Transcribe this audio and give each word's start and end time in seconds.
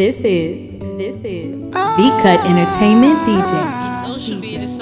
This 0.00 0.24
is 0.24 0.80
this 0.96 1.20
is 1.26 1.70
ah. 1.74 1.92
V 2.00 2.08
Cut 2.24 2.40
Entertainment 2.48 3.20
DJ. 3.20 3.52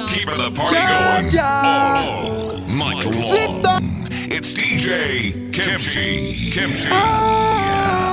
Keeping 0.07 0.39
the 0.39 0.51
party 0.55 0.79
going 0.79 1.27
all 1.43 2.63
night 2.69 3.03
long. 3.03 3.83
It's 4.31 4.55
DJ 4.55 5.51
Kimchi. 5.53 6.53
Kimchi. 6.53 6.91
Ah. 6.93 8.07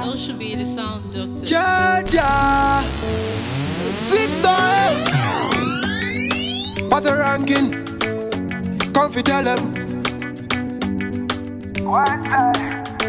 It's 0.00 0.08
Ocean 0.08 0.38
be 0.38 0.56
the 0.56 0.64
sound 0.64 1.12
doctor. 1.12 1.44
Jaja, 1.44 2.80
sweet 4.08 4.32
boy, 4.40 4.96
what 6.88 7.04
a 7.04 7.12
ranking. 7.14 7.84
Come 8.94 9.12
fi 9.12 9.20
tell 9.20 9.44
them. 9.44 9.74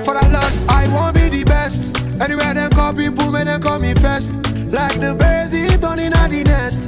For 0.04 0.14
the 0.14 0.28
Lord, 0.28 0.54
I 0.68 0.90
won't 0.92 1.16
be 1.16 1.30
the 1.30 1.46
best. 1.46 2.01
Anywhere 2.22 2.54
them 2.54 2.70
call 2.70 2.94
people, 2.94 3.32
may 3.32 3.44
them 3.44 3.60
call 3.60 3.80
me 3.80 3.96
first. 3.96 4.30
Like 4.70 5.00
the 5.00 5.16
birds, 5.18 5.50
they 5.50 5.76
done 5.78 5.98
in 5.98 6.14
the 6.14 6.44
nest. 6.44 6.80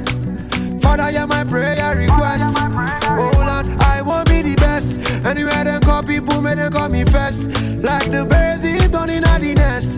Father, 0.80 1.10
hear 1.10 1.26
my 1.26 1.42
prayer 1.42 1.96
request. 1.96 2.46
Oh 2.56 3.32
Lord, 3.34 3.66
I 3.82 4.00
won't 4.00 4.28
be 4.28 4.42
the 4.42 4.54
best. 4.54 4.90
Anywhere 5.26 5.64
them 5.64 5.80
call 5.80 6.04
people, 6.04 6.40
may 6.40 6.54
them 6.54 6.70
call 6.70 6.88
me 6.88 7.04
first. 7.04 7.40
Like 7.82 8.12
the 8.12 8.24
birds, 8.24 8.62
they 8.62 8.78
done 8.86 9.10
in 9.10 9.24
the 9.24 9.54
nest. 9.54 9.90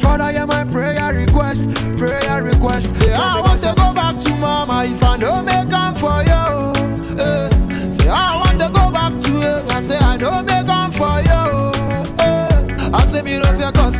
Father, 0.00 0.32
hear 0.32 0.46
my 0.46 0.64
prayer 0.64 1.12
request, 1.12 1.62
prayer 1.98 2.42
request. 2.42 2.94
Say, 2.96 3.12
I 3.12 3.42
want 3.42 3.60
to 3.60 3.74
go 3.76 3.92
back 3.92 4.18
to 4.24 4.36
mama 4.36 4.86
if 4.86 5.04
I 5.04 5.18
don't 5.18 5.44
make 5.44 5.70
am 5.70 5.94
for 5.96 6.25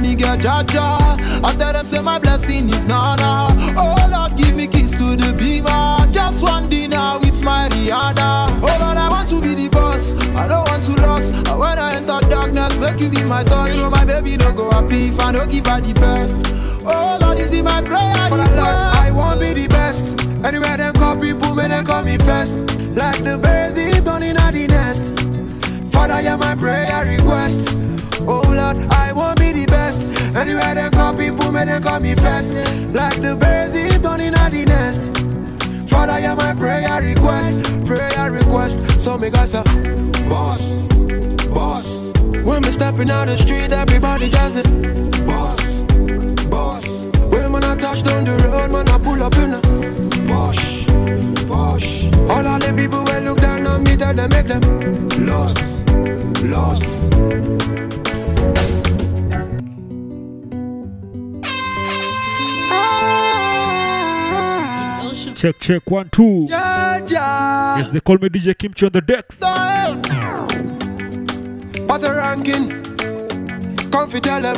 me 0.06 0.14
get 0.14 0.40
jaja. 0.40 1.18
I 1.44 1.54
tell 1.58 1.72
them, 1.72 1.86
say, 1.86 2.00
my 2.00 2.18
blessing 2.18 2.68
is 2.68 2.86
nana. 2.86 3.48
Oh 3.76 3.94
Lord, 4.10 4.36
give 4.36 4.54
me 4.54 4.66
keys 4.66 4.92
to 4.92 5.16
the 5.16 5.34
beamer. 5.36 6.12
Just 6.12 6.42
one 6.42 6.68
dinner 6.68 7.18
with 7.20 7.42
my 7.42 7.68
Rihanna. 7.70 8.60
Oh 8.62 8.76
Lord, 8.80 8.98
I 8.98 9.08
want 9.08 9.28
to 9.30 9.40
be 9.40 9.54
the 9.54 9.68
boss. 9.68 10.12
I 10.34 10.46
don't 10.48 10.68
want 10.68 10.84
to 10.84 10.92
lose. 10.92 11.30
I 11.76 11.96
enter 11.96 12.20
darkness, 12.28 12.76
make 12.78 13.00
you 13.00 13.10
be 13.10 13.24
my 13.24 13.42
thought. 13.44 13.70
You 13.70 13.82
know, 13.82 13.90
my 13.90 14.04
baby 14.04 14.36
no 14.36 14.52
go 14.52 14.70
happy 14.70 15.08
if 15.08 15.20
I 15.20 15.32
don't 15.32 15.50
give 15.50 15.66
her 15.66 15.80
the 15.80 15.92
best. 15.94 16.38
Oh 16.86 17.18
Lord, 17.20 17.38
this 17.38 17.50
be 17.50 17.62
my 17.62 17.82
prayer. 17.82 18.14
For 18.28 18.36
Lord, 18.36 18.50
I 18.50 19.10
won't 19.12 19.40
be 19.40 19.52
the 19.54 19.66
best. 19.68 20.20
Anywhere 20.44 20.76
them 20.76 20.94
call 20.94 21.16
people, 21.16 21.54
may 21.54 21.68
them 21.68 21.84
call 21.84 22.02
me 22.02 22.16
first. 22.18 22.54
Like 22.94 23.22
the 23.24 23.38
birds, 23.42 23.74
they 23.74 23.90
done 24.00 24.22
in 24.22 24.36
the 24.36 24.66
nest. 24.68 25.04
Father, 25.92 26.20
hear 26.22 26.36
my 26.36 26.54
prayer 26.54 27.04
request. 27.04 27.74
Oh 28.28 28.42
Lord, 28.46 28.76
I 28.90 29.12
won't 29.12 29.38
be 29.38 29.52
the 29.52 29.66
best. 29.66 30.00
Anywhere 30.34 30.74
them 30.74 30.90
call 30.92 31.14
people, 31.14 31.52
may 31.52 31.64
them 31.64 31.82
call 31.82 32.00
me 32.00 32.14
first. 32.14 32.50
Like 32.92 33.20
the 33.20 33.36
birds, 33.36 33.72
they 33.72 33.88
done 33.98 34.20
in 34.20 34.34
the 34.34 34.64
nest. 34.66 35.02
Father, 35.90 36.20
hear 36.20 36.36
my 36.36 36.54
prayer 36.54 37.00
request, 37.00 37.62
prayer 37.86 38.30
request. 38.30 39.00
So 39.00 39.16
me 39.16 39.30
got 39.30 39.52
a 39.54 39.62
boss, 40.28 40.88
boss. 41.48 42.12
When 42.44 42.62
me 42.62 42.70
stepping 42.70 43.10
out 43.10 43.28
the 43.28 43.36
street, 43.36 43.72
everybody 43.72 44.28
just 44.28 44.54
the 44.54 44.62
boss, 45.26 45.82
boss. 46.50 46.86
When 47.30 47.52
man 47.52 47.64
I 47.64 47.76
touch 47.76 48.02
down 48.02 48.24
the 48.24 48.36
road, 48.48 48.70
man 48.70 48.88
I 48.88 48.98
pull 48.98 49.22
up 49.22 49.36
in 49.36 49.54
a 49.54 49.60
Posh, 50.26 50.86
posh. 51.46 52.04
All 52.28 52.46
of 52.46 52.60
the 52.60 52.74
people 52.76 53.04
when 53.04 53.24
look 53.24 53.38
down 53.38 53.66
on 53.66 53.84
me, 53.84 53.96
tell 53.96 54.12
them 54.12 54.28
make 54.30 54.48
them 54.48 55.08
lost, 55.24 55.58
lost. 56.44 56.84
Check, 65.36 65.60
check, 65.60 65.90
one, 65.90 66.08
two. 66.10 66.46
Ja, 66.48 66.96
ja. 67.06 67.76
Yes, 67.78 67.90
they 67.92 68.00
call 68.00 68.16
me 68.18 68.28
DJ 68.30 68.56
Kimchi 68.56 68.86
on 68.86 68.92
the 68.92 69.02
decks. 69.02 69.36
What 71.86 72.02
a 72.04 72.14
ranking. 72.14 72.82
Come 73.90 74.10
fi 74.10 74.18
tell 74.20 74.40
them. 74.40 74.56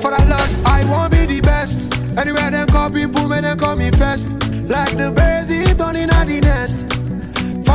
For 0.00 0.10
the 0.12 0.24
Lord, 0.30 0.50
I 0.66 0.84
won't 0.88 1.10
be 1.10 1.26
the 1.26 1.40
best. 1.42 1.92
Anywhere 2.16 2.50
them 2.50 2.68
call 2.68 2.90
people, 2.90 3.28
may 3.28 3.40
them 3.40 3.58
call 3.58 3.74
me 3.76 3.90
first. 3.90 4.28
Like 4.68 4.96
the 4.96 5.10
birds, 5.10 5.48
they 5.48 5.74
done 5.74 5.96
in 5.96 6.08
the 6.08 6.40
nest. 6.40 6.95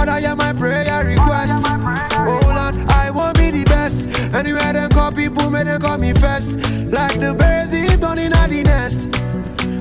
Father, 0.01 0.19
hear 0.19 0.35
my 0.35 0.51
prayer 0.51 1.05
request. 1.05 1.53
Oh 1.63 2.39
Lord, 2.43 2.75
I 2.89 3.11
won't 3.13 3.37
be 3.37 3.51
the 3.51 3.63
best. 3.65 3.99
Anywhere 4.33 4.73
them 4.73 4.89
call 4.89 5.11
people, 5.11 5.51
may 5.51 5.63
them 5.63 5.79
call 5.79 5.99
me 5.99 6.11
first. 6.13 6.49
Like 6.89 7.19
the 7.19 7.35
birds, 7.37 7.69
they 7.69 7.85
done 7.97 8.17
in 8.17 8.31
the 8.31 8.63
nest. 8.63 8.97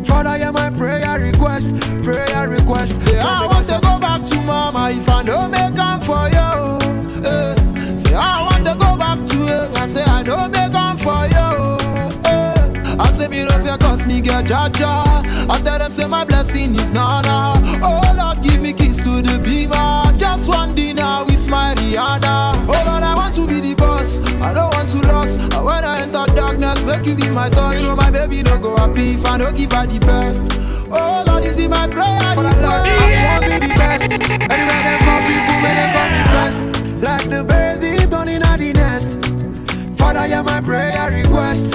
Father, 0.07 0.37
hear 0.37 0.53
my 0.53 0.69
prayer 0.77 1.19
request, 1.19 1.71
prayer 2.05 2.51
request. 2.51 3.01
Say, 3.01 3.19
I 3.19 3.47
want 3.47 3.67
to 3.69 3.81
go 3.81 3.99
back 3.99 4.23
to 4.29 4.43
mama 4.43 4.91
if 4.91 5.09
I 5.09 5.23
don't 5.23 5.53
make 5.53 5.79
am 5.79 6.03
for 6.03 6.29
you. 6.29 7.25
Eh. 7.27 7.97
Say, 7.97 8.15
I 8.15 8.43
want 8.43 8.67
to 8.67 8.75
go 8.75 8.99
back 8.99 9.27
to 9.27 9.39
it. 9.49 9.79
I 9.79 9.87
say, 9.87 10.05
I 10.05 10.23
don't 10.23 10.51
make 10.51 10.75
am 10.75 10.99
for 10.99 11.25
you. 11.33 12.29
Eh. 12.29 12.97
I 12.99 13.11
say, 13.13 13.27
me 13.27 13.47
love 13.47 13.65
you 13.65 13.79
cause 13.79 14.05
me 14.05 14.21
get 14.21 14.45
jaja. 14.45 15.25
I 15.49 15.61
tell 15.65 15.79
them, 15.79 15.91
say, 15.91 16.07
my 16.07 16.27
blessing 16.27 16.75
is 16.75 16.93
nana. 16.93 17.55
Oh 17.83 18.03
Lord, 18.15 18.43
give 18.43 18.61
me 18.61 18.75
keys 18.75 18.99
to 18.99 19.23
the 19.23 19.41
beamer. 19.43 20.10
Just 20.31 20.49
one 20.49 20.77
dinner 20.77 21.25
with 21.27 21.49
my 21.49 21.75
Rihanna. 21.75 22.55
Oh 22.55 22.83
Lord, 22.87 23.03
I 23.03 23.17
want 23.17 23.35
to 23.35 23.49
be 23.49 23.59
the 23.59 23.75
boss. 23.75 24.21
I 24.41 24.55
don't 24.55 24.73
want 24.75 24.89
to 24.91 24.99
lose. 24.99 25.37
I 25.53 26.03
enter 26.03 26.25
darkness, 26.37 26.85
make 26.85 27.05
you 27.05 27.17
be 27.17 27.29
my 27.31 27.51
thought. 27.51 27.75
You 27.77 27.83
know, 27.83 27.97
my 27.97 28.13
baby 28.13 28.45
no 28.45 28.57
go 28.57 28.77
happy 28.77 29.15
if 29.15 29.27
I 29.27 29.39
don't 29.39 29.57
give 29.57 29.73
her 29.73 29.87
the 29.89 29.99
best. 29.99 30.45
Oh 30.89 31.25
Lord, 31.27 31.43
this 31.43 31.57
be 31.57 31.67
my 31.67 31.89
prayer. 31.89 32.21
For 32.35 32.45
the 32.45 32.55
Lord, 32.63 32.87
I 32.87 33.27
want 33.27 33.43
to 33.43 33.51
be 33.51 33.67
the 33.67 33.75
best. 33.75 34.13
Anywhere 34.55 34.83
them 34.87 34.99
call 35.03 35.21
people, 35.27 35.57
may 35.67 35.75
they 35.75 35.91
call 35.99 36.09
me 36.15 36.23
first. 36.31 36.63
Like 37.03 37.27
the 37.29 37.43
birds, 37.43 37.81
they 37.81 38.07
done 38.07 38.29
in 38.29 38.43
the 38.43 38.73
nest. 38.73 39.99
Father, 39.99 40.29
hear 40.29 40.45
my 40.45 40.61
prayer 40.61 41.11
request. 41.11 41.75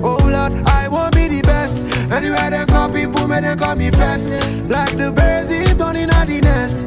Oh 0.00 0.16
Lord, 0.24 0.54
I 0.66 0.88
won't 0.88 1.14
be 1.14 1.28
the 1.28 1.42
best. 1.42 1.76
Anywhere 2.10 2.48
them 2.48 2.66
call 2.66 2.88
people, 2.88 3.28
may 3.28 3.42
they 3.42 3.54
call 3.56 3.76
me 3.76 3.90
first. 3.90 4.24
Like 4.70 4.96
the 4.96 5.12
birds, 5.12 5.48
they 5.48 5.74
done 5.74 5.96
in 5.96 6.08
the 6.08 6.40
nest. 6.40 6.86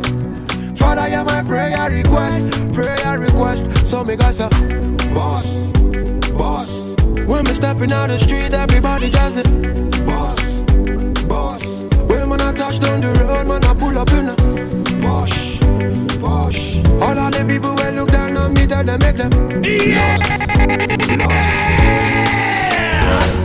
Father, 0.84 1.08
hear 1.10 1.24
my 1.24 1.42
prayer 1.44 1.90
request, 1.90 2.52
prayer 2.74 3.18
request. 3.18 3.64
So 3.86 4.04
me 4.04 4.18
got 4.18 4.38
a 4.40 4.50
boss, 5.16 5.72
boss. 6.38 6.96
When 7.26 7.46
me 7.46 7.54
stepping 7.54 7.94
out 7.94 8.10
the 8.10 8.20
street, 8.20 8.54
everybody 8.54 9.10
just 9.10 9.36
the 9.38 9.44
boss, 10.06 10.62
boss. 11.24 11.64
When 12.10 12.28
man 12.30 12.42
I 12.42 12.52
touch 12.52 12.80
down 12.80 13.00
the 13.00 13.14
road, 13.24 13.48
man 13.48 13.64
I 13.64 13.74
pull 13.74 13.98
up 13.98 14.12
in 14.12 14.28
a 14.28 14.36
Posh, 15.02 15.60
posh. 16.20 16.78
All 17.02 17.18
of 17.18 17.32
the 17.32 17.46
people 17.48 17.74
when 17.76 17.96
look 17.96 18.10
down 18.10 18.36
on 18.36 18.54
me, 18.54 18.68
tell 18.68 18.84
them 18.84 19.00
make 19.00 19.18
them 19.18 19.32
lost, 19.96 20.24
lost. 23.10 23.43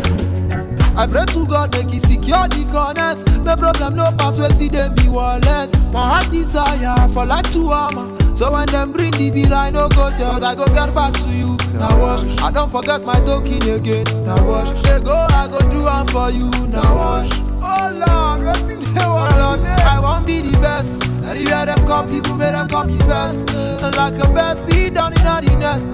I 0.98 1.06
pray 1.06 1.24
to 1.26 1.46
God 1.46 1.76
make 1.76 1.90
he 1.90 2.00
secure 2.00 2.48
the 2.48 2.66
connect. 2.74 3.22
My 3.44 3.54
problem 3.54 3.94
no 3.94 4.10
pass 4.18 4.36
where 4.36 4.50
see 4.50 4.66
them 4.66 4.96
be 4.96 5.06
wallet. 5.06 5.70
My 5.92 6.18
heart 6.18 6.30
desire 6.32 7.08
for 7.10 7.24
like 7.24 7.48
to 7.52 7.68
armor. 7.68 8.18
So 8.34 8.50
when 8.52 8.66
them 8.66 8.90
bring 8.90 9.12
the 9.12 9.30
bill, 9.30 9.54
I 9.54 9.70
no 9.70 9.88
go 9.90 10.10
there. 10.10 10.28
Cause 10.28 10.42
I 10.42 10.56
go 10.56 10.66
get 10.66 10.92
back 10.92 11.12
to 11.14 11.28
you. 11.30 11.56
Now 11.78 11.96
wash. 12.00 12.42
I 12.42 12.50
don't 12.50 12.68
forget 12.68 13.04
my 13.04 13.14
token 13.20 13.62
again. 13.62 14.06
Now 14.26 14.44
wash. 14.44 14.82
They 14.82 15.00
go, 15.00 15.14
I 15.30 15.46
go 15.46 15.60
do 15.70 15.84
one 15.84 16.06
for 16.08 16.32
you. 16.32 16.50
Now 16.66 16.96
wash. 16.96 17.30
Oh 17.62 17.94
Lord, 17.94 18.46
what's 18.46 18.60
in 18.68 18.82
there? 18.94 19.04
Oh 19.06 19.30
Lord, 19.38 19.60
I 19.62 20.00
won't 20.00 20.26
be 20.26 20.40
the 20.40 20.58
best. 20.58 20.92
And 21.22 21.38
you 21.38 21.46
hear 21.46 21.64
them 21.64 21.78
come, 21.86 22.08
people 22.08 22.34
make 22.34 22.50
them 22.50 22.66
come 22.66 22.88
me 22.88 22.98
first. 23.06 23.48
And 23.54 23.94
like 23.94 24.14
a 24.14 24.26
bird, 24.32 24.58
see 24.58 24.90
down 24.90 25.12
in 25.12 25.22
the 25.22 25.56
nest. 25.60 25.92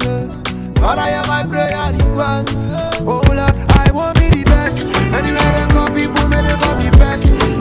God, 0.81 0.99
I 0.99 1.11
hear 1.11 1.23
my 1.29 1.45
prayer 1.47 1.93
request. 1.93 2.57
Oh 3.07 3.21
I 3.83 3.91
won't 3.93 4.19
be 4.19 4.31
the 4.31 4.45
best. 4.45 4.79
Anywhere 5.13 5.53
them 5.59 5.69
people. 5.95 6.27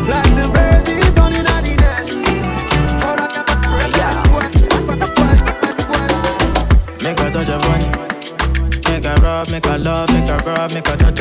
Like 0.09 0.31
the 0.35 0.47
birds, 0.53 0.85
the 0.85 1.73
nest. 1.81 2.11
Make 7.03 7.19
her 7.19 7.29
touch 7.31 7.49
it. 7.49 8.03
Make 8.89 9.05
her 9.05 9.15
rub, 9.21 9.49
make 9.49 9.65
her 9.65 9.77
love, 9.77 10.09
make 10.13 10.27
rub, 10.45 10.71
make 10.73 10.87
her 10.87 10.97
touch. 10.97 11.19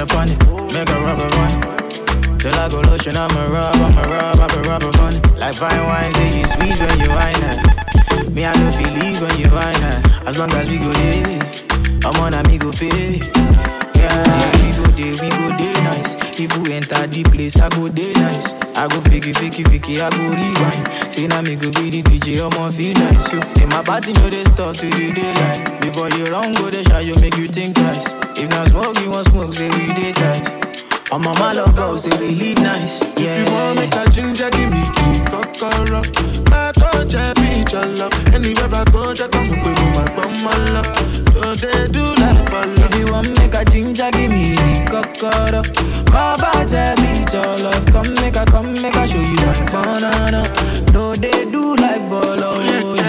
Make 0.72 0.88
her 0.88 1.00
rub 1.00 1.20
upon. 1.20 1.82
Till 2.38 2.54
I 2.54 2.68
go 2.68 2.80
lotion, 2.80 3.16
I'ma 3.16 3.46
rub, 3.46 3.76
I'ma 3.76 4.02
rub, 4.02 4.40
I'ma 4.40 4.60
rub. 4.68 4.82
Like 5.38 5.54
fine 5.54 5.82
wine, 5.86 6.12
you 6.32 6.44
sweet 6.46 6.78
when 6.78 7.00
you 7.00 7.10
wine. 7.10 8.34
Me, 8.34 8.44
I 8.44 8.52
don't 8.52 8.72
when 9.20 9.38
you 9.38 9.50
wine. 9.50 9.84
As 10.26 10.38
long 10.38 10.52
as 10.54 10.68
we 10.68 10.78
go 10.78 10.92
there, 10.92 11.40
I'm 12.04 12.20
on 12.20 12.34
a 12.34 12.42
me 12.48 12.58
go 12.58 12.70
pay. 12.70 13.81
Yeah, 14.02 14.50
we 14.58 14.69
go 14.76 14.84
there, 14.99 15.14
we 15.22 15.28
go 15.31 15.46
there 15.56 15.82
nice. 15.84 16.14
If 16.38 16.56
we 16.58 16.72
enter 16.75 17.06
the 17.06 17.22
place, 17.25 17.56
I 17.60 17.69
go 17.70 17.88
day 17.88 18.12
nice. 18.14 18.52
I 18.75 18.88
go 18.88 18.99
fiki 19.00 19.32
fiki 19.34 19.62
fiki, 19.64 20.00
I 20.02 20.10
go 20.10 20.22
rewind. 20.34 21.12
Say 21.12 21.26
now 21.26 21.40
me 21.43 21.54
go 21.56 21.70
be 21.70 21.90
the 21.90 22.02
DJ, 22.02 22.40
I'ma 22.43 22.70
feel 22.70 22.94
nice. 22.94 23.31
So 23.31 23.40
say 23.49 23.66
my 23.66 23.82
party 23.82 24.12
no 24.14 24.28
dey 24.31 24.44
stop 24.44 24.75
till 24.76 24.90
the 24.90 25.12
daylight. 25.12 25.81
Before 25.81 26.08
you 26.10 26.26
run 26.26 26.54
go 26.54 26.70
dey 26.70 26.82
shy, 26.84 27.00
you 27.00 27.14
make 27.20 27.37
you 27.37 27.49
think 27.49 27.76
twice. 27.76 28.06
If 28.37 28.49
not 28.50 28.69
smoke, 28.69 28.99
you 29.00 29.10
want 29.10 29.26
smoke, 29.28 29.52
say 29.54 29.69
we 29.70 29.93
dey 29.94 30.12
tight. 30.12 30.48
I'm 31.12 31.26
on 31.26 31.38
my 31.38 31.52
love 31.52 31.76
go, 31.76 31.94
say 31.96 32.10
we 32.19 32.34
live 32.34 32.58
nice. 32.58 32.98
Yeah. 33.20 33.37
If 33.37 33.48
you 33.48 33.55
want 33.55 33.78
make 33.78 33.94
a 33.94 34.10
ginger, 34.10 34.48
give 34.50 34.70
me 34.72 34.82
key, 34.96 35.20
kokoro. 35.28 36.00
My 36.50 36.72
touch, 36.72 37.14
I 37.14 37.32
be 37.37 37.62
your 37.70 37.87
love. 38.00 38.14
Anywhere 38.34 38.72
I 38.72 38.84
go, 38.90 39.12
just 39.12 39.31
come 39.31 39.50
with 39.50 39.78
my 39.94 40.08
bum, 40.16 40.32
my 40.43 40.56
love. 40.72 40.88
So 41.37 41.55
they 41.55 41.88
do 41.93 42.02
like 42.16 42.31
bala. 42.62 42.86
If 42.86 42.98
you 42.98 43.12
want 43.12 43.28
make 43.38 43.54
a 43.54 43.64
ginger, 43.64 44.10
give 44.12 44.30
me 44.30 44.54
cocoa. 44.86 45.62
Baba 46.04 46.64
tell 46.66 46.96
me 46.96 47.24
your 47.32 47.56
love. 47.58 47.86
Come 47.86 48.14
make 48.14 48.36
a, 48.36 48.44
come 48.44 48.72
make 48.80 48.96
a 48.96 49.08
show 49.08 49.18
you 49.20 49.34
my 49.34 49.70
banana. 49.70 50.42
No, 50.92 51.14
they 51.14 51.44
do 51.50 51.74
like 51.76 52.08
bolo. 52.08 53.01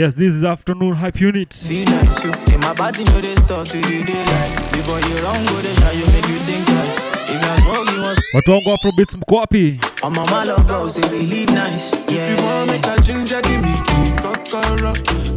Yes, 0.00 0.14
this 0.14 0.32
is 0.32 0.44
afternoon 0.44 0.94
hype 0.94 1.20
unit. 1.20 1.52
Feel 1.52 1.84
nice, 1.84 2.24
you 2.24 2.32
say 2.40 2.56
my 2.56 2.72
body 2.72 3.04
no 3.04 3.20
dey 3.20 3.34
stop 3.44 3.66
till 3.68 3.82
the 3.82 4.00
daylight. 4.08 4.52
Before 4.72 4.96
you 4.96 5.14
run 5.20 5.44
go 5.44 5.60
dey 5.60 5.74
shy, 5.76 5.92
you 6.00 6.06
make 6.14 6.24
you 6.32 6.40
think 6.48 6.64
twice. 6.64 6.96
If 7.28 7.36
not 7.44 7.58
smoke, 7.60 7.90
you 7.92 8.00
want 8.02 8.18
Watu 8.34 8.50
wangu 8.50 8.70
Afrobeats 8.72 9.14
mko 9.14 9.34
wapi? 9.36 9.80
I'm 10.02 10.18
on 10.18 10.30
my 10.30 10.44
love 10.44 10.66
go, 10.66 10.88
say 10.88 11.02
we 11.12 11.26
live 11.26 11.50
nice. 11.50 11.90
If 12.08 12.30
you 12.30 12.44
want 12.46 12.70
Yeah. 12.70 12.72
make 12.72 12.86
a 12.86 13.00
ginger, 13.02 13.40
give 13.42 13.60
me 13.60 13.74
key, 13.86 14.10
kokoro. 14.22 14.92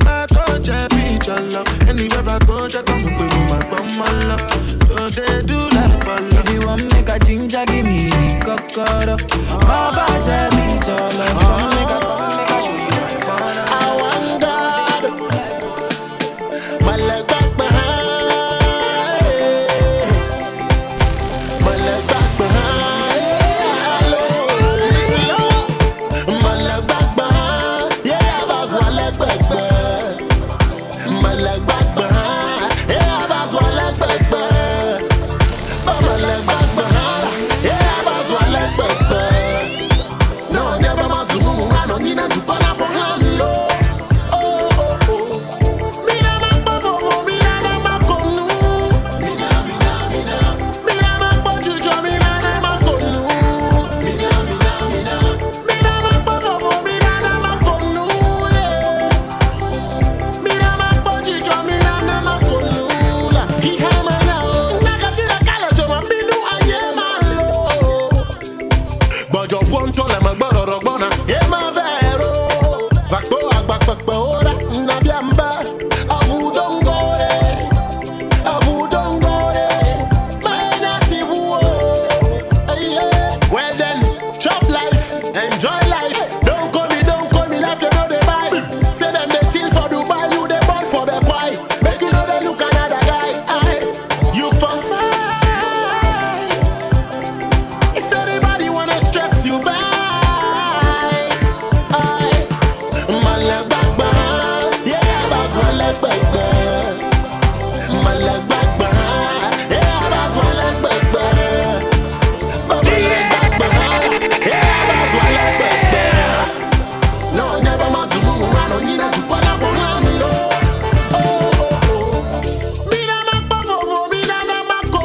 My 0.06 0.26
touch, 0.32 0.70
I 0.70 0.88
be 0.88 1.20
your 1.28 1.42
love. 1.52 1.68
Anywhere 1.90 2.30
I 2.36 2.40
go, 2.48 2.68
just 2.70 2.86
come 2.86 3.06
up 3.06 3.20
with 3.20 3.50
my 3.52 3.60
bum, 3.70 3.88
my 4.00 4.12
love. 4.30 4.44
So 4.88 5.10
they 5.10 5.42
do 5.44 5.60
like 5.76 6.06
bala. 6.06 6.40
If 6.40 6.54
you 6.54 6.62
want 6.68 6.84
make 6.94 7.10
a 7.10 7.20
ginger, 7.20 7.66
give 7.66 7.84
me 7.84 8.08
the 8.08 8.40
cocoa. 8.46 9.18
Baba 9.68 10.06
tell 10.24 10.52
me 10.56 10.80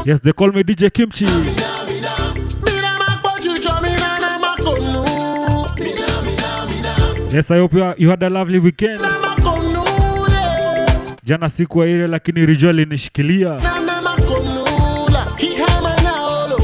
Yes, 0.09 0.21
they 0.23 0.33
call 0.33 0.51
me 0.53 0.63
DJ 0.65 0.91
Kimchi. 0.91 1.27
Mira 1.27 2.99
más 2.99 3.17
pochucho, 3.23 3.69
mira 3.83 4.19
nada 4.19 4.39
más 4.39 4.57
con 4.57 4.81
luz. 4.93 5.75
Mira, 5.77 6.07
mira, 6.25 6.65
mira. 6.67 6.95
Yes, 7.31 7.51
I 7.51 7.59
hope 7.59 7.75
you, 7.77 7.95
you 7.99 8.09
had 8.09 8.23
a 8.23 8.31
lovely 8.31 8.59
weekend. 8.59 9.03
Nada 9.03 9.19
más 9.19 9.39
con 9.45 9.63
luz, 9.67 10.29
yeah. 10.31 11.17
Jana 11.27 11.49
sikuwa 11.49 11.87
ile 11.87 12.09
lakini 12.09 12.47
Rijua 12.47 12.71
alinishikilia. 12.71 13.49
Nada 13.49 14.01
más 14.01 14.27
con 14.27 14.45
luz. 14.45 15.13
La 15.13 15.27
hija 15.39 15.67
manalo. 15.83 16.57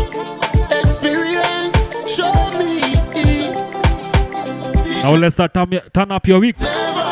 Experience, 0.82 1.92
show 2.16 2.32
me. 2.58 2.94
Now 5.02 5.16
let's 5.16 5.34
start 5.34 5.52
turn, 5.52 5.80
turn 5.92 6.12
up 6.12 6.26
your 6.26 6.40
week. 6.40 6.58
Never 6.60 7.03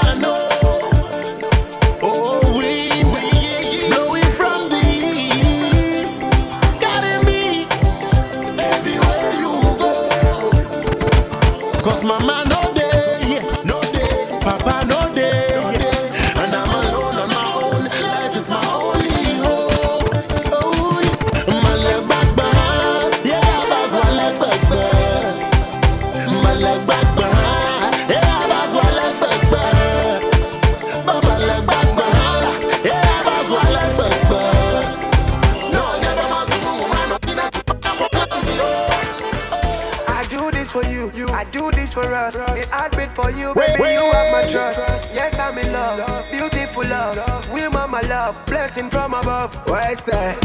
for 43.14 43.22
us. 43.22 43.34
It 43.34 43.36
I 43.36 43.54
bid 43.54 43.54
for 43.54 43.54
you, 43.54 43.54
baby. 43.54 43.82
wait. 43.82 43.94
You 43.94 44.12
have 44.12 44.32
my 44.32 44.52
trust. 44.52 45.14
Yes, 45.14 45.38
I'm 45.38 45.58
in 45.58 45.72
love. 45.72 46.30
Beautiful 46.30 46.84
love. 46.84 47.52
We 47.52 47.68
mama 47.68 48.00
love, 48.08 48.36
blessing 48.46 48.90
from 48.90 49.14
above. 49.14 49.56
I 49.70 49.94
say? 49.94 50.36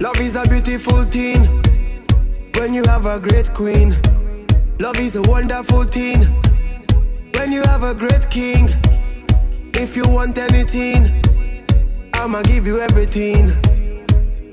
Love 0.00 0.20
is 0.20 0.36
a 0.36 0.48
beautiful 0.48 1.04
thing. 1.04 1.46
When 2.56 2.74
you 2.74 2.84
have 2.86 3.06
a 3.06 3.20
great 3.20 3.52
queen. 3.54 3.94
Love 4.80 4.98
is 4.98 5.16
a 5.16 5.22
wonderful 5.22 5.84
thing. 5.84 6.24
When 7.36 7.52
you 7.52 7.62
have 7.62 7.82
a 7.82 7.94
great 7.94 8.30
king. 8.30 8.68
If 9.74 9.96
you 9.96 10.04
want 10.08 10.38
anything, 10.38 11.22
I'ma 12.14 12.42
give 12.42 12.66
you 12.66 12.80
everything. 12.80 13.50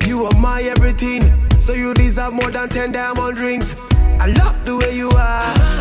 You 0.06 0.26
are 0.26 0.36
my 0.40 0.62
everything. 0.64 1.24
So 1.60 1.74
you 1.74 1.94
deserve 1.94 2.34
more 2.34 2.52
than 2.52 2.70
10 2.70 2.92
diamond 2.92 3.40
rings. 3.40 3.74
I 4.20 4.28
love 4.28 4.66
the 4.66 4.78
way 4.78 4.96
you 4.96 5.10
are. 5.12 5.81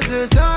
get 0.00 0.10
it 0.10 0.30
time. 0.30 0.51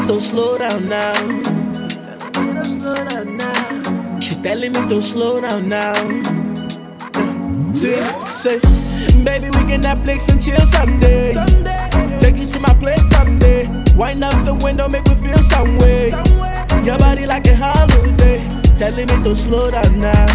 Me 0.00 0.06
to 0.08 0.20
slow 0.20 0.58
down 0.58 0.88
now. 0.88 1.12
She 4.20 4.34
telling 4.36 4.72
me 4.72 4.88
to 4.88 5.02
slow 5.02 5.40
down 5.40 5.68
now. 5.68 5.94
See, 7.74 8.00
say, 8.26 8.58
baby, 9.24 9.50
we 9.50 9.62
can 9.68 9.82
Netflix 9.82 10.28
and 10.28 10.42
chill 10.42 10.64
someday. 10.66 11.34
Take 12.18 12.36
you 12.36 12.46
to 12.46 12.60
my 12.60 12.74
place 12.74 13.08
someday. 13.10 13.66
Wind 13.96 14.24
up 14.24 14.44
the 14.44 14.54
window, 14.62 14.88
make 14.88 15.06
me 15.06 15.14
feel 15.16 15.42
some 15.42 15.78
way. 15.78 16.10
Your 16.84 16.98
body 16.98 17.26
like 17.26 17.46
a 17.46 17.54
holiday. 17.54 18.40
Telling 18.76 19.06
me 19.06 19.24
to 19.24 19.36
slow 19.36 19.70
down 19.70 20.00
now. 20.00 20.26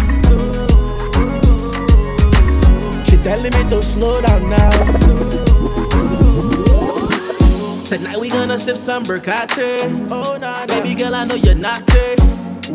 She 3.04 3.16
telling 3.18 3.52
me 3.52 3.70
to 3.70 3.82
slow 3.82 4.20
down 4.22 4.50
now. 4.50 5.49
Tonight 7.90 8.20
we 8.20 8.30
gonna 8.30 8.56
sip 8.56 8.76
some 8.76 9.02
Bercate. 9.02 9.58
Oh 10.12 10.38
nah, 10.40 10.64
baby 10.66 10.94
girl, 10.94 11.12
I 11.12 11.24
know 11.24 11.34
you're 11.34 11.56
not 11.56 11.82
it. 11.88 12.20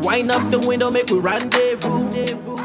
Wind 0.03 0.29
up 0.29 0.51
the 0.51 0.60
window, 0.67 0.91
make 0.91 1.10
we 1.10 1.19
rendezvous. 1.19 2.10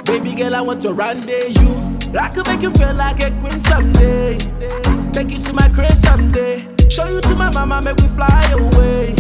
Baby 0.03 0.35
girl, 0.35 0.57
I 0.57 0.61
want 0.61 0.83
to 0.83 0.93
rendezvous. 0.93 2.19
I 2.19 2.29
could 2.29 2.49
make 2.49 2.63
you 2.63 2.73
feel 2.73 2.93
like 2.95 3.23
a 3.23 3.31
queen 3.39 3.61
someday. 3.61 4.37
Take 5.13 5.31
you 5.31 5.39
to 5.45 5.53
my 5.53 5.69
crib 5.69 5.93
someday. 5.93 6.67
Show 6.89 7.05
you 7.05 7.21
to 7.21 7.37
my 7.37 7.53
mama, 7.53 7.83
make 7.83 7.99
we 7.99 8.09
fly 8.09 8.43
away. 8.59 9.15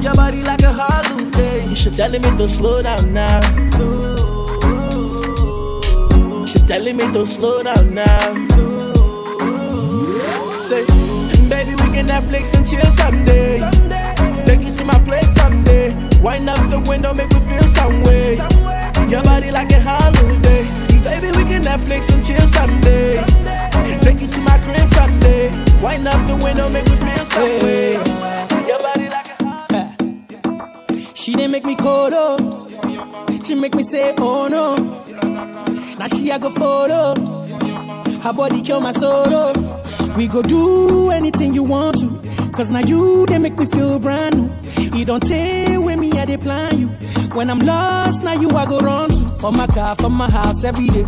Your 0.00 0.14
body 0.14 0.40
like 0.40 0.62
a 0.62 0.72
holiday. 0.72 1.74
She 1.74 1.90
telling 1.90 2.22
me 2.22 2.38
to 2.38 2.48
slow 2.48 2.80
down 2.80 3.12
now. 3.12 3.40
She 6.46 6.58
telling 6.60 6.96
me 6.96 7.04
to 7.12 7.26
slow 7.26 7.62
down 7.64 7.92
now. 7.92 8.32
Say, 10.62 10.86
baby, 11.52 11.72
we 11.82 11.88
can 11.92 12.06
Netflix 12.06 12.54
and 12.56 12.66
chill 12.66 12.90
someday. 12.90 13.58
Take 14.44 14.62
you 14.62 14.72
to 14.74 14.84
my 14.84 14.98
place 15.04 15.30
someday. 15.34 15.92
Wind 16.20 16.48
up 16.48 16.62
the 16.70 16.80
window, 16.88 17.12
make 17.12 17.30
me 17.34 17.40
feel 17.48 17.68
some 17.68 18.02
way. 18.04 18.36
Your 19.12 19.22
body 19.22 19.50
like 19.50 19.70
a 19.72 19.80
holiday. 19.80 20.62
Baby, 21.04 21.28
we 21.36 21.44
can 21.50 21.62
Netflix 21.62 22.10
and 22.14 22.24
chill 22.24 22.46
someday. 22.46 23.22
Take 24.00 24.20
you 24.22 24.28
to 24.28 24.40
my 24.40 24.56
crib 24.64 24.88
someday. 24.88 25.50
Wind 25.82 26.08
up 26.08 26.20
the 26.26 26.36
window, 26.42 26.68
make 26.70 26.88
me 26.88 26.96
feel 26.96 27.24
some 27.24 27.58
way. 27.64 27.92
Your 28.68 28.78
body 28.86 29.08
like 29.16 29.28
a 29.34 29.44
holiday. 29.44 31.14
She 31.14 31.34
didn't 31.34 31.52
make 31.52 31.64
me 31.64 31.76
cold 31.76 32.12
oh. 32.14 32.36
She 33.44 33.54
make 33.54 33.74
me 33.74 33.82
say 33.82 34.14
oh 34.18 34.48
no. 34.48 34.66
Now 35.98 36.06
she 36.06 36.30
a 36.30 36.38
go 36.38 36.50
photo. 36.50 37.14
Her 38.24 38.32
body 38.32 38.62
kill 38.62 38.80
my 38.80 38.92
soul 38.92 39.26
oh. 39.28 39.81
We 40.16 40.28
go 40.28 40.42
do 40.42 41.10
anything 41.10 41.54
you 41.54 41.62
want 41.62 41.98
to. 42.00 42.50
Cause 42.52 42.70
now 42.70 42.80
you 42.80 43.26
they 43.26 43.38
make 43.38 43.56
me 43.58 43.66
feel 43.66 43.98
brand 43.98 44.36
new. 44.36 44.96
You 44.98 45.04
don't 45.04 45.22
take 45.26 45.78
with 45.78 45.98
me 45.98 46.12
I 46.12 46.26
they 46.26 46.36
plan 46.36 46.78
you. 46.78 46.88
When 47.34 47.48
I'm 47.48 47.60
lost, 47.60 48.22
now 48.22 48.34
you 48.34 48.50
I 48.50 48.66
go 48.66 48.78
run 48.80 49.08
to. 49.10 49.28
For 49.40 49.50
my 49.52 49.66
car, 49.66 49.96
for 49.96 50.10
my 50.10 50.30
house 50.30 50.64
every 50.64 50.88
day. 50.88 51.06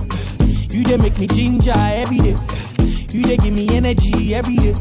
You 0.70 0.84
they 0.84 0.96
make 0.96 1.18
me 1.18 1.26
ginger 1.26 1.74
every 1.76 2.18
day. 2.18 2.36
You 3.12 3.26
they 3.26 3.36
give 3.36 3.52
me 3.52 3.68
energy 3.76 4.34
every 4.34 4.56
day. 4.56 4.74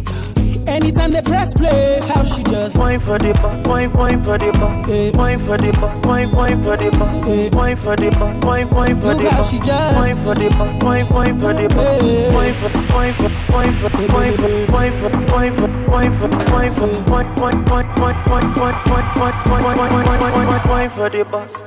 Anytime 0.74 1.12
they 1.12 1.22
press 1.22 1.54
play, 1.54 2.00
how 2.08 2.24
she 2.24 2.42
just 2.44 2.76
Wine 2.78 3.00
for 3.00 3.20
the 3.20 3.32
bar, 3.34 3.62
wine, 3.66 3.94
wine 3.94 4.24
for 4.24 4.38
the 4.40 4.52
bar, 4.54 4.74
Eh. 4.90 5.12
wine 5.14 5.40
for 5.40 5.56
the 5.58 5.72
bar, 5.74 5.96
wine, 6.04 6.32
wine 6.32 6.64
for 6.64 6.76
the 6.76 6.90
bar, 6.98 7.14
Eh. 7.30 7.50
wine 7.54 7.76
for 7.78 7.96
the 7.96 8.10
bar, 8.12 8.34
wine, 8.42 8.70
wine 8.72 9.00
for 9.00 9.14
the 9.14 9.30
bar, 9.30 9.44
she 9.44 9.60
just- 9.60 9.96
wine 9.96 10.16
for 10.24 10.34
the 10.34 10.50
bar, 10.58 10.70
wine, 10.82 11.08
wine 11.14 11.40
for 11.40 11.54
the 11.54 11.68
bar, 11.76 11.86
Eh. 12.02 12.34
wine 12.34 12.54
for, 12.56 12.70
wine 12.96 13.14
for, 13.14 13.30
wine 13.54 13.74
for, 13.76 13.86
Eh, 14.02 14.08
wine 14.14 14.34
for, 14.34 14.48
baby. 14.48 14.72
wine 14.74 14.94
for, 15.00 15.10
wine 15.34 15.54
for, 15.54 15.68
wine 15.94 16.12
for, 16.18 16.28
wine 16.52 16.74
for, 16.74 16.90
Eh. 16.90 17.04
wine, 17.12 17.30
wine, 17.38 17.66
wine, 17.66 17.90
wine, 18.02 18.20
wine, 18.26 18.54
wine, 18.58 18.58
wine, 18.58 18.78
wine, 18.90 19.14
wine, 19.20 19.36
wine, 19.46 19.78
wine, 19.78 20.22
wine, 20.22 20.48
wine, 20.48 20.70
wine 20.70 20.90
for 20.90 21.10
the 21.10 21.24
boss. 21.26 21.64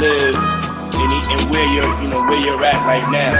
Live 0.00 0.34
and, 0.34 1.40
and 1.40 1.50
where 1.50 1.66
you're, 1.66 2.02
you 2.02 2.08
know, 2.08 2.22
where 2.26 2.40
you're 2.40 2.64
at 2.64 2.80
right 2.86 3.08
now. 3.10 3.32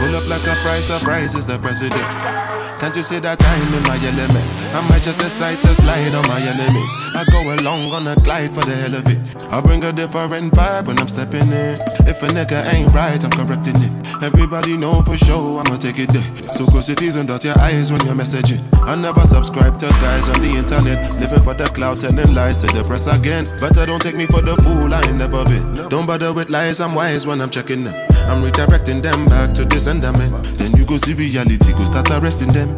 Pull 0.00 0.16
up 0.16 0.28
like 0.28 0.40
surprise, 0.40 0.84
surprise 0.86 1.34
is 1.34 1.46
the 1.46 1.58
president. 1.58 2.39
Can't 2.80 2.96
you 2.96 3.02
see 3.02 3.18
that 3.20 3.36
I'm 3.36 3.74
in 3.76 3.82
my 3.84 4.00
element? 4.00 4.46
I 4.72 4.80
might 4.88 5.02
just 5.02 5.20
decide 5.20 5.58
to 5.58 5.68
slide 5.76 6.14
on 6.16 6.24
my 6.32 6.40
enemies. 6.40 6.92
I 7.12 7.28
go 7.28 7.40
along 7.60 7.92
on 7.92 8.08
a 8.08 8.16
glide 8.24 8.52
for 8.52 8.64
the 8.64 8.72
hell 8.72 8.94
of 8.94 9.04
it. 9.04 9.20
I 9.52 9.60
bring 9.60 9.84
a 9.84 9.92
different 9.92 10.54
vibe 10.54 10.86
when 10.86 10.98
I'm 10.98 11.08
stepping 11.08 11.44
in. 11.44 11.76
If 12.08 12.22
a 12.22 12.28
nigga 12.32 12.64
ain't 12.72 12.88
right, 12.94 13.22
I'm 13.22 13.30
correcting 13.32 13.76
it. 13.76 14.22
Everybody 14.22 14.78
know 14.78 15.02
for 15.02 15.18
sure 15.18 15.60
I'ma 15.60 15.76
take 15.76 15.98
it 15.98 16.08
there. 16.08 16.24
So 16.54 16.64
close 16.64 16.88
your 16.88 16.96
teeth 16.96 17.16
and 17.16 17.28
dot 17.28 17.44
your 17.44 17.58
eyes 17.58 17.92
when 17.92 18.00
you're 18.06 18.14
messaging. 18.14 18.64
I 18.86 18.94
never 18.94 19.26
subscribe 19.26 19.76
to 19.78 19.88
guys 20.00 20.28
on 20.28 20.40
the 20.40 20.48
internet. 20.56 21.20
Living 21.20 21.42
for 21.42 21.52
the 21.52 21.66
cloud, 21.66 22.00
telling 22.00 22.34
lies 22.34 22.58
to 22.64 22.66
the 22.68 22.82
press 22.84 23.06
again. 23.06 23.44
Better 23.60 23.84
don't 23.84 24.00
take 24.00 24.16
me 24.16 24.26
for 24.26 24.40
the 24.40 24.56
fool, 24.56 24.92
I 24.92 25.02
ain't 25.02 25.16
never 25.16 25.44
been. 25.44 25.88
Don't 25.88 26.06
bother 26.06 26.32
with 26.32 26.48
lies, 26.48 26.80
I'm 26.80 26.94
wise 26.94 27.26
when 27.26 27.40
I'm 27.40 27.50
checking 27.50 27.84
them. 27.84 27.94
I'm 28.28 28.42
redirecting 28.42 29.02
them 29.02 29.26
back 29.26 29.52
to 29.54 29.64
the 29.64 29.80
sentiment. 29.80 30.32
Then 30.56 30.72
you 30.76 30.84
go 30.84 30.96
see 30.96 31.14
reality, 31.14 31.72
go 31.72 31.84
start 31.84 32.10
arresting 32.10 32.52
them. 32.52 32.69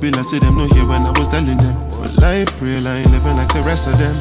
Realize 0.00 0.30
to 0.30 0.40
them 0.40 0.56
no 0.56 0.66
here 0.68 0.86
when 0.86 1.02
I 1.02 1.10
was 1.18 1.28
telling 1.28 1.56
them. 1.56 1.76
But 2.02 2.16
life 2.18 2.60
real, 2.60 2.86
I 2.86 2.98
ain't 2.98 3.10
living 3.10 3.36
like 3.36 3.52
the 3.52 3.62
rest 3.62 3.86
of 3.86 3.98
them. 3.98 4.16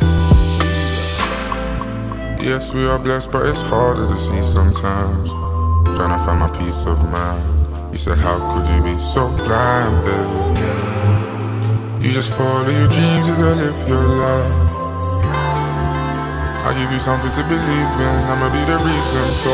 Yes, 2.41 2.73
we 2.73 2.85
are 2.85 2.99
blessed, 2.99 3.31
but 3.31 3.45
it's 3.45 3.61
harder 3.61 4.07
to 4.07 4.15
see 4.15 4.41
sometimes. 4.43 5.29
Trying 5.97 6.17
to 6.17 6.25
find 6.25 6.39
my 6.39 6.49
peace 6.57 6.85
of 6.85 6.97
mind. 7.11 7.43
You 7.91 7.97
said, 7.97 8.17
How 8.17 8.37
could 8.51 8.67
you 8.73 8.83
be 8.83 8.95
so 9.01 9.29
blind, 9.29 10.03
baby? 10.05 10.75
You 12.05 12.11
just 12.11 12.33
follow 12.37 12.69
your 12.69 12.87
dreams, 12.87 13.27
you 13.27 13.35
gotta 13.35 13.55
live 13.55 13.87
your 13.87 14.03
life. 14.03 14.75
I 16.67 16.73
give 16.77 16.91
you 16.91 16.99
something 16.99 17.31
to 17.31 17.43
believe 17.43 17.99
in, 18.01 18.25
I'ma 18.29 18.49
be 18.53 18.63
the 18.65 18.77
reason. 18.83 19.25
So 19.41 19.53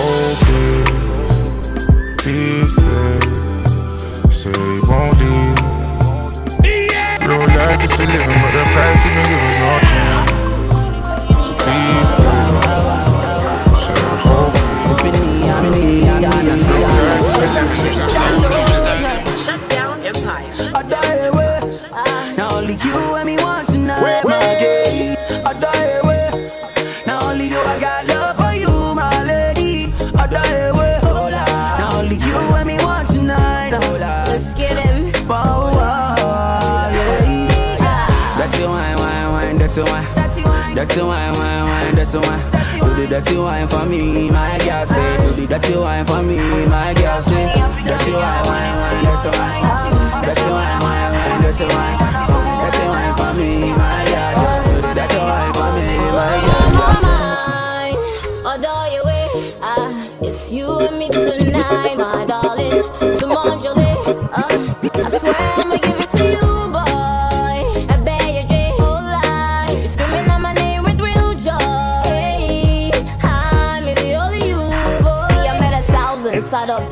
please, 2.17 2.21
please 2.21 2.75
stay. 2.75 3.50
Say 4.31 4.50
you 4.50 4.81
won't 4.88 5.19
leave. 5.19 5.59
Real 7.21 7.47
life 7.47 7.83
is 7.83 7.91
for 7.91 8.05
living, 8.05 8.39
but 8.41 8.51
the 8.55 8.63
price 8.71 9.03
you 9.03 9.11
can 9.11 9.25
give 9.29 9.43
us 9.50 9.57
no 9.59 9.71
chance. 9.91 10.31
So 11.45 11.51
please 11.59 12.09
stay. 12.13 12.39
Share 13.81 13.95
the 13.95 14.17
whole 14.23 14.50
thing. 18.47 18.70
That's 40.81 40.95
your 40.95 41.05
wine, 41.05 41.33
wine, 41.33 41.63
wine. 41.65 41.93
That's 41.93 42.11
your 42.11 42.23
wine. 42.23 42.41
Do 42.81 42.95
the 42.95 43.07
dirty 43.07 43.38
wine 43.38 43.67
for 43.67 43.85
me, 43.85 44.31
my 44.31 44.57
girl 44.65 44.83
say. 44.88 45.17
Do 45.35 45.41
the 45.41 45.45
dirty 45.45 45.77
wine 45.77 46.03
for 46.07 46.23
me, 46.23 46.38
my 46.65 46.91
girl 46.95 47.21
say. 47.21 47.53
Dirty 47.85 48.11
wine, 48.13 48.45
wine, 48.50 48.75
wine. 48.81 49.03
That's 49.05 49.23
your 49.23 49.33
wine. 49.38 50.25
Dirty 50.25 50.41
wine, 50.41 50.79
wine, 50.81 51.13
wine. 51.13 51.41
Your 51.59 51.69
wine. 51.69 51.97
Dirty 52.65 52.88
wine 52.89 53.15
for 53.15 53.31
me, 53.38 53.69
my 53.77 54.05
girl. 54.09 54.33
Just 54.41 54.65
do 54.65 54.81
the 54.81 54.93
dirty 54.95 55.17
wine 55.21 55.53
for 55.53 55.69
me, 55.77 55.85
my 56.17 56.33
girl. 56.50 57.01
mine. 57.05 57.97
Adore 58.41 58.88
your 58.89 59.05
way. 59.05 59.53
Ah, 59.61 60.09
it's 60.19 60.51
you 60.51 60.79
and 60.79 60.97
me 60.97 61.09
tonight, 61.09 61.95
my 61.95 62.25
darling. 62.25 63.20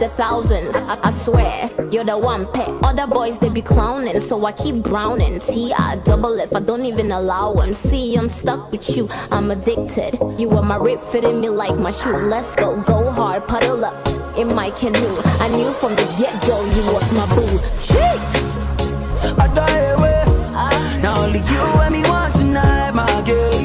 Thousands. 0.09 0.75
I, 0.75 0.99
I 1.03 1.11
swear, 1.11 1.69
you're 1.91 2.03
the 2.03 2.17
one 2.17 2.45
pet. 2.51 2.69
Other 2.83 3.07
boys 3.07 3.39
they 3.39 3.49
be 3.49 3.61
clowning, 3.61 4.19
so 4.21 4.45
I 4.45 4.51
keep 4.51 4.83
drowning. 4.83 5.39
T 5.39 5.73
I 5.73 5.97
double 6.03 6.39
F, 6.39 6.53
I 6.55 6.59
don't 6.59 6.85
even 6.85 7.11
allow 7.11 7.53
them. 7.53 7.73
See, 7.73 8.15
I'm 8.15 8.29
stuck 8.29 8.71
with 8.71 8.89
you, 8.95 9.07
I'm 9.31 9.51
addicted. 9.51 10.17
You 10.39 10.49
are 10.51 10.63
my 10.63 10.77
rib 10.77 11.01
fitting 11.11 11.41
me 11.41 11.49
like 11.49 11.77
my 11.79 11.91
shoe. 11.91 12.17
Let's 12.17 12.55
go, 12.55 12.81
go 12.83 13.09
hard, 13.11 13.47
puddle 13.47 13.85
up 13.85 14.07
in 14.37 14.53
my 14.53 14.71
canoe. 14.71 15.17
I 15.39 15.47
knew 15.49 15.71
from 15.71 15.95
the 15.95 16.05
get 16.17 16.33
go 16.47 16.59
you 16.75 16.93
was 16.93 17.11
my 17.13 17.25
boo. 17.35 17.57
Jeez. 17.87 19.39
I 19.39 19.47
die 19.53 19.77
away. 19.95 20.23
Now 21.01 21.13
only 21.23 21.39
you 21.39 21.61
and 21.83 21.93
me 21.95 22.01
want 22.09 22.33
tonight, 22.35 22.91
my 22.93 23.21
gay. 23.25 23.58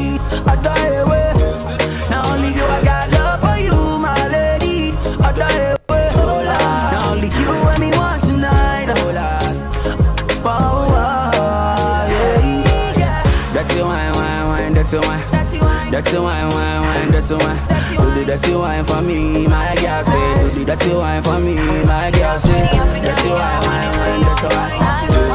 Wine, 15.01 15.21
wine. 15.61 15.93
Your 15.93 16.23
wine. 16.23 16.49
Wine, 16.51 16.83
wine, 16.83 17.13
your 17.13 17.39
wine. 17.39 17.59
Do 17.97 18.11
the 18.15 18.25
dirty 18.27 18.55
wine 18.55 18.85
for 18.85 19.01
me, 19.03 19.47
my 19.47 19.75
girl 19.77 20.05
say. 20.05 20.55
Do 20.55 20.65
the 20.65 20.65
dirty 20.65 20.95
wine 20.95 21.23
for 21.23 21.39
me, 21.39 21.55
my 21.85 22.11
girl 22.11 22.39
say. 22.39 22.69
Dirty 23.03 23.29
wine, 23.31 23.61
wine, 23.67 23.93
wine. 23.99 24.21
Your 24.21 24.51
wine. 24.55 24.73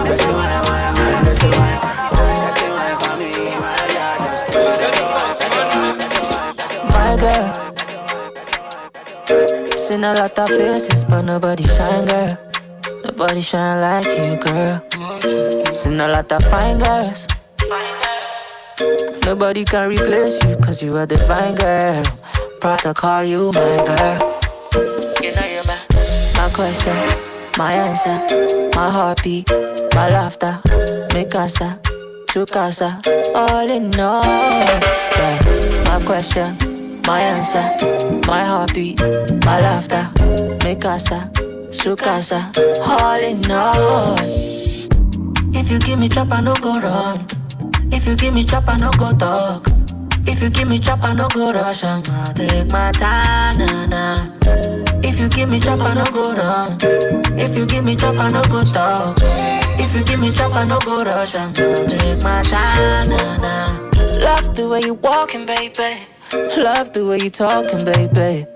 Dirty 0.06 0.32
wine, 0.32 0.62
wine, 0.66 0.94
wine. 0.96 1.25
Dirty 1.25 1.50
wine 1.58 1.80
do 4.54 4.70
My 6.89 7.10
girl. 7.19 7.48
Seen 9.78 10.04
a 10.04 10.13
lot 10.13 10.38
of 10.38 10.48
faces, 10.50 11.04
but 11.06 11.22
nobody 11.24 11.63
shine, 11.63 12.06
girl. 12.06 12.30
Nobody 13.04 13.41
shine 13.41 13.82
like 13.82 14.08
you, 14.08 14.38
girl. 14.38 14.82
Seen 15.74 16.00
a 16.00 16.08
lot 16.08 16.32
of 16.32 16.43
fine 16.45 16.78
girls. 16.80 17.28
Nobody 19.30 19.63
can 19.63 19.89
replace 19.89 20.44
you, 20.44 20.56
cause 20.58 20.82
you 20.82 20.96
are 20.96 21.06
divine, 21.06 21.54
girl. 21.54 22.02
Proud 22.60 22.80
to 22.80 22.96
call 22.96 23.24
you 23.24 23.52
my 23.54 23.76
girl. 23.86 24.39
You 25.22 25.36
know 25.36 25.46
you're 25.54 25.63
my, 25.70 25.78
my 26.36 26.50
question, 26.50 26.98
my 27.56 27.72
answer, 27.72 28.18
my 28.76 28.89
heartbeat, 28.89 29.48
my 29.94 30.10
laughter, 30.10 30.60
mi 31.13 31.26
casa, 31.26 31.80
tu 32.28 32.44
casa, 32.48 33.00
all 33.36 33.70
in 33.70 33.94
all. 34.00 34.26
Yeah. 34.26 35.84
My 35.86 36.04
question, 36.04 36.58
my 37.06 37.22
answer, 37.22 37.62
my 38.26 38.44
heartbeat, 38.44 39.00
my 39.46 39.62
laughter, 39.62 40.10
mi 40.65 40.76
casa, 40.76 41.30
su 41.70 41.96
casa, 41.96 42.52
all 42.82 43.22
in 43.22 43.52
all. 43.52 44.18
If 45.54 45.70
you 45.70 45.78
give 45.78 46.00
me 46.00 46.08
chop, 46.08 46.32
I 46.32 46.42
no 46.42 46.56
go 46.56 46.80
run. 46.80 47.38
If 48.10 48.24
you 48.24 48.26
give 48.26 48.34
me 48.34 48.43
chop, 48.43 48.63
I 48.67 48.76
no 48.78 48.89
go 48.98 49.12
talk. 49.12 49.67
If 50.26 50.41
you 50.41 50.50
give 50.50 50.67
me 50.67 50.80
chop, 50.80 51.04
I 51.04 51.13
no 51.13 51.28
go 51.30 51.54
rush. 51.54 51.84
I'm 51.84 52.02
gonna 52.02 52.34
take 52.34 52.65
my 52.72 52.89
time, 52.98 53.54
nah, 53.60 53.86
nah. 53.86 54.34
If 55.06 55.19
you 55.19 55.30
give 55.30 55.48
me 55.48 55.60
chop, 55.60 55.80
I 55.80 55.93
no 55.93 56.04
go 56.10 56.34
run. 56.34 56.80
If 57.38 57.56
you 57.56 57.67
give 57.67 57.86
me 57.86 57.95
chop, 57.95 58.17
I 58.17 58.32
no 58.32 58.41
go 58.50 58.63
talk. 58.63 59.19
If 59.78 59.93
you 59.93 60.04
give 60.04 60.19
me 60.19 60.32
chop, 60.32 60.56
I 60.56 60.65
no 60.65 60.80
go 60.80 61.04
rush. 61.04 61.36
I'm 61.36 61.54
gonna 61.54 61.86
take 61.86 62.24
my 62.24 62.41
time, 62.41 63.10
nah, 63.10 63.38
nah. 63.45 63.78
Love 64.26 64.56
the 64.56 64.67
way 64.67 64.82
you 64.82 64.95
walking, 64.95 65.45
baby. 65.45 66.02
Love 66.58 66.91
the 66.93 67.06
way 67.08 67.19
you 67.22 67.30
talking, 67.30 67.86
baby. 67.86 68.48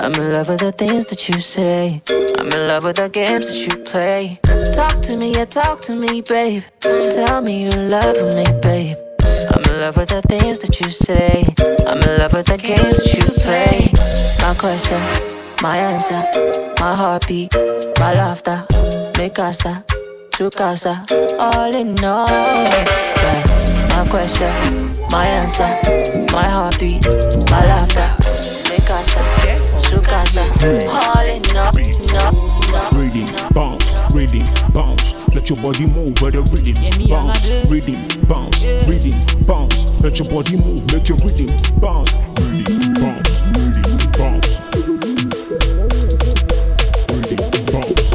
I'm 0.00 0.14
in 0.14 0.32
love 0.32 0.48
with 0.48 0.60
the 0.60 0.72
things 0.72 1.06
that 1.06 1.28
you 1.28 1.38
say. 1.38 2.00
I'm 2.38 2.46
in 2.46 2.68
love 2.68 2.84
with 2.84 2.96
the 2.96 3.10
games 3.12 3.48
that 3.48 3.60
you 3.68 3.84
play. 3.84 4.40
Talk 4.72 5.02
to 5.02 5.16
me, 5.16 5.34
yeah, 5.34 5.44
talk 5.44 5.80
to 5.82 5.94
me, 5.94 6.22
babe. 6.22 6.62
Tell 6.80 7.42
me 7.42 7.66
in 7.66 7.90
love 7.90 8.16
me, 8.34 8.44
babe. 8.64 8.96
I'm 9.52 9.62
in 9.62 9.80
love 9.80 9.98
with 9.98 10.08
the 10.08 10.22
things 10.24 10.60
that 10.60 10.80
you 10.80 10.88
say. 10.88 11.44
I'm 11.84 12.00
in 12.00 12.18
love 12.18 12.32
with 12.32 12.46
the 12.46 12.56
games 12.56 12.96
that 12.96 13.12
you 13.12 13.28
play. 13.44 13.92
My 14.40 14.54
question, 14.56 15.04
my 15.62 15.76
answer, 15.76 16.24
my 16.80 16.96
heartbeat, 16.96 17.52
my 18.00 18.14
laughter, 18.14 18.64
mi 19.18 19.28
casa, 19.28 19.84
tu 20.32 20.48
casa, 20.48 21.04
all 21.38 21.74
in 21.76 21.92
all. 22.02 22.26
Yeah. 22.26 23.86
My 23.92 24.08
question, 24.08 24.96
my 25.10 25.26
answer, 25.26 25.68
my 26.32 26.48
heartbeat, 26.48 27.04
my 27.50 27.60
laughter, 27.68 28.08
su 30.30 30.38
casa, 30.38 30.42
all 30.92 31.26
in 31.26 31.42
all. 31.56 31.72
Rhythm, 32.92 33.26
bounce, 33.52 33.96
rhythm, 34.12 34.46
bounce. 34.72 35.14
Let 35.34 35.48
your 35.48 35.60
body 35.60 35.86
move 35.86 36.20
where 36.20 36.30
the 36.30 36.42
rhythm 36.42 36.74
bounce. 37.08 37.50
Rhythm, 37.68 37.96
bounce, 38.28 38.64
rhythm, 38.86 39.14
bounce. 39.46 39.86
Let 40.00 40.18
your 40.18 40.28
body 40.28 40.56
move, 40.56 40.84
make 40.92 41.08
your 41.08 41.18
bounce. 41.18 42.14
Bounce, 43.00 43.42
bounce. 44.18 44.60
Rhythm, 47.10 47.40
bounce. 47.72 48.14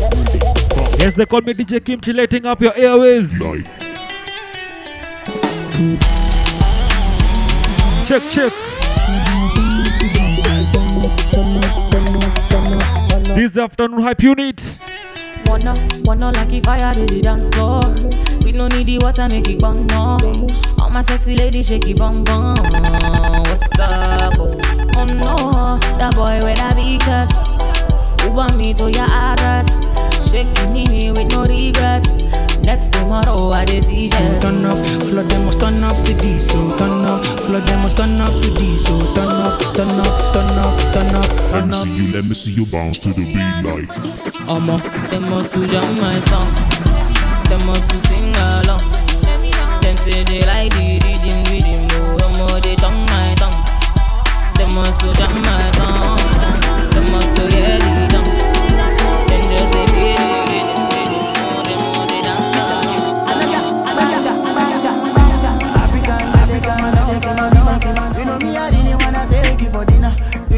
Yes, 0.99 1.13
they 1.15 1.25
call 1.25 1.41
me 1.41 1.53
DJ 1.53 1.83
Kimchi, 1.83 2.13
lighting 2.13 2.45
up 2.45 2.61
your 2.61 2.75
airways. 2.77 3.29
Check, 8.07 8.21
check. 8.31 8.53
This 13.35 13.57
afternoon 13.57 13.99
hype 13.99 14.23
unit. 14.23 14.61
Like 16.31 16.53
if 16.53 16.63
fire 16.63 16.93
to 16.93 17.05
the 17.05 17.21
dance 17.21 17.49
floor. 17.49 17.81
We 18.45 18.53
no 18.53 18.69
need 18.69 18.87
the 18.87 18.99
water, 18.99 19.27
make 19.27 19.49
it 19.49 19.59
no. 19.59 20.17
All 20.79 20.89
my 20.89 21.01
sexy 21.01 21.35
shake 21.61 21.85
it. 21.89 21.99
What's 21.99 23.77
up? 23.77 24.39
Oh 24.95 25.03
no, 25.03 25.77
that 25.97 26.15
boy 26.15 26.39
me 28.55 28.73
to 28.75 28.89
your 28.89 29.03
address? 29.03 29.67
Shake 30.31 30.47
me 30.71 31.11
with 31.11 31.27
no 31.29 31.43
regrets. 31.43 32.07
Next 32.65 32.93
tomorrow 32.93 33.51
I 33.51 33.63
dey 33.65 33.79
see 33.81 34.09
So 34.09 34.17
turn 34.39 34.65
up, 34.65 34.77
flood 35.05 35.29
them 35.29 35.45
must 35.45 35.59
turn 35.59 35.83
up 35.83 35.95
with 36.07 36.19
this. 36.19 36.49
So 36.49 36.57
turn 36.77 37.05
up, 37.05 37.23
flood 37.45 37.63
them 37.63 37.81
must 37.83 37.97
turn 37.97 38.19
up 38.19 38.33
with 38.33 38.55
this. 38.57 38.85
So 38.85 38.97
turn 39.13 39.29
up, 39.29 39.61
turn 39.75 39.89
up, 40.01 40.33
turn 40.33 40.57
up, 40.57 40.73
turn 40.93 41.15
up, 41.15 41.29
Let 41.53 41.67
me 41.67 41.73
see 41.73 41.91
you, 41.93 42.13
let 42.13 42.25
me 42.25 42.33
see 42.33 42.51
you 42.53 42.65
bounce 42.65 42.97
to 42.99 43.09
the 43.09 43.23
beat 43.23 43.61
like. 43.61 43.89
Omo, 44.49 44.81
they 45.09 45.19
must 45.19 45.53
to 45.53 45.67
jam 45.67 46.01
my 46.01 46.19
song. 46.31 46.49
They 47.49 47.57
must 47.69 47.85
to 47.89 47.97
sing 48.07 48.33
along. 48.33 48.81
Them 49.81 49.95
say 49.97 50.23
they 50.23 50.41
like 50.49 50.73
the 50.73 50.97
rhythm, 51.05 51.37
rhythm. 51.53 51.87
No, 51.87 52.17
omo, 52.25 52.61
they 52.63 52.75
tongue 52.75 53.05
my 53.13 53.35
tongue. 53.37 53.61
They 54.57 54.65
must 54.73 54.99
to 55.01 55.13
jam 55.13 55.33
my 55.43 55.71
song. 55.71 55.74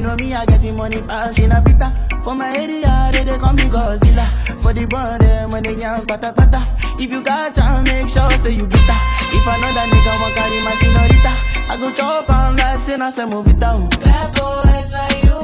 Know 0.07 0.15
me, 0.15 0.33
I 0.33 0.45
getting 0.45 0.75
money, 0.77 1.01
pass 1.01 1.37
in 1.37 1.51
a 1.51 1.61
pita. 1.61 1.85
Uh. 1.85 2.21
For 2.23 2.33
my 2.33 2.49
area, 2.55 3.09
they, 3.11 3.23
they 3.23 3.37
call 3.37 3.53
me 3.53 3.63
Godzilla. 3.63 4.25
For 4.61 4.73
the 4.73 4.87
band, 4.87 5.21
them 5.21 5.51
when 5.51 5.63
they 5.63 5.75
young, 5.75 6.05
pata 6.05 6.31
pata. 6.31 6.63
If 6.99 7.11
you 7.11 7.23
got 7.23 7.53
chance, 7.53 7.83
make 7.83 8.07
sure 8.07 8.31
say 8.39 8.55
you 8.55 8.65
beat 8.65 8.87
her. 8.87 8.99
If 9.35 9.45
another 9.45 9.85
nigga 9.91 10.13
want 10.21 10.33
carry 10.35 10.59
my 10.63 10.73
senorita, 10.79 11.33
I 11.71 11.77
go 11.77 11.91
chop 11.91 12.29
on 12.29 12.55
life, 12.55 12.81
say 12.81 12.97
na 12.97 13.09
say 13.11 13.25
move 13.25 13.47
it 13.47 13.59
down. 13.59 13.89
Bad 13.99 14.31
boys 14.35 14.91
like 14.93 15.23
you. 15.23 15.39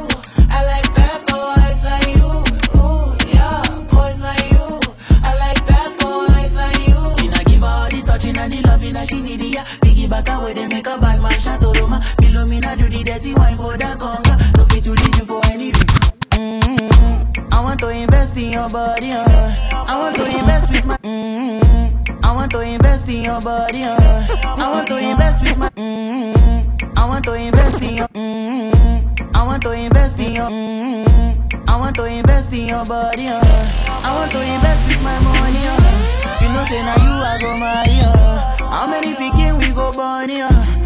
I 0.49 0.60
like 0.71 0.89
bad 0.95 1.19
boys 1.28 1.84
like 1.84 2.15
you. 2.15 2.32
Ooh, 2.80 3.15
yeah, 3.36 3.62
boys 3.91 4.21
like 4.23 4.47
you. 4.52 4.80
I 5.28 5.32
like 5.43 5.62
bad 5.67 5.91
boys 5.99 6.56
like 6.56 6.88
you. 6.88 6.99
She 7.19 7.28
not 7.28 7.45
give 7.45 7.63
all 7.63 7.89
the 7.89 8.02
touching 8.06 8.38
and 8.38 8.54
the 8.54 8.62
loving 8.67 8.93
that 8.93 9.10
she 9.10 9.21
need, 9.21 9.41
yeah. 9.41 9.65
Piggy 9.82 10.08
back 10.08 10.30
away, 10.30 10.54
they 10.54 10.67
make 10.67 10.88
a 10.88 10.97
bad 10.99 11.21
man 11.21 11.39
shot 11.39 11.60
to 11.62 11.67
Roma. 11.80 11.99
Philomena 12.33 12.75
do 12.75 12.89
the 12.89 13.03
dirty 13.03 13.35
wine 13.35 13.55
for 13.55 13.77
the 13.77 13.93
conga. 13.93 14.57
No 14.57 14.63
fit 14.63 14.83
to 14.85 14.91
leave 14.97 15.17
you 15.21 15.25
for 15.25 15.39
any 15.53 15.69
reason. 15.69 15.85
Mm-hmm. 16.33 17.53
I 17.53 17.61
want 17.61 17.79
to 17.81 17.89
invest 17.89 18.35
in 18.35 18.49
your 18.49 18.67
body, 18.69 19.11
uh. 19.11 19.85
I 19.85 19.99
want 19.99 20.15
to 20.15 20.25
invest 20.25 20.71
with 20.71 20.85
my. 20.87 20.97
Mm-hmm. 20.97 22.25
I 22.25 22.33
want 22.33 22.51
to 22.53 22.61
invest 22.61 23.07
in 23.07 23.23
your 23.25 23.39
body, 23.39 23.83
uh. 23.83 24.25
I 24.57 24.65
want 24.71 24.87
to 24.87 24.97
invest 24.97 25.43
with 25.43 25.59
my. 25.59 25.69
Mm-hmm. 25.77 26.97
I 26.97 27.05
want 27.05 27.23
to 27.25 27.33
invest 27.35 27.79
in 27.83 27.97
your. 28.01 28.07
Mm-hmm. 28.07 29.37
I 29.37 29.43
want 29.45 29.61
to 29.61 29.71
invest 29.71 30.19
in 30.19 30.33
your. 30.33 30.49
Mm-hmm. 30.49 31.69
I 31.69 31.77
want 31.77 31.95
to 31.97 32.05
invest 32.05 32.51
in 32.51 32.65
your 32.65 32.83
body, 32.83 33.27
uh. 33.27 33.37
I 33.37 34.09
want 34.17 34.31
to 34.31 34.41
invest 34.41 34.81
with 34.89 35.03
my 35.05 35.21
money, 35.21 35.69
uh. 35.69 36.41
You 36.41 36.49
know, 36.49 36.65
say 36.65 36.81
now 36.81 36.97
you 36.97 37.13
I 37.13 37.37
go 37.37 37.53
marry, 37.61 38.01
uh. 38.01 38.73
How 38.73 38.87
many 38.89 39.13
picking 39.13 39.59
we 39.59 39.69
go 39.69 39.93
born, 39.93 40.31
uh. 40.33 40.82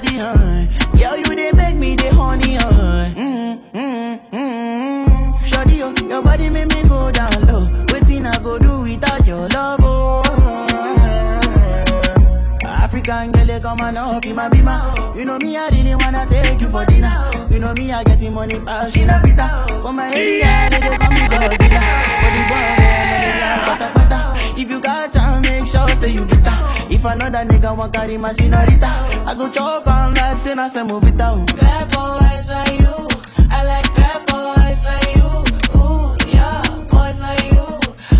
Body, 0.00 0.18
uh. 0.20 0.66
Girl, 0.98 1.16
you 1.16 1.34
they 1.34 1.52
make 1.52 1.76
me 1.76 1.96
the 1.96 2.12
honey, 2.14 2.56
uh. 2.56 3.14
Mm, 3.14 3.60
mm, 3.72 4.30
mm. 4.30 5.44
Shorty, 5.44 5.76
yo, 5.76 5.92
your 6.08 6.22
body 6.22 6.48
make 6.50 6.68
me 6.74 6.88
go 6.88 7.10
down 7.10 7.32
low. 7.46 7.84
Waiting 7.92 8.26
I 8.26 8.38
go 8.42 8.58
do 8.58 8.80
without 8.80 9.26
your 9.26 9.48
love, 9.48 9.80
oh. 9.82 10.22
African 12.64 13.32
girl, 13.32 13.60
come 13.60 13.80
and 13.80 13.98
up 13.98 14.24
my 14.26 14.48
bima. 14.48 15.16
You 15.16 15.24
know 15.24 15.38
me, 15.38 15.56
I 15.56 15.68
really 15.70 15.94
wanna 15.94 16.26
take 16.26 16.60
you 16.60 16.68
for 16.68 16.84
dinner. 16.86 17.30
You 17.50 17.58
know 17.58 17.72
me, 17.74 17.92
I 17.92 18.02
getting 18.04 18.34
money, 18.34 18.58
but 18.58 18.90
she 18.90 19.04
not 19.04 19.22
pita. 19.24 19.66
For 19.82 19.92
my 19.92 20.10
area, 20.14 20.68
they 20.70 20.80
dey 20.80 20.96
call 20.96 21.10
me 21.10 21.20
Godzilla. 21.28 21.82
For 22.20 22.30
the 22.36 22.42
boy, 22.48 22.66
they 22.78 23.18
dey 23.20 23.32
dance 23.40 23.66
bata 23.68 23.92
bata. 23.94 24.60
If 24.60 24.70
you 24.70 24.80
got 24.80 25.12
chance, 25.12 25.42
make 25.42 25.66
sure 25.66 25.88
say 25.96 26.12
you 26.12 26.24
beat 26.24 26.44
her. 26.46 26.79
If 27.00 27.06
another 27.06 27.50
nigga 27.50 27.74
want 27.74 27.94
carry 27.94 28.18
my 28.18 28.30
senorita, 28.34 28.84
I 29.24 29.34
go 29.34 29.50
chop 29.50 29.86
on 29.86 30.12
life, 30.12 30.36
say 30.36 30.54
na 30.54 30.68
say 30.68 30.82
move 30.84 31.04
it 31.04 31.16
down. 31.16 31.46
Bad 31.46 31.88
boys 31.96 32.46
like 32.50 32.78
you. 32.78 33.08
I 33.48 33.64
like 33.64 33.88
bad 33.94 34.20
boys 34.28 34.84
like 34.84 35.16
you. 35.16 35.80
Ooh, 35.80 36.12
yeah, 36.28 36.60
boys 36.92 37.22
like 37.22 37.52
you. 37.52 37.64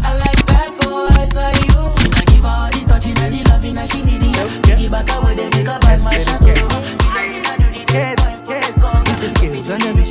I 0.00 0.16
like 0.16 0.46
bad 0.46 0.72
boys 0.80 1.34
like 1.36 1.60
you. 1.68 1.76
I 1.76 2.24
give 2.32 2.40
her 2.40 2.48
all 2.48 2.70
the 2.72 2.80
touching 2.88 3.18
and 3.18 3.34
the 3.34 3.44
loving 3.50 3.74
that 3.74 3.92
she 3.92 4.00
need. 4.00 4.22
Piggy 4.64 4.88
back 4.88 5.10
away, 5.12 5.34
they 5.34 5.50
make 5.50 5.68
a 5.68 5.78
bad 5.78 6.00
man 6.00 6.24
shot 6.24 6.40
to 6.40 6.50
Bad 9.68 9.80
man 9.84 9.94
needs 9.94 10.09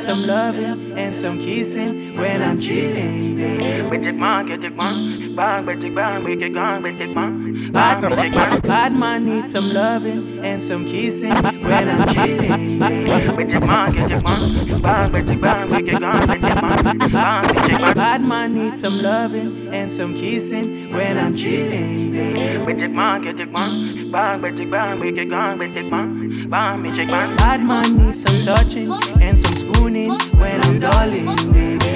some 0.00 0.26
loving 0.26 0.98
and 0.98 1.14
some 1.14 1.38
kissing 1.38 2.16
when 2.16 2.42
I'm 2.42 2.58
chilling. 2.58 3.38
Bad, 7.72 8.62
bad 8.62 8.92
man 8.92 9.24
needs 9.24 9.52
some 9.52 9.70
loving 9.70 10.44
and 10.44 10.62
some 10.62 10.84
kissing 10.84 11.32
when 11.32 11.88
I'm 11.88 12.08
chilling. 12.08 12.78
With 13.36 13.50
your 13.50 13.60
monkey 13.60 14.02
one 14.22 14.80
Bang 14.80 15.12
we 15.12 15.82
can 15.82 16.00
with 16.28 16.42
one 16.42 16.98
bad 17.94 18.22
man 18.22 18.54
needs 18.54 18.80
some 18.80 18.98
loving 19.02 19.68
and 19.74 19.90
some 19.90 20.14
kissing 20.14 20.92
when 20.92 21.18
I'm 21.18 21.34
chilling. 21.34 22.12
Bad 27.36 27.64
man 27.64 27.96
needs 27.96 28.22
some 28.22 28.40
touching 28.40 28.92
and 29.20 29.38
some 29.38 29.54
spooning 29.88 30.10
when 30.38 30.62
I'm 30.64 30.78
darling, 30.78 31.36
baby. 31.52 31.88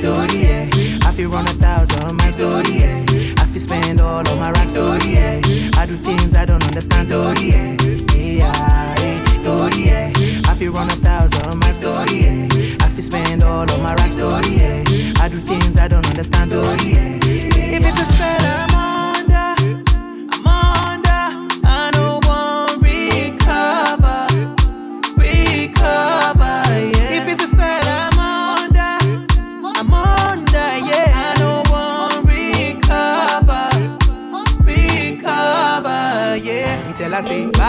Story, 0.00 0.42
yeah. 0.42 0.98
I 1.04 1.12
feel 1.12 1.28
run 1.28 1.46
a 1.46 1.52
thousand 1.52 2.16
my 2.16 2.30
story, 2.30 2.78
yeah. 2.78 3.34
I 3.38 3.44
feel 3.44 3.60
spend 3.60 4.00
all 4.00 4.26
of 4.26 4.38
my 4.38 4.50
racks, 4.50 4.72
story, 4.72 5.12
yeah. 5.12 5.40
I 5.76 5.86
do 5.86 5.94
things 5.94 6.34
I 6.34 6.46
don't 6.46 6.64
understand, 6.64 7.08
story, 7.08 7.50
yeah. 7.50 7.76
Yeah, 8.14 8.94
yeah. 8.98 9.42
Story, 9.42 9.84
yeah. 9.84 10.40
I 10.46 10.54
feel 10.54 10.72
run 10.72 10.90
a 10.90 10.96
thousand 10.96 11.58
my 11.60 11.72
story, 11.72 12.20
yeah. 12.22 12.76
I 12.80 12.88
feel 12.88 13.02
spend 13.02 13.44
all 13.44 13.70
of 13.70 13.82
my 13.82 13.94
racks, 13.96 14.14
story, 14.14 14.56
yeah. 14.56 15.12
I 15.20 15.28
do 15.28 15.36
things 15.36 15.76
I 15.76 15.86
don't 15.86 16.06
understand, 16.06 16.50
story, 16.50 16.92
yeah. 16.92 17.18
If 17.22 17.86
it's 17.86 18.00
a 18.00 18.04
spell, 18.06 18.40
I'm 18.40 18.69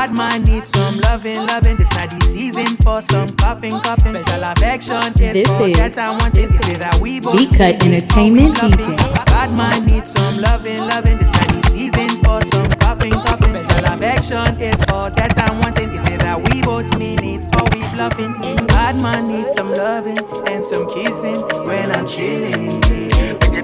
bad 0.02 0.16
man 0.16 0.44
needs 0.46 0.72
some 0.72 0.96
loving, 1.02 1.46
loving. 1.46 1.78
This 1.78 1.92
not 1.92 2.10
the 2.10 2.20
season 2.26 2.76
for 2.78 3.04
some 3.04 3.30
coughing, 3.38 3.80
coughing. 3.82 4.24
Special 4.24 4.44
affection, 4.46 5.14
yes, 5.18 5.34
This 5.34 5.50
is- 5.50 5.78
that 5.78 5.98
I 6.00 6.10
want 6.10 6.36
it. 6.38 6.50
Is 6.50 6.70
it 6.70 6.80
that 6.80 6.96
we 7.00 7.20
both 7.20 7.38
V-Cut 7.38 7.84
Entertainment 7.86 8.56
DJ. 8.58 8.96
Bad 9.26 9.52
man 9.54 9.86
needs 9.86 10.10
some 10.12 10.38
loving, 10.42 10.80
loving. 10.88 11.20
This 11.20 11.32
not 11.34 11.50
the 11.54 11.70
season 11.70 12.10
for 12.24 12.40
some 12.52 12.68
coughing, 12.82 13.14
coughing. 13.14 13.50
Special 13.64 13.86
affection 13.94 14.60
is 14.60 14.80
for 14.90 15.12
that 15.18 15.34
I'm 15.44 15.60
wanting. 15.60 15.92
Is 15.92 16.06
it 16.10 16.20
that 16.22 16.38
we 16.50 16.64
both 16.64 16.98
need 16.98 17.22
it 17.22 17.44
or 17.58 17.64
we 17.72 17.82
bluffing? 17.94 18.34
Bad 18.74 18.96
man 19.00 19.28
needs 19.28 19.54
some 19.54 19.72
loving 19.72 20.18
and 20.48 20.66
some 20.66 20.90
kissing 20.96 21.40
when 21.68 21.92
I'm 21.96 22.08
chilling. 22.08 22.82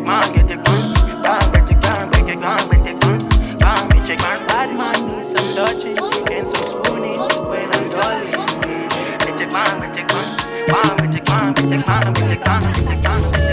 Bad 0.05 0.96
some 5.27 5.51
touching 5.53 5.97
and 6.31 6.47
some 6.47 6.63
spooning 6.63 7.19
when 7.49 7.69
I'm 7.73 7.89
darling. 7.89 8.37
I've 13.09 13.46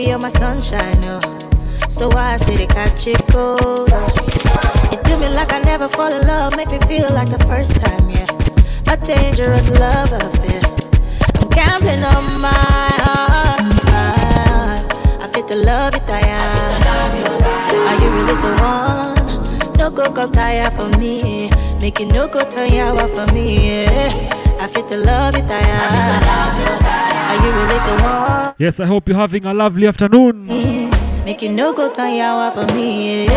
baby, 0.00 0.10
you're 0.10 0.18
my 0.18 0.28
sunshine. 0.28 1.02
Oh, 1.04 1.20
so 1.88 2.10
I 2.12 2.38
they 2.38 2.66
catch 2.66 3.06
it 3.06 3.22
cold? 3.30 3.90
Oh. 3.92 4.90
You 4.92 5.02
do 5.02 5.18
me 5.18 5.28
like 5.28 5.52
I 5.52 5.60
never 5.60 5.88
fall 5.88 6.12
in 6.12 6.26
love, 6.26 6.56
make 6.56 6.70
me 6.70 6.78
feel 6.80 7.10
like 7.10 7.30
the 7.30 7.42
first 7.46 7.76
time. 7.76 8.08
Yeah, 8.10 8.26
a 8.92 8.96
dangerous 8.96 9.68
love 9.68 10.12
affair. 10.12 10.62
I'm 11.36 11.48
gambling 11.48 12.04
on 12.04 12.40
my 12.40 12.88
heart. 13.04 13.62
my 13.84 14.12
heart. 14.34 14.84
I 15.22 15.30
fit 15.32 15.48
the 15.48 15.56
love 15.56 15.94
it, 15.94 16.02
I 16.08 16.20
am. 16.38 16.80
Are 17.88 17.96
you 18.02 18.08
really 18.16 18.36
the 18.44 18.52
one? 18.62 19.76
No 19.78 19.90
go 19.90 20.12
come 20.12 20.32
tire 20.32 20.70
for 20.70 20.88
me. 20.98 21.50
Make 21.80 22.00
you 22.00 22.06
no 22.06 22.28
go 22.28 22.40
you 22.40 23.08
for 23.08 23.32
me. 23.32 23.84
Yeah. 23.84 24.49
The 24.90 24.96
love 24.96 25.34
I. 25.46 25.62
Are 27.30 27.46
you 27.46 27.52
really 27.52 27.78
the 27.86 28.02
one? 28.02 28.54
Yes, 28.58 28.80
I 28.80 28.86
hope 28.86 29.08
you're 29.08 29.16
having 29.16 29.44
a 29.46 29.54
lovely 29.54 29.86
afternoon. 29.86 30.46
Make 31.24 31.42
you 31.42 31.50
no 31.50 31.72
go 31.72 31.88
you 31.94 32.50
for 32.50 32.66
me. 32.74 33.28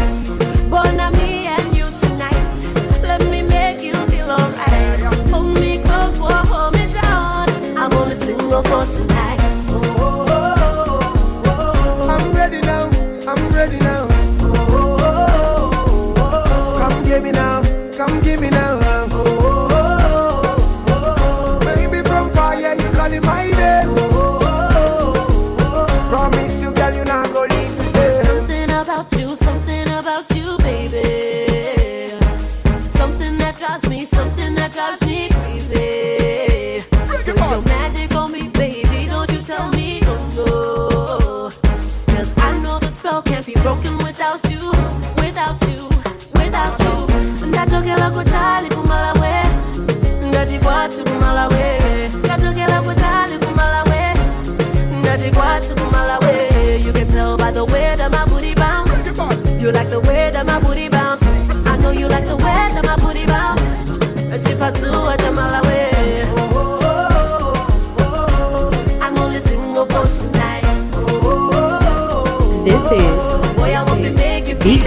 But 0.69 0.91
now 0.91 1.09
me 1.11 1.47
and 1.47 1.75
you 1.75 1.85
tonight. 1.99 3.01
Let 3.01 3.21
me 3.29 3.41
make 3.41 3.81
you 3.81 3.95
feel 4.11 4.31
alright. 4.31 4.99
Hold 5.29 5.57
me 5.59 5.79
close 5.79 6.17
for 6.17 6.33
hold 6.51 6.73
me 6.75 6.87
down. 6.93 7.49
I'm 7.77 7.93
only 7.93 8.15
single 8.25 8.63
for 8.63 8.85
tonight. 8.85 9.16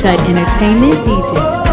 Cut 0.03 0.19
Entertainment 0.31 0.95
DJ. 1.05 1.70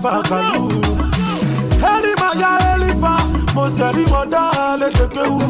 Jarafa 0.00 0.22
kalu. 0.28 0.68
Heli 1.80 2.14
maya 2.20 2.58
elifa, 2.74 3.16
mo 3.54 3.68
seri 3.70 4.04
da 4.30 4.76
letekewu. 4.76 5.40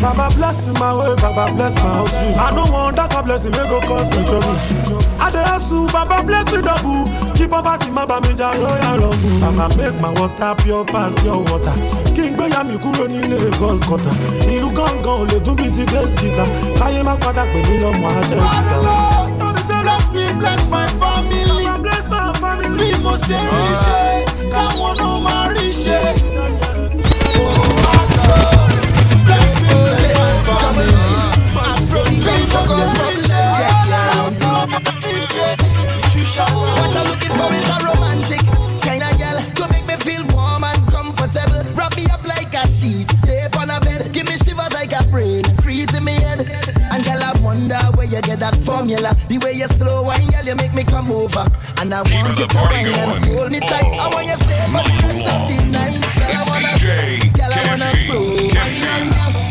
Baba 0.00 0.28
bless 0.36 0.66
my 0.78 0.94
way, 0.94 1.14
Baba 1.16 1.52
bless 1.54 1.74
my 1.76 1.80
house. 1.94 2.12
I 2.14 2.50
don't 2.54 2.70
want 2.70 2.96
that 2.96 3.24
blessing, 3.24 3.50
may 3.50 3.68
go 3.68 3.80
cause 3.80 4.08
me 4.16 4.24
trouble. 4.24 4.56
I 5.20 5.30
dey 5.30 5.42
hustle, 5.42 5.86
Baba 5.88 6.22
bless 6.22 6.52
me 6.52 6.62
double. 6.62 7.04
Keep 7.34 7.50
poverty, 7.50 7.90
my 7.90 8.06
bami 8.06 8.36
ja 8.36 8.52
royal 8.52 8.98
rumble. 8.98 9.40
Baba 9.40 9.76
make 9.76 10.00
my 10.00 10.10
water 10.20 10.54
pure 10.62 10.84
pass 10.84 11.14
pure 11.22 11.42
water. 11.42 11.74
Kí 12.14 12.30
n 12.30 12.36
gbé 12.36 12.48
ya 12.50 12.62
mi 12.64 12.78
kúrò 12.78 13.06
nílé 13.08 13.38
Lagos 13.50 13.80
gutter. 13.88 14.14
Ìlú 14.46 14.70
gángan 14.70 15.04
ò 15.04 15.26
lè 15.26 15.38
dún 15.42 15.56
bíi 15.56 15.70
ti 15.74 15.84
bass 15.92 16.14
guitar. 16.14 16.46
Káyé 16.78 17.02
má 17.02 17.16
padà 17.18 17.44
pè 17.50 17.58
mí 17.68 17.78
lọ́mọ 17.82 18.08
aṣẹ́ 18.20 18.38
ìgbà. 18.38 19.82
bless 19.82 20.06
me, 20.14 20.32
bless 20.38 20.62
my 20.70 20.86
family. 21.00 21.47
What 36.38 36.96
I'm 36.96 37.06
looking 37.10 37.34
for 37.34 37.50
is 37.52 37.68
a 37.68 37.78
romantic 37.84 38.44
kind 38.82 39.02
of 39.02 39.18
girl 39.18 39.38
to 39.56 39.72
make 39.72 39.86
me 39.86 39.96
feel 39.96 40.24
warm 40.28 40.62
and 40.62 40.86
comfortable. 40.88 41.64
Wrap 41.74 41.96
me 41.96 42.06
up 42.06 42.22
like 42.24 42.54
a 42.54 42.66
sheet, 42.70 43.12
on 43.58 43.70
a 43.70 43.80
bed. 43.80 44.12
Give 44.12 44.26
me 44.26 44.36
shivers 44.38 44.72
like 44.72 44.92
a 44.92 45.02
in 45.98 46.04
me 46.04 46.12
head. 46.12 46.40
And 46.92 47.04
girl, 47.04 47.22
I 47.22 47.32
wonder 47.42 47.78
where 47.96 48.06
you 48.06 48.20
get 48.22 48.40
that 48.40 48.56
formula. 48.64 49.16
The 49.28 49.38
way 49.38 49.52
you 49.52 49.66
slow 49.66 50.04
wine, 50.04 50.28
girl, 50.28 50.44
you 50.44 50.54
make 50.56 50.74
me 50.74 50.84
come 50.84 51.10
over. 51.10 51.44
And 51.80 51.94
I 51.94 52.02
want 52.02 52.38
you 52.38 52.46
to 52.46 52.58
and 52.58 53.24
hold 53.26 53.52
me 53.52 53.60
tight. 53.60 53.84
I 53.84 54.08
want 54.12 54.26
you 54.26 54.34
stay 54.34 54.66
for 54.66 54.82
the 54.82 54.94
rest 55.06 55.30
of 55.30 55.48
the 55.48 55.56
night. 55.70 56.02
Girl, 56.18 56.34
I 56.34 56.50
wanna, 56.50 56.74
girl, 57.38 57.52
I 57.52 57.66
wanna 57.68 59.47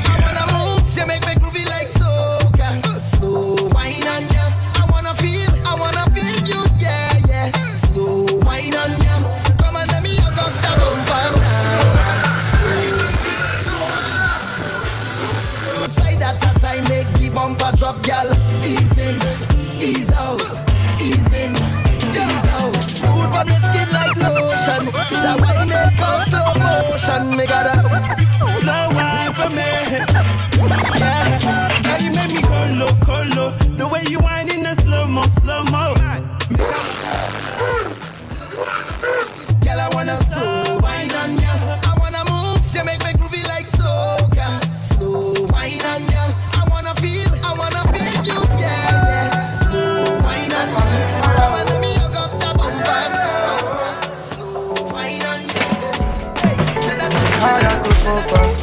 focus. 58.08 58.56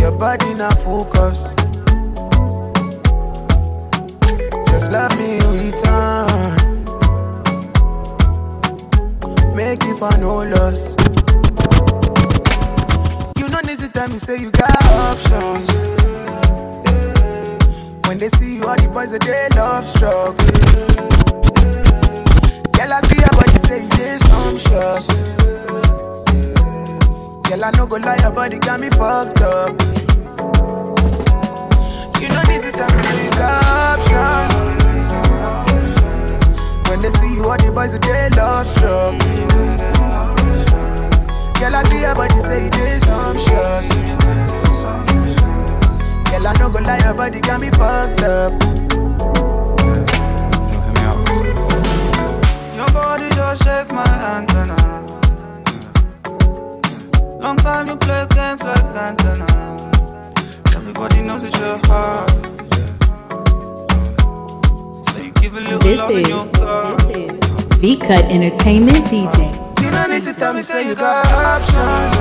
Your 0.00 0.12
body 0.12 0.54
not 0.54 0.78
focus. 0.78 1.38
Just 4.70 4.90
let 4.92 5.10
me 5.18 5.30
return. 5.60 6.56
Make 9.54 9.82
it 9.84 9.96
for 9.98 10.16
no 10.18 10.34
loss. 10.54 10.80
You 13.38 13.48
don't 13.48 13.66
need 13.66 13.78
to 13.80 13.88
tell 13.88 14.08
me, 14.08 14.16
say 14.16 14.40
you 14.40 14.50
got 14.50 14.84
options. 14.84 15.68
When 18.06 18.16
they 18.18 18.30
see 18.30 18.56
you, 18.56 18.64
all 18.66 18.76
the 18.76 18.88
boys 18.88 19.10
that 19.10 19.22
they 19.28 19.48
love 19.54 19.84
struggle. 19.84 20.32
Girl, 22.74 22.92
I 22.92 23.00
see 23.08 23.18
your 23.24 23.34
body 23.38 23.58
say 23.68 23.82
you 23.82 23.90
did 23.90 24.20
some 24.24 24.58
shots. 24.58 25.26
Girl, 27.48 27.64
I 27.64 27.70
no 27.76 27.86
go 27.86 27.96
lie, 27.96 28.16
your 28.18 28.32
body 28.32 28.58
got 28.58 28.80
me 28.80 28.90
fucked 28.90 29.40
up. 29.40 29.70
You 32.20 32.28
don't 32.28 32.48
need 32.48 32.62
to 32.62 32.72
tell 32.72 32.90
me, 32.90 33.24
you 33.24 33.30
got 33.30 33.64
options. 33.98 34.54
When 36.90 37.02
they 37.02 37.10
see 37.10 37.34
you, 37.36 37.44
all 37.44 37.56
the 37.56 37.70
boys 37.72 37.96
day 37.98 38.28
love 38.36 38.66
struck. 38.68 39.14
Girl, 41.60 41.76
I 41.76 41.82
see 41.84 42.00
your 42.00 42.14
body 42.16 42.40
say 42.40 42.66
it 42.66 42.76
is 42.76 43.02
sumptuous. 43.06 43.88
Girl, 46.30 46.46
I 46.48 46.52
no 46.58 46.68
go 46.68 46.80
lie, 46.80 46.98
your 46.98 47.14
body 47.14 47.40
got 47.40 47.60
me 47.60 47.70
fucked 47.70 48.22
up. 48.22 48.52
Your 52.74 52.88
body 52.92 53.28
just 53.30 53.62
shake 53.64 53.92
my 53.92 54.04
antenna. 54.36 55.05
Long 57.40 57.56
time 57.58 57.86
you 57.88 57.96
play 57.96 58.26
games 58.30 58.62
like 58.62 58.84
antenna. 58.96 59.46
Everybody 60.74 61.22
knows 61.22 61.42
that 61.42 61.54
you're 61.58 61.78
hard. 61.86 62.30
So 65.08 65.18
you 65.20 65.32
give 65.32 65.56
a 65.56 65.60
little 65.60 65.78
This 65.78 65.98
love 65.98 66.10
in 66.10 66.16
is, 66.18 66.28
your 66.28 66.46
car. 66.52 66.96
this 66.96 67.06
is 67.06 67.76
V 67.78 67.96
Cut 67.98 68.24
Entertainment 68.26 69.06
DJ. 69.06 69.52
You 69.82 69.90
don't 69.90 70.10
need 70.10 70.24
to 70.24 70.32
tell 70.34 70.52
me, 70.54 70.62
say 70.62 70.88
you 70.88 70.94
got 70.94 71.26
options. 71.26 72.16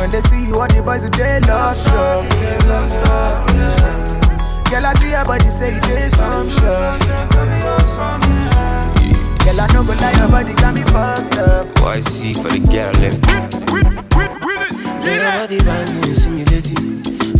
When 0.00 0.10
they 0.10 0.20
see 0.22 0.46
you, 0.46 0.58
all 0.60 0.68
the 0.68 0.82
boys, 0.82 1.08
they 1.10 1.40
love 1.40 1.76
struck. 1.76 2.24
Girl, 4.70 4.86
I 4.86 4.94
see 4.94 5.10
your 5.10 5.24
body, 5.24 5.48
say 5.48 5.74
it 5.76 5.88
is 5.88 6.12
sumptuous. 6.16 7.33
Girl, 9.44 9.60
I 9.60 9.66
no 9.74 9.84
go 9.84 9.92
lie, 10.00 10.12
your 10.18 10.28
body 10.28 10.54
got 10.54 10.74
me 10.74 10.82
fucked 10.88 11.38
up. 11.38 11.66
Oh, 11.84 11.92
YC 11.96 12.34
for 12.40 12.48
the 12.48 12.60
girl 12.72 12.96
eh. 13.04 13.10
them. 13.12 13.44
Yeah, 15.04 15.40
body 15.40 15.58
banging, 15.60 16.14
simulating. 16.14 16.84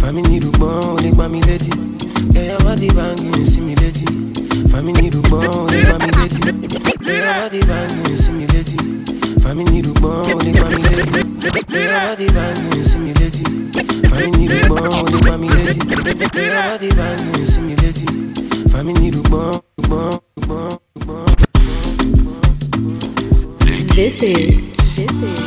Family 0.00 0.38
rúgbọ́n, 0.40 0.84
ó 0.84 0.96
lè 1.02 1.10
gbá 1.16 1.28
mi 1.32 1.40
létí. 1.48 1.72
Yeah, 2.36 2.58
body 2.64 2.88
banging, 2.92 3.46
simulating. 3.46 4.14
Family 4.72 5.08
rúgbọ́n, 5.10 5.48
ó 5.48 5.66
lè 5.72 5.80
gbá 5.86 5.96
mi 6.04 6.10
létí. 6.18 6.40
Yeah, 7.08 7.40
body 7.40 7.60
banging, 7.70 8.18
simulating. 8.24 8.86
Family 9.42 9.80
rúgbọ́n, 9.86 10.28
ó 10.28 10.38
lè 10.44 10.50
gbá 10.52 10.68
mi 10.68 10.82
létí. 10.84 11.20
Yeah, 11.72 12.04
body 12.08 12.26
banging, 12.36 12.84
simulating. 12.84 13.52
Family 14.10 14.44
rúgbọ́n, 14.52 14.92
ó 14.92 15.06
lè 15.12 15.18
gbá 15.24 15.34
mi 15.40 15.48
létí. 15.48 15.80
Yeah, 16.36 16.68
body 16.70 16.88
banging, 16.98 17.46
simulating. 17.46 18.16
Family 18.72 19.08
rúgbọ́n, 19.16 19.52
rúgbọ́n, 19.78 20.12
rúgbọ́n, 20.36 20.68
rúgbọ́n. 20.68 20.83
This 23.94 24.20
is, 24.22 24.54
this 24.96 24.98
is 24.98 25.40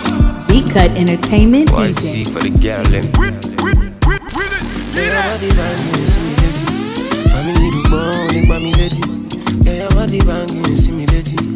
V 0.47 0.63
Cut 0.71 0.91
Entertainment 0.95 1.67
DJ. 1.69 1.91
YC 1.91 2.31
for 2.31 2.39
the 2.39 2.49
girl 2.63 2.79
eh? 2.95 3.01
them. 3.01 3.11
Yeah, 4.95 5.19
body 5.27 5.49
banging, 5.51 6.07
simulating. 6.07 6.71
Family 7.31 7.67
rúgbọ́n, 7.75 8.07
ó 8.15 8.31
lè 8.33 8.41
gbá 8.47 8.57
mi 8.63 8.71
létí. 8.79 9.03
Yeah, 9.65 9.89
body 9.95 10.19
banging, 10.23 10.77
simulating. 10.77 11.47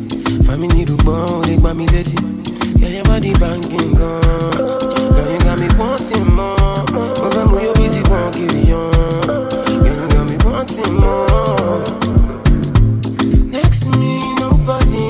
Family 0.45 0.83
rúgbọ́n, 0.85 1.23
ó 1.31 1.41
lè 1.47 1.55
gbá 1.61 1.71
mi 1.73 1.85
létí. 1.93 2.17
Yeah, 2.81 3.03
body 3.07 3.31
banging 3.39 3.93
gan. 3.95 4.21
Girl, 5.15 5.31
you 5.31 5.39
got 5.45 5.59
me 5.59 5.67
wanting 5.79 6.27
more. 6.35 6.83
Mo 6.93 7.27
fẹ́ 7.33 7.43
mú 7.49 7.57
yóò 7.65 7.73
bí 7.79 7.87
ti 7.93 8.01
pọ́n 8.09 8.27
kiri 8.35 8.61
yan. 8.71 8.91
Girl, 9.83 9.99
you 10.01 10.07
got 10.13 10.23
me 10.29 10.37
wanting 10.45 10.93
more. 10.99 11.79
Next 13.55 13.79
to 13.83 13.89
me, 13.99 14.13
nobody, 14.41 15.03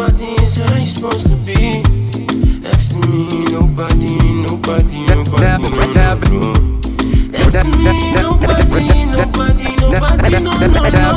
nobody 0.00 0.32
is 0.44 0.56
how 0.56 0.76
you 0.76 0.86
supposed 0.86 1.28
to 1.28 1.36
be. 1.44 1.82
Next 2.60 2.92
to 2.92 2.98
me, 3.08 3.44
nobody, 3.52 4.16
nobody, 4.40 5.04
nobody, 5.06 5.68
nobody. 5.68 6.40
Next 7.28 7.60
to 7.62 7.68
me, 7.76 8.14
nobody, 8.14 9.04
nobody, 9.12 9.76
nobody, 9.76 10.40
no, 10.40 10.52
no, 10.56 10.88
no. 10.88 11.10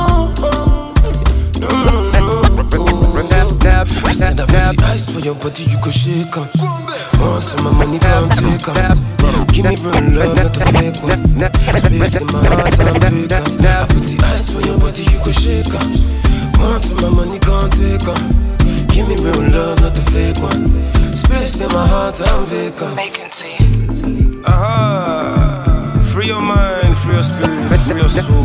No, 1.60 1.70
no, 1.84 2.12
no. 2.12 2.34
I 4.06 4.12
said 4.12 4.40
I 4.40 4.46
put 4.46 4.76
the 4.76 4.84
ice 4.92 5.10
for 5.10 5.20
your 5.20 5.36
body, 5.36 5.64
you 5.64 5.78
go 5.80 5.90
shake 5.90 6.36
'em. 6.36 6.48
Want 7.22 7.44
to 7.48 7.64
my 7.64 7.72
money, 7.72 8.00
can't 8.00 8.32
take 8.36 8.68
'em. 8.68 9.00
Give 9.48 9.66
me 9.66 9.76
real 9.80 10.04
love, 10.12 10.36
not 10.36 10.58
a 10.58 10.66
fake 10.74 11.00
one. 11.04 11.24
Space 11.78 12.16
in 12.20 12.28
my 12.28 12.46
heart, 12.52 12.80
I'm 12.80 13.00
vacant. 13.00 13.66
I 13.66 13.86
put 13.88 14.04
the 14.04 14.18
ice 14.34 14.50
for 14.50 14.62
your 14.62 14.78
body, 14.78 15.04
you 15.04 15.20
go 15.24 15.32
shake 15.32 15.74
'em. 15.74 15.88
Want 16.60 16.84
to 16.84 16.94
my 16.96 17.10
money, 17.10 17.40
can't 17.40 17.72
take 17.72 18.08
'em. 18.08 18.44
Give 18.94 19.08
me 19.08 19.16
real 19.16 19.42
love, 19.50 19.82
not 19.82 19.96
the 19.96 20.02
fake 20.14 20.40
one. 20.40 20.68
Space 21.14 21.60
in 21.60 21.68
my 21.70 21.88
heart, 21.88 22.22
I'm 22.22 22.46
vacant. 22.46 23.00
Aha. 24.46 26.00
Free 26.14 26.28
your 26.28 26.42
mind, 26.42 26.96
free 26.96 27.16
your 27.16 27.24
spirit, 27.24 27.70
free 27.82 28.00
your 28.00 28.10
soul. 28.10 28.44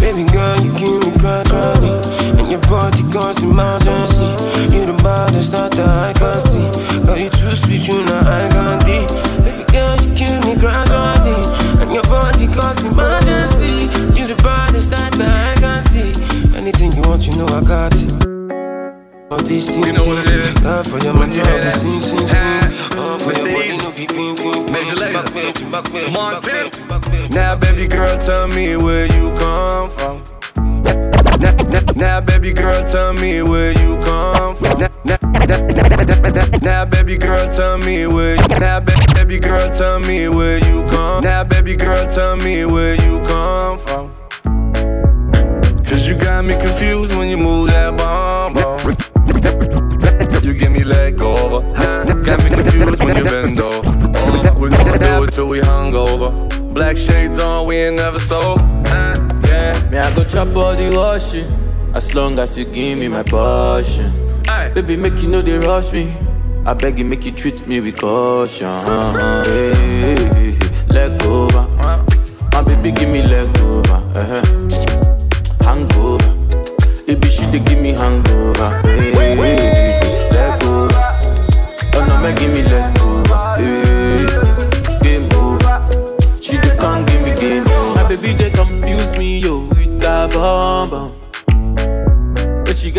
Baby 0.00 0.24
girl, 0.32 0.60
you 0.60 0.72
give 0.72 1.00
me 1.04 1.18
gradually 1.18 2.01
Your 2.72 2.80
body 2.80 3.02
cause 3.12 3.42
emergency 3.42 4.24
You 4.72 4.86
the 4.88 4.96
baddest 5.04 5.52
that 5.52 5.76
I 5.76 6.14
can 6.16 6.40
see 6.40 7.04
Girl, 7.04 7.18
you 7.18 7.28
too 7.28 7.52
sweet, 7.52 7.84
you 7.86 8.00
know 8.00 8.16
I 8.24 8.48
can't 8.48 8.80
be 8.88 9.04
Baby 9.44 9.64
girl, 9.68 9.92
you 10.00 10.08
give 10.16 10.40
me 10.48 10.56
gradually 10.56 11.36
And 11.84 11.92
your 11.92 12.02
body 12.08 12.48
cause 12.48 12.80
emergency 12.80 13.92
You 14.16 14.24
the 14.24 14.40
baddest 14.40 14.88
that 14.88 15.12
I 15.20 15.52
can 15.60 15.82
see 15.84 16.16
Anything 16.56 16.96
you 16.96 17.02
want, 17.02 17.28
you 17.28 17.36
know 17.36 17.44
I 17.52 17.60
got 17.60 17.92
it 17.92 18.32
all 19.30 19.38
these 19.38 19.66
things, 19.66 19.86
you 19.86 19.92
know 19.94 20.04
what 20.04 20.28
it 20.28 20.28
is. 20.28 20.54
God 20.58 20.86
for 20.86 20.98
your 20.98 21.14
man, 21.14 21.32
yeah. 21.32 21.70
sing, 21.70 22.02
sing, 22.02 22.18
sing. 22.18 22.98
All 22.98 23.18
for 23.18 23.32
your 23.32 23.48
body, 23.48 23.78
no 23.78 23.90
be 23.92 24.06
ping, 24.06 24.36
ping, 24.36 24.70
Major. 24.70 24.94
Back 24.94 25.32
back 25.32 25.62
on, 25.62 25.72
back 25.72 25.90
way, 25.90 26.12
Tim. 26.12 26.86
back 26.86 27.06
way. 27.06 27.28
Now, 27.28 27.56
baby 27.56 27.86
girl, 27.86 28.18
tell 28.18 28.46
me 28.46 28.76
where 28.76 29.06
you 29.06 29.32
come 29.32 29.88
from. 29.88 30.41
Now, 31.96 32.20
baby 32.20 32.52
girl, 32.52 32.82
tell 32.84 33.12
me 33.12 33.42
where 33.42 33.72
you 33.72 33.96
come 33.98 34.56
from. 34.56 34.80
Now, 36.62 36.84
baby 36.84 37.16
girl, 37.16 37.48
tell 37.48 37.78
me 37.78 38.06
where. 38.06 38.36
You, 38.36 38.48
now, 38.58 38.80
baby 38.80 39.38
girl, 39.38 39.70
tell 39.70 40.00
me 40.00 40.28
where 40.28 40.58
you 40.58 40.84
come. 40.84 41.24
Now, 41.24 41.44
baby 41.44 41.76
girl, 41.76 42.06
tell 42.06 42.36
me 42.36 42.64
where 42.64 42.94
you 42.94 43.20
come 43.22 43.78
from. 43.78 44.10
Cause 45.84 46.08
you 46.08 46.16
got 46.16 46.44
me 46.44 46.56
confused 46.56 47.14
when 47.16 47.28
you 47.28 47.36
move 47.36 47.68
that 47.68 47.96
bomb. 47.96 48.56
You 50.42 50.54
give 50.54 50.72
me 50.72 50.84
leg 50.84 51.20
over. 51.20 51.60
Got 52.22 52.42
me 52.42 52.50
confused 52.50 53.04
when 53.04 53.16
you 53.16 53.24
bend 53.24 53.60
over. 53.60 53.86
Uh, 53.88 54.54
we 54.58 54.70
gonna 54.70 54.98
do 54.98 55.24
it 55.24 55.30
till 55.32 55.46
we 55.46 55.60
hungover. 55.60 56.48
Black 56.72 56.96
shades 56.96 57.38
on, 57.38 57.66
we 57.66 57.76
ain't 57.76 57.96
never. 57.96 58.18
Uh, 58.32 59.11
yeah. 59.62 59.90
Me, 59.90 59.98
I 59.98 60.14
go 60.14 60.24
chop 60.24 60.54
all 60.56 60.74
the 60.76 60.90
washing. 60.96 61.48
As 61.94 62.14
long 62.14 62.38
as 62.38 62.56
you 62.58 62.64
give 62.64 62.98
me 62.98 63.08
my 63.08 63.22
passion. 63.22 64.10
Baby, 64.74 64.96
make 64.96 65.20
you 65.22 65.28
know 65.28 65.42
they 65.42 65.58
rush 65.58 65.92
me. 65.92 66.14
I 66.64 66.74
beg 66.74 66.98
you, 66.98 67.04
make 67.04 67.24
you 67.24 67.32
treat 67.32 67.66
me 67.66 67.80
with 67.80 67.98
caution. 67.98 68.68
Hey, 68.76 69.74
hey, 69.74 70.14
hey, 70.14 70.52
hey. 70.52 70.88
Leg 70.94 71.22
over. 71.24 71.66
My 72.52 72.62
baby, 72.62 72.92
give 72.92 73.08
me 73.08 73.22
leg 73.22 73.48
over. 73.58 74.00
Uh-huh. 74.14 74.42
Hangover. 75.64 76.32
Baby, 77.06 77.28
she 77.28 77.44
dey 77.50 77.58
give 77.58 77.80
me 77.80 77.81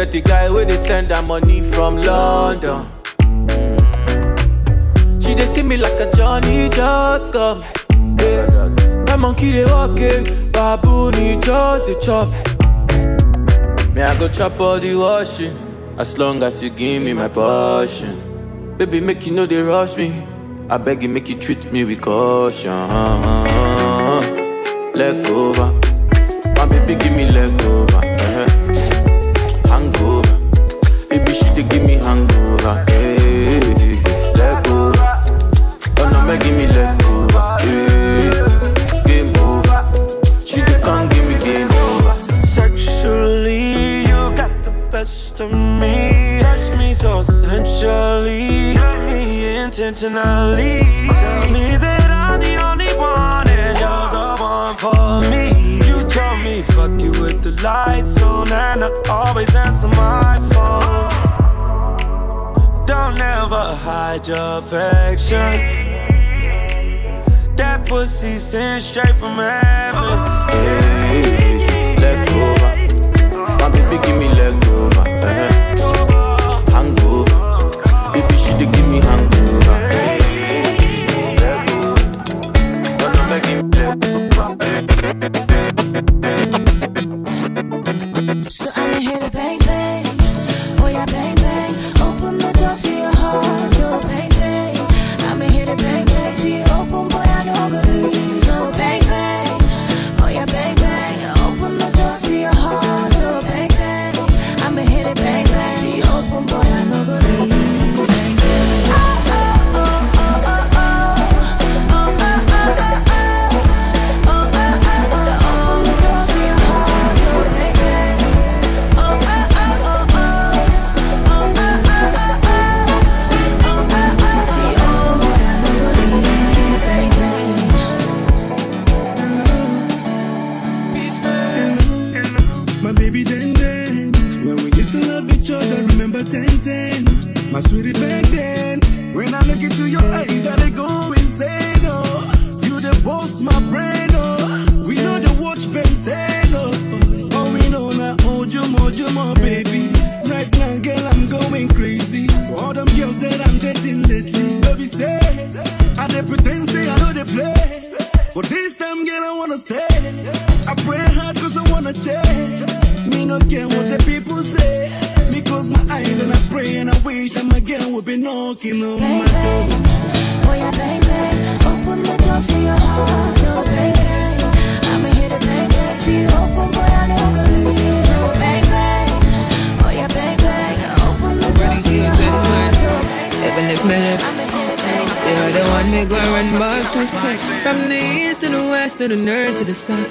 get 0.04 0.12
the 0.12 0.22
guy 0.22 0.50
where 0.50 0.66
they 0.66 0.76
send 0.76 1.12
her 1.12 1.22
money 1.22 1.62
from 1.62 1.96
London. 1.96 2.86
She 5.22 5.34
they 5.34 5.46
see 5.46 5.64
me 5.64 5.78
like 5.78 6.00
a 6.00 6.12
Johnny 6.12 6.68
just 6.70 7.32
come. 7.32 7.64
Yeah. 8.20 8.70
My 9.08 9.16
monkey 9.16 9.52
they 9.52 9.66
walking, 9.66 10.52
baboon 10.52 11.14
he 11.14 11.36
just 11.40 11.86
the 11.86 11.96
chop. 12.02 12.28
Me 13.94 14.02
I 14.02 14.18
go 14.20 14.28
chop 14.28 14.60
all 14.60 14.80
the 14.80 14.94
washing, 14.96 15.56
as 15.98 16.18
long 16.18 16.44
as 16.44 16.62
you 16.62 16.70
give 16.70 17.02
me 17.02 17.14
my 17.14 17.30
passion. 17.30 18.76
Baby 18.78 19.00
make 19.00 19.26
you 19.26 19.34
know 19.34 19.46
they 19.46 19.62
rush 19.62 19.96
me. 19.96 20.28
I 20.70 20.78
beg 20.78 21.04
you 21.04 21.10
make 21.10 21.30
you 21.30 21.36
treat 21.36 21.72
me 21.72 21.86
with 21.86 22.02
caution. 22.02 22.72
Leg 24.96 25.26
over, 25.28 25.72
my 26.58 26.66
baby 26.68 26.96
give 26.96 27.14
me 27.16 27.32
leg 27.32 27.62
over. 27.62 28.03
Intentionally. 49.88 50.80
Tell 51.12 51.52
me 51.52 51.76
that 51.78 52.08
I'm 52.10 52.40
the 52.40 52.56
only 52.56 52.92
one 52.96 53.48
and 53.50 53.78
you're 53.78 54.10
the 54.16 54.28
one 54.40 54.76
for 54.80 55.22
me. 55.30 55.52
You 55.84 55.98
told 56.08 56.40
me 56.42 56.62
fuck 56.74 56.96
you 57.02 57.12
with 57.22 57.44
the 57.44 57.52
lights 57.62 58.22
on 58.22 58.48
and 58.52 58.84
I 58.86 58.90
always 59.10 59.54
answer 59.54 59.90
my 59.90 60.40
phone. 60.54 61.10
Don't 62.86 63.20
ever 63.20 63.76
hide 63.84 64.26
your 64.28 64.60
affection. 64.60 65.52
That 67.58 67.86
pussy 67.86 68.38
sent 68.38 68.84
straight 68.84 69.16
from 69.18 69.36
heaven. 69.36 70.18
Hey, 70.52 71.98
leg 72.00 72.30
over. 72.40 72.72
My 73.60 73.70
baby 73.70 73.98
give 74.06 74.18
me 74.18 74.28
leg 74.30 74.66
over. 74.66 75.02
Uh-huh. 75.02 76.72
Hangover. 76.72 78.12
Baby 78.14 78.36
she 78.38 78.52
dey 78.58 78.72
give 78.72 78.88
me 78.88 79.00
hangover. 79.02 79.23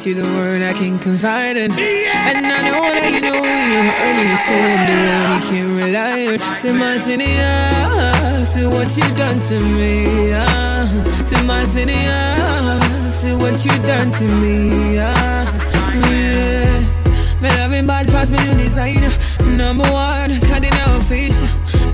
To 0.02 0.14
the 0.14 0.22
one 0.22 0.60
I 0.64 0.72
can 0.72 0.98
confide 0.98 1.56
in. 1.56 1.70
And 1.70 2.42
I 2.42 2.58
know 2.66 2.82
that 2.90 3.06
you 3.14 3.20
know 3.22 3.38
when 3.38 3.70
you're 3.70 3.94
earning 4.02 4.34
your 4.34 4.42
soul, 4.42 4.58
I'm 4.58 4.82
the 4.90 4.98
one 5.14 5.30
you 5.30 5.42
can 5.46 5.66
rely 5.78 6.26
on. 6.26 6.38
See 6.58 6.72
my 6.74 6.98
yeah, 7.06 8.42
see 8.42 8.66
what 8.66 8.90
you've 8.96 9.16
done 9.16 9.38
to 9.38 9.60
me, 9.60 10.32
uh? 10.32 10.42
yeah. 10.42 11.22
To 11.22 11.36
my 11.46 11.62
yeah, 11.78 12.80
see 13.12 13.30
what 13.34 13.64
you've 13.64 13.82
done 13.86 14.10
to 14.10 14.24
me, 14.42 14.98
uh? 14.98 15.06
oh, 15.06 16.02
yeah. 16.10 16.66
yeah. 16.66 17.40
Me 17.40 17.48
loving 17.62 17.86
bad 17.86 18.08
pass 18.08 18.28
me 18.28 18.38
new 18.42 18.58
designer. 18.58 19.12
Number 19.54 19.86
one, 19.86 20.34
cardinal 20.50 20.98
fish. 21.06 21.38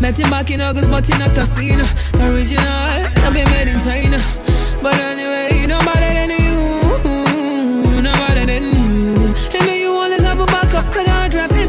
Met 0.00 0.18
him 0.18 0.30
back 0.30 0.50
in 0.50 0.62
August, 0.62 0.88
but 0.88 1.04
in 1.12 1.20
a 1.20 1.28
casino. 1.34 1.84
Original, 2.24 3.04
not 3.20 3.34
be 3.34 3.44
made 3.52 3.68
in 3.68 3.78
China. 3.84 4.16
But 4.80 4.96
anyway, 4.96 5.66
no 5.66 5.78
better 5.80 6.14
than 6.14 6.37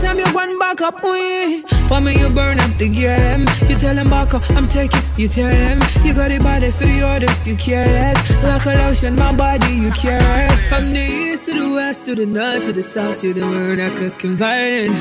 Anytime 0.09 0.27
you 0.27 0.35
one 0.35 0.57
back 0.57 0.81
up. 0.81 1.03
We. 1.03 1.61
For 1.87 2.01
me, 2.01 2.19
you 2.19 2.29
burn 2.29 2.59
up 2.59 2.71
the. 2.77 2.89
Them. 2.89 3.45
You 3.69 3.75
tell 3.77 3.93
them 3.93 4.09
back 4.09 4.33
up, 4.33 4.43
I'm 4.51 4.67
taking. 4.67 5.01
You 5.17 5.27
tell 5.27 5.49
them. 5.49 5.79
You 6.03 6.15
got 6.15 6.29
the 6.29 6.39
baddest 6.39 6.79
for 6.79 6.85
the 6.85 7.03
orders, 7.03 7.47
you 7.47 7.55
careless. 7.55 8.17
Like 8.43 8.65
a 8.65 8.73
lotion, 8.79 9.15
my 9.15 9.35
body, 9.35 9.71
you 9.71 9.91
careless. 9.91 10.69
From 10.69 10.91
the 10.93 10.99
east 10.99 11.45
to 11.45 11.53
the 11.53 11.69
west 11.75 12.05
to 12.07 12.15
the 12.15 12.25
north 12.25 12.63
to 12.63 12.73
the 12.73 12.81
south 12.81 13.17
to 13.17 13.33
the 13.33 13.41
world, 13.41 13.79
I 13.79 13.89
could 13.91 14.17
confide 14.17 14.89
in. 14.89 14.91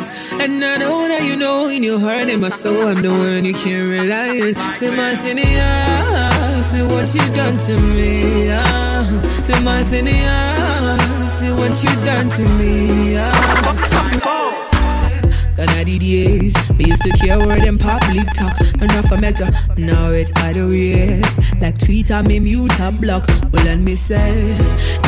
And 0.42 0.62
I 0.62 0.76
know 0.76 1.09
that 1.09 1.24
you 1.24 1.36
know 1.36 1.68
in 1.68 1.82
your 1.82 1.98
heart 1.98 2.28
and 2.28 2.42
my 2.42 2.50
soul, 2.50 2.88
I'm 2.88 3.00
the 3.00 3.11
one 3.11 3.44
you 3.46 3.54
can 3.54 3.88
rely 3.88 4.40
on. 4.40 4.74
Say 4.74 4.94
my 4.94 5.14
thing, 5.14 5.38
yeah. 5.38 6.61
See 6.61 6.82
what 6.82 7.14
you 7.14 7.24
done 7.34 7.56
to 7.56 7.78
me, 7.78 8.46
yeah. 8.46 9.22
Say 9.40 9.62
my 9.64 9.82
thing, 9.84 10.06
yeah. 10.06 10.98
See 11.28 11.50
what 11.50 11.82
you 11.82 11.94
done 12.04 12.28
to 12.28 12.42
me, 12.59 13.14
yeah. 13.14 14.38
The 15.59 15.66
days 15.98 16.54
We 16.78 16.84
used 16.84 17.02
to 17.02 17.11
care 17.18 17.36
word 17.36 17.64
and 17.64 17.80
public 17.80 18.26
talk. 18.32 18.54
Enough 18.80 19.06
for 19.09 19.16
meta 19.16 19.52
Now 19.76 20.11
it's 20.11 20.32
other 20.36 20.68
ways 20.68 21.52
Like 21.61 21.76
Twitter 21.76 22.22
me 22.22 22.38
mute 22.38 22.78
a 22.78 22.92
block. 22.92 23.26
Well 23.50 23.66
and 23.66 23.84
me 23.84 23.96
say 23.96 24.56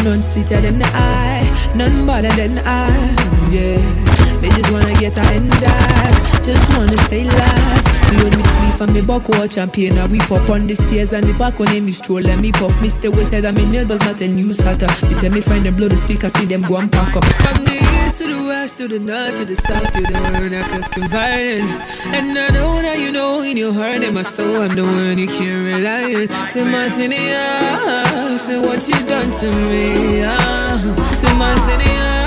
None 0.02 0.24
sweeter 0.24 0.60
than 0.60 0.82
I 0.82 1.70
None 1.76 2.04
better 2.04 2.34
than 2.34 2.58
I 2.66 3.52
Yeah 3.52 4.19
Me 4.40 4.48
just 4.48 4.70
wanna 4.72 4.94
get 4.98 5.14
her 5.14 5.32
in 5.34 5.48
that 5.48 6.40
Just 6.42 6.76
wanna 6.76 6.96
stay 7.06 7.26
alive 7.26 7.84
We 8.10 8.16
only 8.24 8.42
split 8.42 8.74
from 8.74 8.92
me 8.92 9.00
buck 9.02 9.28
watch 9.28 9.54
champagne 9.54 9.94
Now 9.94 10.06
we 10.06 10.18
pop 10.20 10.48
on 10.50 10.66
the 10.66 10.74
stairs 10.74 11.12
and 11.12 11.26
the 11.26 11.34
back 11.34 11.60
on 11.60 11.68
me 11.72 11.92
stroll. 11.92 12.26
And 12.26 12.40
me 12.40 12.52
pop 12.52 12.72
Me 12.80 12.88
stay 12.88 13.08
wasted 13.08 13.44
and 13.44 13.56
me 13.56 13.66
neighbors 13.66 14.00
not 14.00 14.20
a 14.20 14.28
news 14.28 14.60
hatter 14.60 14.88
You 15.08 15.16
tell 15.18 15.30
me 15.30 15.40
friend 15.40 15.66
them 15.66 15.76
blow 15.76 15.88
the 15.88 15.96
speaker 15.96 16.28
See 16.28 16.46
them 16.46 16.62
go 16.62 16.76
and 16.76 16.90
pack 16.90 17.16
up. 17.16 17.24
From 17.24 17.64
the 17.64 17.76
east 18.06 18.18
to 18.18 18.28
the 18.28 18.42
west 18.44 18.78
to 18.78 18.88
the 18.88 18.98
north 18.98 19.36
to 19.36 19.44
the 19.44 19.56
south 19.56 19.90
to 19.94 20.00
the 20.00 20.18
world 20.32 20.52
I 20.52 20.62
could 20.68 20.90
confide 20.92 21.60
in 21.60 21.66
And 22.14 22.38
I 22.38 22.48
know 22.50 22.82
that 22.82 22.98
you 22.98 23.12
know 23.12 23.42
in 23.42 23.56
your 23.56 23.72
heart 23.72 24.02
and 24.02 24.14
my 24.14 24.22
soul 24.22 24.62
I'm 24.62 24.74
the 24.74 24.84
one 24.84 25.18
you 25.18 25.26
can 25.26 25.64
rely 25.64 26.14
on. 26.14 26.28
Thing, 26.48 27.12
yeah. 27.12 28.36
Say 28.36 28.58
what 28.60 28.86
you 28.88 29.06
done 29.06 29.30
to 29.30 29.52
me, 29.52 30.18
yeah. 30.18 30.94
Say 31.16 31.36
my 31.36 32.19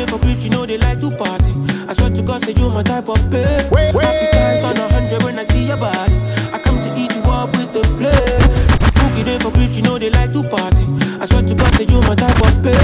day 0.00 0.10
for 0.10 0.18
beef, 0.18 0.42
you 0.42 0.50
know 0.50 0.66
they 0.66 0.78
like 0.78 1.00
to 1.00 1.10
party. 1.10 1.52
I 1.88 1.92
swear 1.92 2.10
to 2.10 2.22
God, 2.22 2.44
say 2.44 2.52
you 2.52 2.70
my 2.70 2.82
type 2.82 3.08
of 3.08 3.20
babe. 3.30 3.70
pay. 3.70 3.88
Appetite 3.88 4.64
on 4.64 4.76
a 4.76 4.92
hundred 4.94 5.22
when 5.22 5.38
I 5.38 5.44
see 5.46 5.66
your 5.66 5.76
body. 5.76 6.16
I 6.52 6.58
come 6.58 6.80
to 6.82 6.90
eat 6.96 7.12
you 7.14 7.22
up 7.24 7.50
with 7.52 7.72
the 7.72 7.82
plate. 7.98 8.94
Cookie 8.96 9.24
day 9.24 9.38
for 9.38 9.50
beef, 9.52 9.74
you 9.76 9.82
know 9.82 9.98
they 9.98 10.10
like 10.10 10.32
to 10.32 10.42
party. 10.42 10.84
I 11.20 11.26
swear 11.26 11.42
to 11.42 11.54
God, 11.54 11.74
say 11.74 11.84
you 11.84 12.00
my 12.02 12.14
type 12.14 12.40
of 12.40 12.54
pay. 12.62 12.80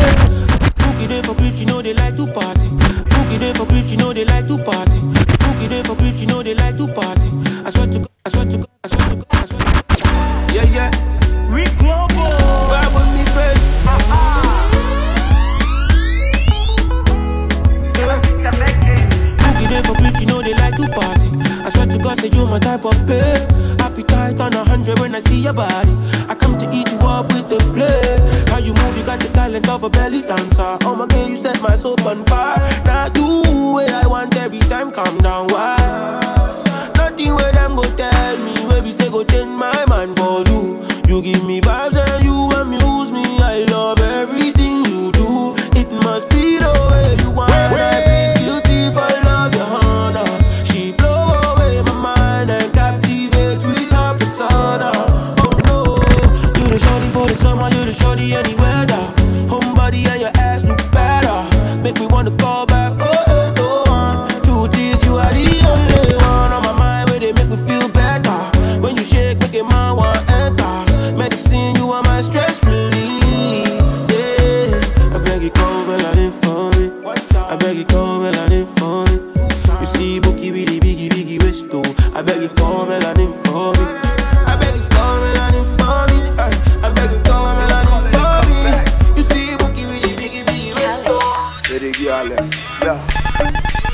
Cookie 0.83 1.07
day 1.07 1.23
for 1.23 1.35
beef, 1.35 1.59
you 1.59 1.67
know 1.67 1.81
they 1.81 1.95
like 1.95 2.17
to 2.17 2.27
party. 2.27 2.69
Cookie 3.15 3.39
day 3.39 3.53
for 3.55 3.67
beef, 3.67 3.91
you 3.91 3.97
know 3.97 4.13
they 4.13 4.25
like 4.25 4.47
to 4.49 4.59
party. 4.59 5.01
Cookie 5.45 5.69
day 5.69 5.83
for 5.83 5.97
beef, 5.97 6.16
my 22.57 22.61
type 22.61 22.85
of 22.85 23.07
pay. 23.07 23.47
Appetite 23.85 24.41
on 24.41 24.55
a 24.55 24.65
hundred 24.65 24.99
when 25.01 25.15
I 25.15 25.21
see 25.21 25.43
your 25.43 25.53
body. 25.53 25.93
I 26.29 26.35
come 26.35 26.57
to 26.59 26.67
eat 26.73 26.91
you 26.91 26.99
up 27.01 27.27
with 27.29 27.49
the 27.49 27.59
play. 27.75 28.09
How 28.51 28.59
you 28.59 28.73
move, 28.73 28.97
you 28.97 29.05
got 29.05 29.21
the 29.21 29.29
talent 29.29 29.67
love 29.67 29.85
a 29.85 29.91
belly 29.91 30.23
dancer. 30.23 30.79
Oh 30.83 30.95
my 30.97 31.07
girl, 31.07 31.29
you 31.29 31.37
set 31.37 31.61
my 31.61 31.77
soul 31.77 32.01
on 32.09 32.25
fire. 32.25 32.57
Now 32.85 33.09
do 33.09 33.27
what 33.75 33.91
I 33.91 34.07
want 34.07 34.37
every 34.37 34.61
time, 34.61 34.91
calm 34.91 35.19
down. 35.19 35.49
Why? 35.49 35.77
Nothing 36.97 37.35
where 37.35 37.53
them 37.53 37.77
go 37.77 37.83
tell 37.97 38.37
me, 38.39 38.55
baby 38.69 38.91
say 38.93 39.11
go 39.11 39.23
change 39.25 39.51
my 39.51 39.85
mind 39.87 40.17
for 40.17 40.43
you. 40.49 40.83
You 41.09 41.23
give 41.23 41.45
me 41.45 41.61
vibes 41.61 41.86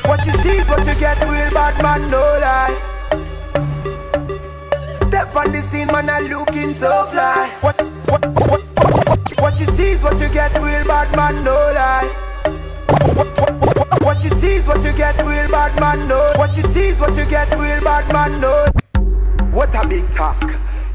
What 0.04 0.24
you 0.26 0.32
see 0.42 0.56
is 0.58 0.68
what 0.68 0.86
you 0.86 0.94
get, 0.94 1.18
real 1.20 1.50
bad 1.52 1.80
man, 1.82 2.10
no 2.10 2.18
lie. 2.40 2.74
Step 5.08 5.34
on 5.36 5.52
the 5.52 5.62
scene, 5.70 5.86
man, 5.88 6.08
I 6.10 6.20
looking 6.20 6.72
so 6.74 7.06
fly. 7.06 7.48
What, 7.60 7.80
what, 8.08 8.26
what, 8.50 8.62
what, 8.78 9.40
what 9.40 9.60
you 9.60 9.66
see 9.66 9.90
is 9.92 10.02
what 10.02 10.18
you 10.20 10.28
get, 10.28 10.52
real 10.54 10.84
bad 10.86 11.14
man, 11.16 11.44
no 11.44 11.52
lie. 11.52 12.08
What, 13.14 13.28
what, 13.38 13.76
what, 13.76 14.02
what 14.02 14.24
you 14.24 14.30
see 14.40 14.54
is 14.56 14.66
what 14.66 14.82
you 14.84 14.92
get, 14.92 15.16
real 15.18 15.48
bad 15.50 15.78
man, 15.80 16.08
no. 16.08 16.32
What 16.36 16.56
you 16.56 16.62
see 16.74 16.88
is 16.88 17.00
what 17.00 17.16
you 17.16 17.24
get, 17.26 17.50
real 17.52 17.80
bad 17.82 18.12
man, 18.12 18.40
no. 18.40 18.66
What 19.52 19.74
a 19.74 19.86
big 19.86 20.08
task. 20.10 20.48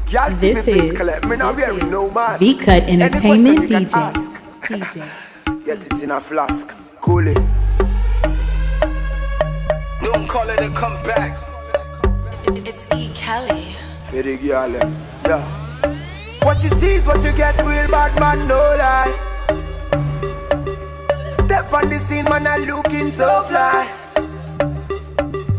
See 0.08 0.16
This 0.54 0.66
me 0.66 0.72
is- 0.88 0.92
collect, 0.96 1.26
me 1.28 1.36
not 1.36 1.54
wearing 1.56 1.90
no 1.90 2.10
mask. 2.10 2.40
V 2.40 2.54
Cut 2.56 2.82
Any 2.84 3.02
Entertainment 3.02 3.70
you 3.70 3.76
DJ. 3.78 4.44
Get 5.64 5.84
it 5.86 6.02
in 6.02 6.10
a 6.10 6.20
flask, 6.20 6.74
cool 7.02 7.26
it. 7.28 7.36
Don't 10.10 10.26
call 10.26 10.48
it 10.48 10.58
and 10.60 10.74
come 10.74 10.94
back. 11.02 11.36
It's 12.46 12.86
E. 12.94 13.12
Kelly. 13.14 13.76
For 14.08 14.22
the 14.22 14.38
girl, 14.38 14.72
yeah. 15.26 15.44
What 16.42 16.62
you 16.64 16.70
see 16.80 16.92
is 16.94 17.06
what 17.06 17.22
you 17.22 17.32
get, 17.32 17.58
real 17.58 17.88
bad 17.88 18.18
man, 18.18 18.48
no 18.48 18.56
lie. 18.56 19.12
Step 21.44 21.70
on 21.74 21.90
the 21.90 21.98
scene, 22.08 22.24
man, 22.24 22.46
I 22.46 22.56
looking 22.56 23.10
so 23.10 23.42
fly. 23.48 23.86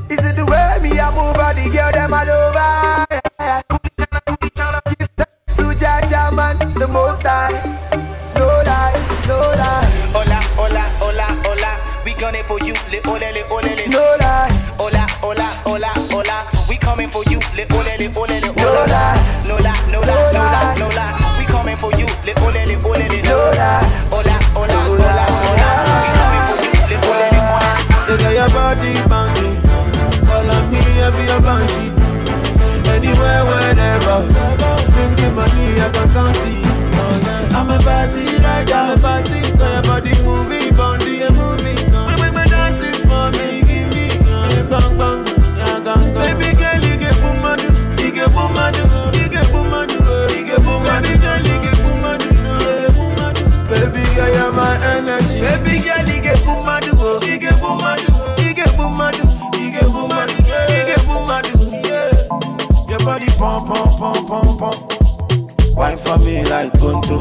Is 0.10 0.26
it 0.26 0.36
the 0.36 0.46
way 0.48 0.80
me 0.82 1.00
I 1.00 1.12
move, 1.14 1.38
or 1.38 1.54
the 1.54 1.70
girl 1.72 1.92
them 1.92 2.14
all 2.16 2.32
over? 2.42 3.06
To 5.58 5.66
Jaja, 5.78 6.34
man, 6.36 6.58
the 6.74 6.88
most 6.88 7.22
high. 7.22 7.52
No 8.34 8.48
lie, 8.66 8.98
no 9.28 9.38
lie. 9.62 9.86
Hola, 10.12 10.40
hola, 10.56 10.82
hola, 11.00 11.28
hola. 11.28 11.39
We 11.39 11.39
gunning 12.20 12.44
for 12.44 12.60
you, 12.60 12.74
le 12.92 13.00
ole 13.08 13.32
le 13.34 13.44
ole 13.50 13.76
le. 13.76 13.88
No 13.90 14.00
lie. 14.20 14.50
Hola, 14.78 15.06
hola, 15.22 15.48
hola, 15.66 15.94
hola. 16.12 16.46
We 16.68 16.78
coming 16.78 17.10
for 17.10 17.24
you, 17.32 17.40
le 17.56 17.66
ole 17.74 17.98
le 17.98 18.08
ole 18.16 18.40
le. 18.40 18.48
No 18.60 18.86
lie. 18.86 19.18
No 19.48 19.58
la, 19.58 19.74
no 19.92 20.00
la, 20.02 20.16
no 20.34 20.42
la, 20.54 20.76
no 20.76 20.88
la. 20.96 21.06
We 21.40 21.46
coming 21.46 21.78
for 21.78 21.92
you, 21.94 22.06
le 22.26 22.34
ole 22.44 22.66
le 22.68 22.76
ole 22.84 23.08
le. 23.10 23.22
No 23.24 23.38
lie. 23.56 23.88
Hola, 24.12 24.36
hola, 24.56 24.78
hola, 24.90 25.26
hola. 25.48 25.70
We 26.04 26.10
coming 26.20 26.44
for 26.50 26.60
you, 26.66 26.72
le 26.92 26.98
ole 27.08 27.28
le 27.32 27.44
ole. 27.48 28.00
Say 28.06 28.18
girl, 28.18 28.34
your 28.34 28.50
body 28.50 28.92
banging. 29.08 29.62
Call 30.28 30.50
on 30.52 30.64
me 30.72 30.82
every 31.02 31.26
your 31.26 31.42
band 31.42 31.70
sheet. 31.70 31.94
Anywhere, 32.94 33.44
whenever. 33.46 34.20
Bring 34.94 35.14
the 35.16 35.28
money, 35.36 35.68
I 35.80 35.90
can 35.94 36.08
count 36.14 36.38
it. 36.44 36.68
I'm 37.56 37.70
a 37.70 37.78
party 37.80 38.26
I'm 38.44 38.98
a 38.98 39.02
party. 39.02 39.40
Call 39.58 39.72
your 39.74 39.84
body 39.84 40.14
moving, 40.24 40.59
girl, 54.20 54.34
you're 54.36 54.52
my 54.52 54.76
energy. 54.86 55.40
Baby 55.40 55.84
girl, 55.84 56.06
you 56.08 56.22
get 56.22 56.38
boomadu, 56.44 56.92
oh, 57.00 57.20
you 57.26 57.40
get 57.40 57.56
boomadu, 57.56 58.10
you 58.46 58.54
get 58.54 58.70
boomadu, 58.76 59.24
you 59.60 59.72
get 59.72 59.86
boomadu, 59.96 60.38
you 60.38 60.84
get 60.90 61.00
boomadu, 61.08 61.54
yeah. 61.88 62.90
Your 62.90 63.00
body 63.00 63.28
pump, 63.38 63.68
pump, 63.68 63.98
pump, 63.98 64.28
pump, 64.28 64.60
pump. 64.60 65.76
Wine 65.76 65.98
for 65.98 66.18
me 66.20 66.44
like 66.46 66.74
Gonto. 66.74 67.20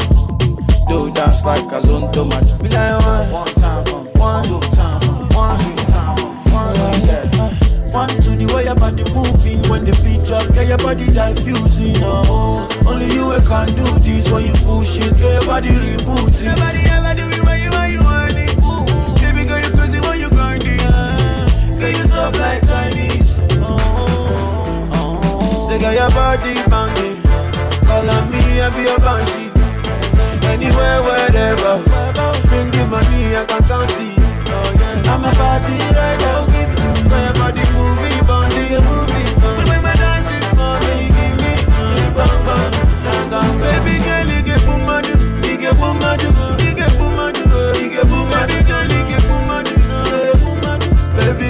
Do 0.88 1.12
dance 1.12 1.44
like 1.44 1.70
a 1.70 1.80
zonto, 1.80 2.28
man. 2.28 2.44
Me 2.62 2.68
like 2.70 3.04
one, 3.04 3.30
one 3.30 3.54
time 3.54 3.84
for 3.84 4.00
one, 4.18 4.44
two 4.44 4.60
time 4.74 5.00
for 5.00 5.36
one, 5.36 5.58
two 5.60 5.84
time 5.92 6.16
for 6.16 6.50
one. 6.50 6.70
So 6.70 6.90
yeah. 7.06 7.92
One 7.92 8.08
to 8.08 8.30
the 8.36 8.52
way 8.54 8.64
your 8.64 8.74
body 8.74 9.04
moving 9.14 9.37
when 9.68 9.84
the 9.84 9.92
beat 10.02 10.24
drop, 10.24 10.46
get 10.54 10.66
your 10.66 10.78
body 10.78 11.06
diffusing. 11.06 11.96
Oh, 12.00 12.68
only 12.86 13.06
you 13.12 13.28
can 13.46 13.68
do 13.76 13.84
this 14.00 14.30
when 14.30 14.46
you 14.46 14.54
push 14.64 14.96
it, 14.96 15.14
get 15.16 15.32
your 15.32 15.44
body 15.44 15.68
rebooting. 15.68 16.44
Your 16.44 16.56
body 16.56 16.82
ever 16.88 17.12
do 17.14 17.26
it 17.28 17.44
when 17.44 17.60
you 17.62 17.70
when 17.70 17.92
you 17.92 18.02
want 18.02 18.36
it. 18.36 18.56
Baby 19.20 19.44
girl, 19.44 19.60
you 19.60 19.70
crazy 19.76 20.00
when 20.00 20.20
you 20.20 20.30
grind 20.30 20.64
it. 20.64 20.80
Girl, 21.78 21.90
you 21.90 22.04
soft 22.04 22.38
like 22.38 22.66
Chinese. 22.66 23.40
Oh, 23.60 24.90
oh. 24.92 25.68
Say, 25.68 25.78
girl, 25.78 25.92
your 25.92 26.10
body 26.10 26.54
banging. 26.72 27.20
Call 27.84 28.08
on 28.08 28.30
me, 28.32 28.60
I 28.60 28.68
be 28.72 28.88
your 28.88 28.98
band 28.98 29.28
sheet. 29.28 29.52
Anywhere, 30.48 31.02
wherever. 31.04 31.84
Bring 32.48 32.70
the 32.72 32.86
money, 32.88 33.36
I 33.36 33.44
can 33.44 33.62
count 33.68 33.90
it. 33.92 34.16
Oh, 34.48 34.72
yeah. 34.80 35.12
I'm 35.12 35.24
a 35.24 35.32
party 35.36 35.76
right 35.92 36.18
now. 36.24 36.46
Give 36.46 36.70
it 36.72 36.76
to 36.80 36.88
me. 36.88 37.08
Girl, 37.08 37.20
your 37.20 37.34
body 37.34 37.64
moving, 37.76 38.26
bounty 38.26 38.74
a 38.74 39.37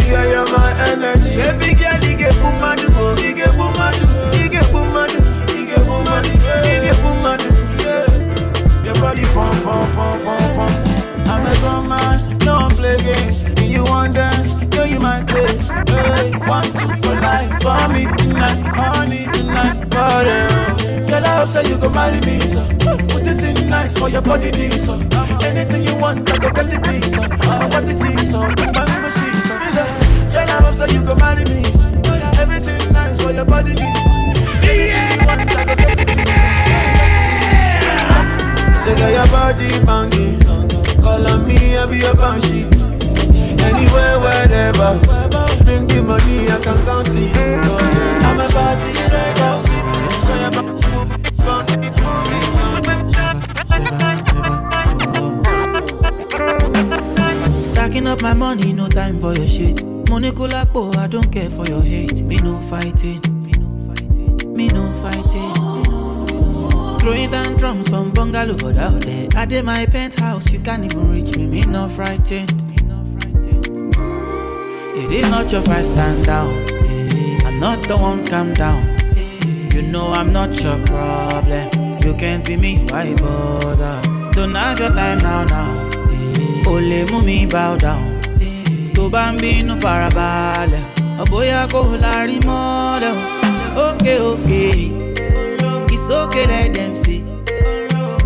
girl, 0.09 0.28
you're 0.28 0.50
my 0.56 0.72
energy. 0.88 1.36
Baby 1.36 1.74
girl, 1.78 2.00
you 2.04 2.16
get 2.16 2.34
boomadu, 2.40 2.88
oh. 2.96 3.16
you 3.20 3.34
get 3.34 3.52
boomadu, 3.59 4.04
you 4.40 4.48
get 4.48 4.64
boomadu, 4.72 5.20
you 5.54 5.66
get 5.66 5.84
boomadu, 5.86 6.32
you 6.68 6.78
get 6.86 6.96
boomadu. 7.04 7.50
Yeah. 7.84 8.84
Your 8.84 8.94
body 8.94 9.22
pump, 9.34 9.64
pump, 9.64 9.94
pump, 9.94 10.24
pump, 10.24 10.56
pump. 10.56 11.28
I'm 11.28 11.46
a 11.46 11.61
grown 11.61 11.88
man, 11.88 12.38
no 12.38 12.54
one 12.56 12.70
play 12.70 12.96
games. 12.96 13.44
Do 13.44 13.64
you 13.64 13.84
want 13.84 14.14
dance? 14.14 14.54
You 14.88 15.00
my 15.00 15.22
taste. 15.24 15.70
Hey, 15.70 16.30
one, 16.48 16.64
two 16.72 16.88
for 17.02 17.14
life, 17.20 17.61
for 17.61 17.88
me 17.92 18.06
tonight, 18.16 18.62
honey 18.74 19.26
tonight, 19.32 19.90
body. 19.90 20.38
Girl, 21.06 21.26
I 21.26 21.38
hope 21.38 21.48
so 21.48 21.61
you 21.61 21.76
go 21.78 21.90
marry 21.90 22.20
me, 22.20 22.40
so 22.40 22.64
put 23.11 23.26
it 23.26 23.44
in 23.44 23.68
nice 23.68 23.98
for 23.98 24.09
your 24.09 24.22
body, 24.22 24.50
this, 24.50 24.86
so 24.86 24.94
anything 25.42 25.82
you 25.82 25.96
want, 25.96 26.30
I 26.30 26.38
go 26.38 26.50
get 26.50 26.72
it, 26.72 27.04
so 27.04 27.22
I 27.22 27.68
want 27.70 27.90
it, 27.90 28.24
so 28.24 28.40
come 28.56 28.72
back, 28.72 29.11
see, 29.11 29.28
so 30.79 30.87
you 30.87 31.03
go 31.03 31.14
marry 31.16 31.43
me, 31.47 31.64
everything 32.39 32.79
nice 32.93 33.20
for 33.20 33.33
your 33.33 33.45
body, 33.45 33.74
this, 33.74 33.83
anything 34.62 35.11
you 35.11 35.26
want, 35.26 35.51
I. 35.51 35.66
Say 38.76 38.95
your 39.12 39.26
body 39.26 39.68
banging. 39.85 40.39
Call 41.03 41.26
on 41.26 41.49
me, 41.49 41.76
I 41.76 41.85
be 41.87 41.99
your 41.99 42.14
band 42.14 42.45
sheet. 42.45 42.72
Anywhere, 43.61 44.20
wherever. 44.20 45.01
Bring 45.64 45.89
the 45.89 46.01
money, 46.01 46.49
I 46.49 46.61
can 46.62 46.79
count 46.87 47.09
it. 47.11 47.37
I'm 48.22 48.39
a 48.39 48.47
party 48.49 48.93
right 49.11 49.37
now. 49.37 49.59
Stacking 57.64 58.07
up 58.07 58.22
my 58.22 58.33
money, 58.33 58.72
no 58.72 58.89
time 58.89 59.20
for 59.20 59.35
your 59.35 59.49
shit. 59.49 59.97
Money 60.09 60.30
kulapo, 60.32 60.96
I 60.96 61.06
don't 61.06 61.30
care 61.30 61.50
for 61.50 61.66
your 61.66 61.82
hate. 61.82 62.22
Me 62.22 62.36
no 62.36 62.59
fighting. 62.70 63.20
Me 63.44 63.52
no 63.59 63.68
fighting. 63.86 64.56
Me 64.56 64.68
no 64.68 64.90
fighting. 65.02 65.52
Me 65.74 65.82
no. 65.82 66.96
Throwing 66.98 67.30
down 67.30 67.56
drums 67.56 67.88
from 67.88 68.12
bungalow 68.12 68.56
out 68.78 69.02
there. 69.02 69.28
I 69.36 69.44
did 69.44 69.64
my 69.64 69.84
penthouse, 69.86 70.50
you 70.50 70.61
can't 70.61 70.84
even 70.84 71.12
reach 71.12 71.36
me. 71.36 71.46
Me 71.46 71.61
no 71.62 71.88
frightened. 71.90 72.52
Me 72.68 72.76
not 72.88 73.06
frightened. 73.20 73.94
It 74.96 75.12
is 75.12 75.28
not 75.28 75.52
your 75.52 75.62
fight, 75.62 75.84
stand 75.84 76.24
down. 76.24 76.54
I'm 77.46 77.61
not 77.61 77.82
the 77.86 77.96
one, 77.96 78.26
calm 78.26 78.54
down. 78.54 78.82
You 79.74 79.82
know 79.82 80.09
I'm 80.12 80.32
not 80.32 80.61
your 80.62 80.78
problem. 80.86 81.70
You 82.02 82.14
can't 82.14 82.44
be 82.46 82.56
me, 82.56 82.78
why 82.88 83.14
bother? 83.14 84.00
Don't 84.32 84.54
have 84.54 84.80
your 84.80 84.90
time 84.90 85.18
now, 85.18 85.44
now. 85.44 85.90
Ole 86.66 87.06
mú 87.06 87.22
mi 87.24 87.46
bow 87.46 87.76
down. 87.76 88.18
Eh. 89.09 89.11
Tó 89.11 89.12
bá 89.16 89.32
ń 89.32 89.36
bínú 89.42 89.74
farabalẹ̀, 89.82 90.84
ọ̀bóyá 91.22 91.61
kò 91.72 91.80
lárí 92.04 92.36
mọ́lẹ̀. 92.48 93.14
o. 93.16 93.86
Okay, 93.88 94.18
okay. 94.32 94.92
It's 95.94 96.11
okay, 96.11 96.46
let 96.46 96.74
them 96.74 96.94
see. 96.94 97.22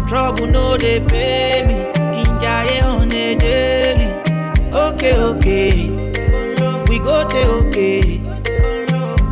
Trouble 0.08 0.46
no 0.54 0.76
dey 0.82 1.00
pay 1.10 1.62
me. 1.68 1.76
Kinjaye 2.14 2.78
on 2.92 3.12
a 3.12 3.34
daily. 3.44 4.08
Okay, 4.84 5.14
okay. 5.30 5.72
We 6.88 6.96
go 7.06 7.16
dey 7.32 7.46
okay. 7.58 8.20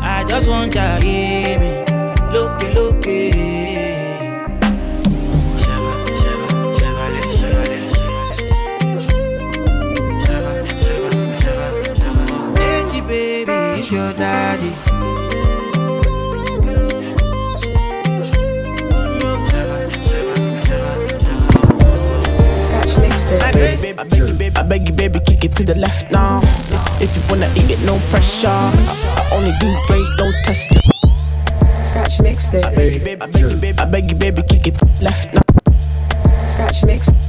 I 0.03 0.25
just 0.29 0.49
want 0.49 0.73
jaye 0.75 1.59
me. 1.61 1.71
Loke, 2.33 2.69
loke. 2.77 3.50
Baby, 13.91 13.97
your 13.97 14.13
daddy. 14.15 14.73
I 23.33 23.53
beg, 23.53 23.77
you, 23.77 23.83
baby, 23.83 23.99
I 23.99 24.05
beg 24.05 24.19
you, 24.19 24.35
baby, 24.35 24.57
I 24.57 24.63
beg 24.63 24.89
you, 24.89 24.95
baby, 24.95 25.21
kick 25.21 25.45
it 25.45 25.57
to 25.57 25.65
the 25.65 25.79
left 25.81 26.11
now. 26.11 26.41
If 27.01 27.15
you 27.17 27.23
wanna 27.29 27.49
eat 27.57 27.71
it, 27.71 27.81
no 27.85 27.99
pressure. 28.11 28.49
I, 28.49 28.73
I 29.17 29.37
only 29.37 29.53
do 29.61 29.75
great, 29.87 30.07
don't 30.19 30.35
test 30.45 30.71
it. 30.73 31.85
Scratch 31.85 32.19
mixtape. 32.19 32.65
I 32.65 32.75
beg 32.75 32.95
you, 32.95 33.01
baby, 33.01 33.21
I 33.21 33.27
beg 33.27 33.41
you, 33.41 33.57
baby, 33.57 33.79
I 33.79 33.85
beg 33.85 34.11
you, 34.11 34.17
baby, 34.17 34.43
kick 34.43 34.67
it 34.67 35.03
left 35.03 35.35
now. 35.35 35.43
Scratch 36.47 36.85
mix. 36.85 37.20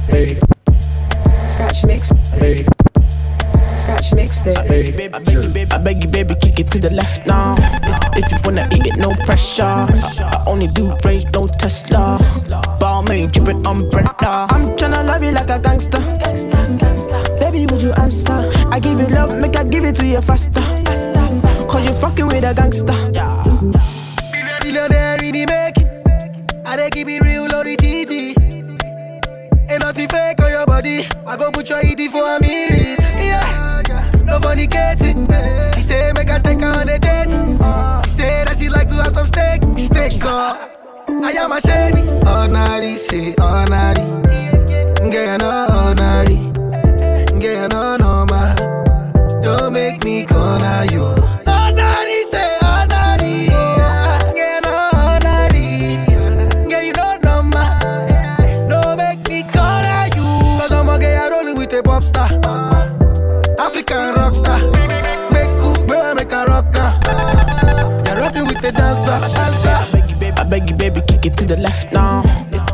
Baby, 4.72 5.10
I 5.70 5.76
beg 5.78 6.02
you, 6.02 6.08
baby, 6.08 6.34
kick 6.34 6.58
it 6.58 6.70
to 6.70 6.78
the 6.78 6.90
left 6.94 7.26
now. 7.26 7.56
If 8.16 8.24
you 8.32 8.38
wanna 8.42 8.66
eat 8.72 8.86
it, 8.86 8.96
no 8.96 9.10
pressure. 9.26 9.64
I, 9.64 9.86
I 10.32 10.44
only 10.46 10.66
do 10.66 10.96
range, 11.04 11.30
don't 11.30 11.52
Tesla. 11.58 12.16
Balmain, 12.80 13.30
drippin' 13.30 13.66
umbrella. 13.66 14.46
I'm 14.50 14.64
tryna 14.76 15.04
love 15.04 15.22
you 15.22 15.32
like 15.32 15.50
a 15.50 15.58
gangster. 15.58 16.00
Baby, 17.38 17.66
would 17.66 17.82
you 17.82 17.92
answer? 17.92 18.50
I 18.70 18.80
give 18.80 18.98
you 18.98 19.06
love, 19.08 19.36
make 19.38 19.56
I 19.56 19.64
give 19.64 19.84
it 19.84 19.94
to 19.96 20.06
you 20.06 20.22
faster. 20.22 20.62
Cause 21.68 21.86
you 21.86 21.92
fucking 22.00 22.28
with 22.28 22.44
a 22.44 22.54
gangster. 22.54 22.96
Billionaire 24.62 25.18
in 25.22 25.32
the 25.32 25.46
making. 25.46 26.62
I 26.64 26.76
dey 26.76 26.88
keep 26.90 27.08
it 27.08 27.22
real, 27.22 27.44
Lori 27.46 27.76
TT. 27.76 28.38
Ain't 29.70 29.80
nothing 29.82 30.08
fake 30.08 30.40
on 30.42 30.50
your 30.50 30.64
body. 30.64 31.04
I 31.26 31.36
go 31.36 31.50
put 31.50 31.68
your 31.68 31.78
ED 31.80 32.10
for 32.10 32.24
a 32.24 32.38
miris. 32.40 33.00
Yeah, 33.20 33.71
no. 34.38 34.48
He 35.76 35.82
say 35.82 36.12
make 36.14 36.30
I 36.30 36.38
take 36.38 36.60
her 36.60 36.66
on 36.66 36.88
a 36.88 36.98
date. 36.98 37.28
He 38.04 38.10
say 38.10 38.44
that 38.44 38.56
she 38.58 38.68
like 38.68 38.88
to 38.88 38.94
have 38.94 39.12
some 39.12 39.26
steak. 39.26 39.62
Steak, 39.78 40.24
uh. 40.24 40.68
I 41.08 41.32
am 41.32 41.52
a 41.52 41.60
shady. 41.60 42.02
Ordinary, 42.26 42.96
say 42.96 43.34
ordinary. 43.40 43.91
The 68.72 68.80
dancer, 68.80 69.20
dancer. 69.34 69.68
I 69.68 69.90
beg 69.92 70.10
you, 70.10 70.16
baby, 70.16 70.36
I 70.36 70.44
beg 70.44 70.70
you, 70.70 70.76
baby, 70.76 71.00
kick 71.06 71.26
it 71.26 71.36
to 71.38 71.44
the 71.44 71.60
left 71.60 71.92
now. 71.92 72.22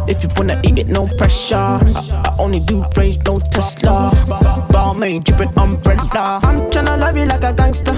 If, 0.07 0.17
if 0.17 0.23
you 0.25 0.29
wanna 0.37 0.61
eat 0.63 0.79
it, 0.79 0.89
no 0.89 1.07
pressure. 1.17 1.57
I, 1.57 2.23
I 2.25 2.37
only 2.39 2.61
do 2.61 2.85
range, 2.97 3.19
don't 3.21 3.45
Tesla. 3.53 4.11
Balmain, 4.71 5.23
drippin' 5.25 5.53
umbrella. 5.57 6.41
I'm 6.43 6.59
tryna 6.71 6.99
love 6.99 7.17
you 7.17 7.27
like 7.27 7.45
a 7.45 7.53
gangster. 7.53 7.93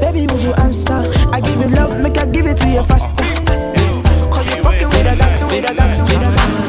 Baby, 0.00 0.26
would 0.32 0.42
you 0.42 0.52
answer? 0.54 0.98
I 1.32 1.40
give 1.40 1.60
you 1.60 1.68
love, 1.68 2.00
make 2.00 2.18
I 2.18 2.26
give 2.26 2.46
it 2.46 2.56
to 2.58 2.68
you 2.68 2.82
faster. 2.82 3.24
Cause 3.46 4.46
you 4.50 4.62
fucking 4.62 4.88
with 4.88 5.06
a 5.06 5.16
gangster, 5.16 5.46
with 5.46 5.70
a 5.70 5.74
gangster, 5.74 6.04
with 6.04 6.14
a 6.14 6.36
gangster. 6.36 6.65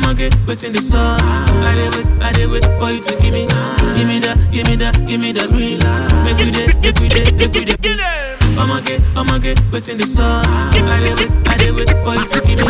I'ma 0.00 0.16
what's 0.46 0.64
in 0.64 0.72
the 0.72 0.80
sun. 0.80 1.20
Wait, 1.60 2.48
wait 2.50 2.64
for 2.80 2.90
you 2.90 3.02
to 3.02 3.14
give 3.20 3.32
me, 3.32 3.46
give 3.96 4.08
me 4.08 4.18
that, 4.20 4.36
give 4.50 4.66
me 4.66 4.76
that, 4.76 5.06
give 5.06 5.20
me 5.20 5.32
that 5.32 5.50
green 5.50 5.78
light. 5.78 6.24
Make 6.24 6.40
make 7.36 7.52
make. 8.00 8.40
I'ma 8.56 8.80
I'ma 9.14 9.38
in 9.88 9.98
the 9.98 10.06
sun. 10.06 10.44
I 10.46 10.72
did 10.72 11.18
wait, 11.18 11.30
I 11.46 11.56
did 11.56 11.74
wait 11.76 11.90
for 12.02 12.14
you 12.16 12.26
to 12.26 12.40
give 12.40 12.58
me, 12.58 12.64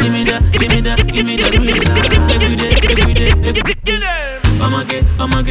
give 0.00 0.12
me 0.12 0.24
that, 0.24 0.40
give 0.52 0.68
me 0.72 0.80
that, 0.80 1.06
give 1.12 1.26
me 1.26 1.36
that 1.36 1.52
green 1.52 1.76
light. 1.84 2.16
Make 2.26 2.48
we 2.48 2.56
day, 2.56 2.72
make 2.80 3.06
we 3.06 3.14
day, 3.14 3.34
make 3.34 3.62
we 3.62 3.74
day. 3.84 4.40
I'ma 4.60 4.84
I'ma 5.20 5.42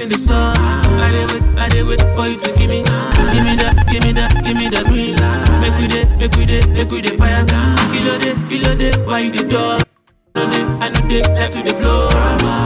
in 0.00 0.08
the 0.08 0.18
sun. 0.18 0.56
I 0.56 1.12
did 1.12 1.30
wait, 1.30 1.58
I 1.58 1.68
did 1.68 1.86
wait 1.86 2.00
for 2.16 2.26
you 2.26 2.38
to 2.38 2.48
give 2.56 2.70
me, 2.70 2.82
give 3.32 3.44
me 3.44 3.54
that, 3.60 3.84
give 3.92 4.02
me 4.04 4.12
that, 4.12 4.32
give 4.44 4.56
me 4.56 4.68
that 4.72 4.86
green 4.86 5.16
light. 5.16 5.60
Make 5.60 5.76
we 5.76 5.86
day, 5.86 6.04
make 6.16 6.34
we 6.34 6.44
day, 6.46 6.66
make 6.72 6.90
we 6.90 7.00
day 7.02 7.16
fire 7.16 7.44
down. 7.44 7.76
Kilo 7.92 8.18
day, 8.18 8.34
kilo 8.48 8.74
day, 8.74 8.92
why 9.04 9.20
you 9.20 9.30
the 9.32 9.44
door? 9.44 9.87
I 10.88 10.90
know 10.90 11.04
they 11.06 11.20
like 11.20 11.50
to 11.50 11.60
the 11.62 11.74
blow. 11.74 12.08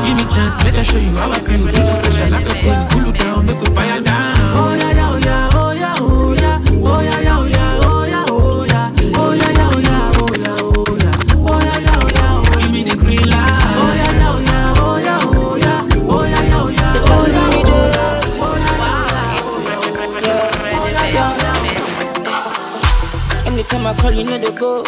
Give 0.07 0.15
me 0.17 0.23
chance, 0.33 0.55
make 0.63 0.75
I 0.75 0.83
show 0.85 0.99
you 0.99 1.11
how 1.17 1.33
I 1.33 1.41
feel. 1.41 1.67
Treat 1.67 1.75
you 1.75 1.87
special 1.99 2.31
like 2.31 2.47
a 2.47 2.55
queen. 2.55 2.87
Cool 2.91 3.07
you 3.07 3.13
down, 3.19 3.47
make 3.47 3.59
we 3.59 3.67
fire 3.75 4.01
down. 4.01 4.37
Oh 4.55 4.75
yeah, 4.79 4.93
yeah, 4.95 5.11
oh 5.11 5.19
yeah, 5.19 5.51
oh 5.55 5.73
yeah, 5.73 5.97
oh 5.99 6.33
yeah, 6.39 6.63
oh 6.71 7.01
yeah, 7.03 7.19
yeah, 7.19 7.35
oh 7.35 7.47
yeah, 7.51 7.83
oh 7.83 8.07
yeah, 8.07 8.23
oh 8.31 8.63
yeah, 8.63 8.95
oh 9.19 9.35
yeah, 9.35 9.51
yeah, 9.51 9.75
oh 9.75 9.83
yeah, 9.83 10.15
oh 10.15 10.31
yeah, 10.39 10.55
oh 10.55 10.95
yeah, 11.03 11.19
oh 11.35 11.59
yeah, 11.67 11.83
yeah, 11.83 11.99
oh 11.99 12.07
yeah, 12.15 12.31
oh. 12.31 12.47
Give 12.63 12.71
me 12.71 12.81
the 12.85 12.95
green 12.95 13.27
light. 13.27 13.59
Oh 13.75 13.91
yeah, 13.99 14.15
yeah, 14.15 14.31
oh 14.31 14.39
yeah, 14.39 14.79
oh 14.79 15.03
yeah, 15.03 15.19
oh 15.27 15.59
yeah, 15.59 15.83
oh 16.07 16.23
yeah, 16.23 16.47
yeah, 16.47 16.63
oh 16.63 17.27
yeah, 17.27 17.43
oh 17.43 17.59
yeah, 17.59 17.83
oh 18.23 18.55
yeah. 23.35 23.51
Anytime 23.51 23.87
I 23.87 23.95
call, 23.99 24.13
you 24.13 24.23
know 24.25 24.39
they 24.39 24.53
go. 24.53 24.85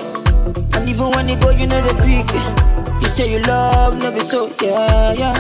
And 0.79 0.89
even 0.89 1.11
when 1.11 1.27
they 1.27 1.35
go, 1.37 1.51
you 1.51 1.67
know 1.67 1.81
they 1.83 1.95
pick. 2.23 2.31
Say 3.15 3.31
you 3.33 3.39
love, 3.45 3.97
no 4.03 4.11
be 4.11 4.21
so, 4.21 4.53
yeah, 4.61 5.13
yeah. 5.13 5.35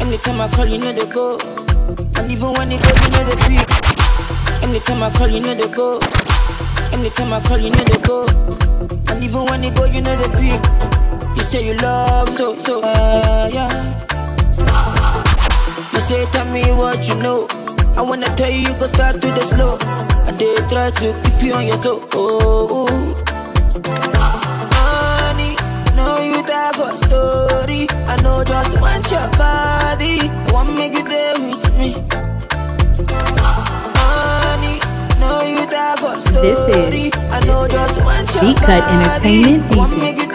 Anytime 0.00 0.40
I 0.40 0.48
call, 0.48 0.64
you 0.66 0.78
know 0.78 0.92
they 0.92 1.04
go. 1.06 1.38
And 2.16 2.30
even 2.30 2.52
when 2.54 2.68
they 2.70 2.78
go, 2.78 2.88
you 2.88 3.10
know 3.12 3.24
they 3.28 3.36
pick. 3.44 3.68
Anytime 4.62 5.02
I 5.02 5.10
call, 5.10 5.28
you 5.28 5.40
know 5.40 5.54
they 5.54 5.68
go. 5.68 6.00
Anytime 6.92 7.32
I 7.34 7.40
call, 7.42 7.58
you 7.58 7.70
know 7.70 7.84
they 7.84 8.00
go. 8.00 8.26
And 9.12 9.22
even 9.22 9.44
when 9.44 9.60
they 9.60 9.70
go, 9.70 9.84
you 9.84 10.00
know 10.00 10.16
they 10.16 10.28
pick. 10.40 10.62
You 11.36 11.42
say 11.44 11.66
you 11.66 11.74
love, 11.78 12.30
so, 12.30 12.56
so, 12.58 12.80
yeah, 12.80 13.48
yeah. 13.48 13.72
You 15.92 16.00
say, 16.00 16.24
tell 16.32 16.46
me 16.50 16.62
what 16.72 17.06
you 17.08 17.14
know. 17.16 17.46
I 17.96 18.00
wanna 18.02 18.26
tell 18.36 18.50
you, 18.50 18.60
you 18.60 18.74
go 18.78 18.86
start 18.86 19.20
to 19.20 19.28
the 19.28 19.40
slow. 19.44 19.76
I 20.26 20.32
did 20.38 20.68
try 20.70 20.90
to 20.90 21.22
keep 21.24 21.42
you 21.42 21.52
on 21.54 21.66
your 21.66 21.78
toe. 21.82 22.08
Oh, 22.12 22.88
oh. 22.88 24.15
For 26.76 26.92
story. 27.08 27.88
I 28.12 28.20
know 28.22 28.44
just 28.44 28.78
want 28.80 29.10
your 29.10 29.28
body. 29.40 30.20
I 30.28 30.52
want 30.52 30.76
make 30.76 30.92
you 30.92 31.04
there 31.08 31.34
with 31.40 31.64
me. 31.78 31.90
Honey, 33.96 34.76
know 35.18 35.40
you 35.52 35.64
die 35.72 35.96
for 35.96 36.14
story. 36.20 36.52
This 36.52 36.58
is 36.76 37.12
I 37.32 37.40
know 37.46 37.66
just 37.66 37.96
want 38.04 38.28
your 38.34 38.42
B-Cut. 38.42 38.68
Entertainment 38.68 39.72
I 39.72 39.76
want 39.76 39.92
DJ. 39.92 40.25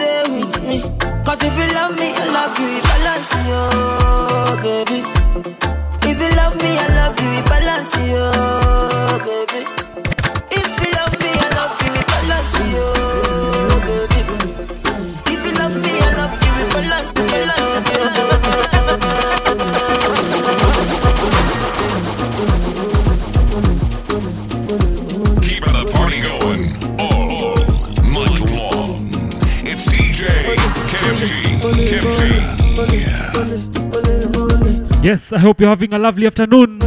Yes, 35.02 35.32
I 35.32 35.38
hope 35.40 35.60
you're 35.60 35.68
having 35.68 35.92
a 35.92 35.98
lovely 35.98 36.26
afternoon. 36.28 36.78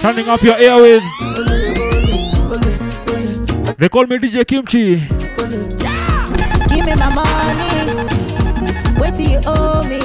Turning 0.00 0.28
up 0.28 0.42
your 0.42 0.56
airways. 0.56 1.02
They 3.76 3.88
call 3.90 4.06
me 4.06 4.16
DJ 4.16 4.46
Kimchi. 4.46 5.19
You 9.30 9.40
owe 9.46 9.82
me. 9.88 10.00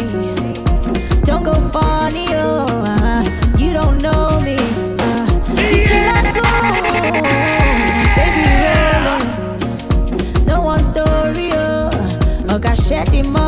Don't 1.23 1.43
go 1.43 1.53
funny, 1.71 2.27
oh. 2.31 2.65
uh, 2.85 3.23
you 3.57 3.73
don't 3.73 3.97
know 4.01 4.39
me. 4.41 4.57
uh. 4.99 5.25
you 5.71 5.79
see 5.87 6.01
my 6.09 6.21
gold, 6.37 7.25
baby 8.17 8.45
rolling. 8.65 10.45
No 10.45 10.61
one 10.63 10.85
story, 10.93 11.49
oh. 11.53 11.89
Oh, 12.49 12.75
share 12.75 13.05
the 13.05 13.23
money. 13.23 13.44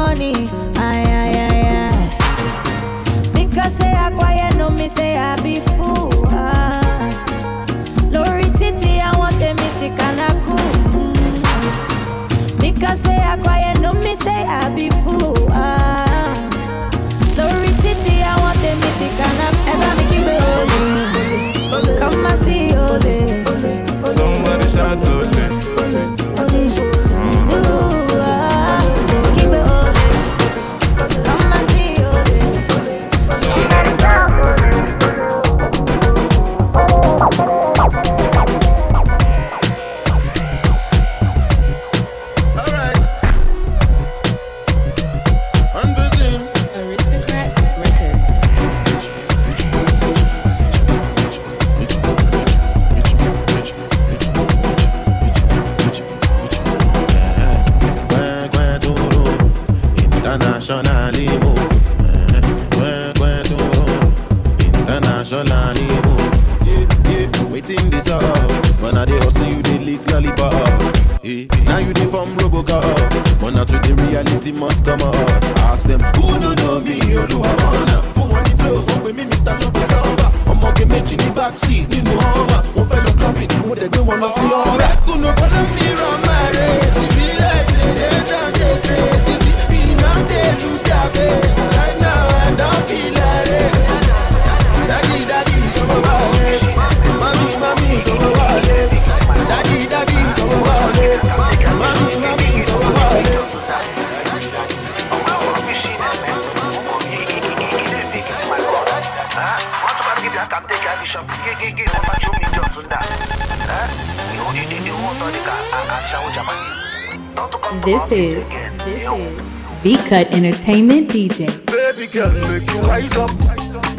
Cut 120.07 120.31
Entertainment 120.31 121.09
DJ. 121.09 121.47
Baby 121.65 122.07
girl, 122.07 122.31
make 122.47 122.63
you 122.71 122.79
rise 122.87 123.17
up. 123.17 123.29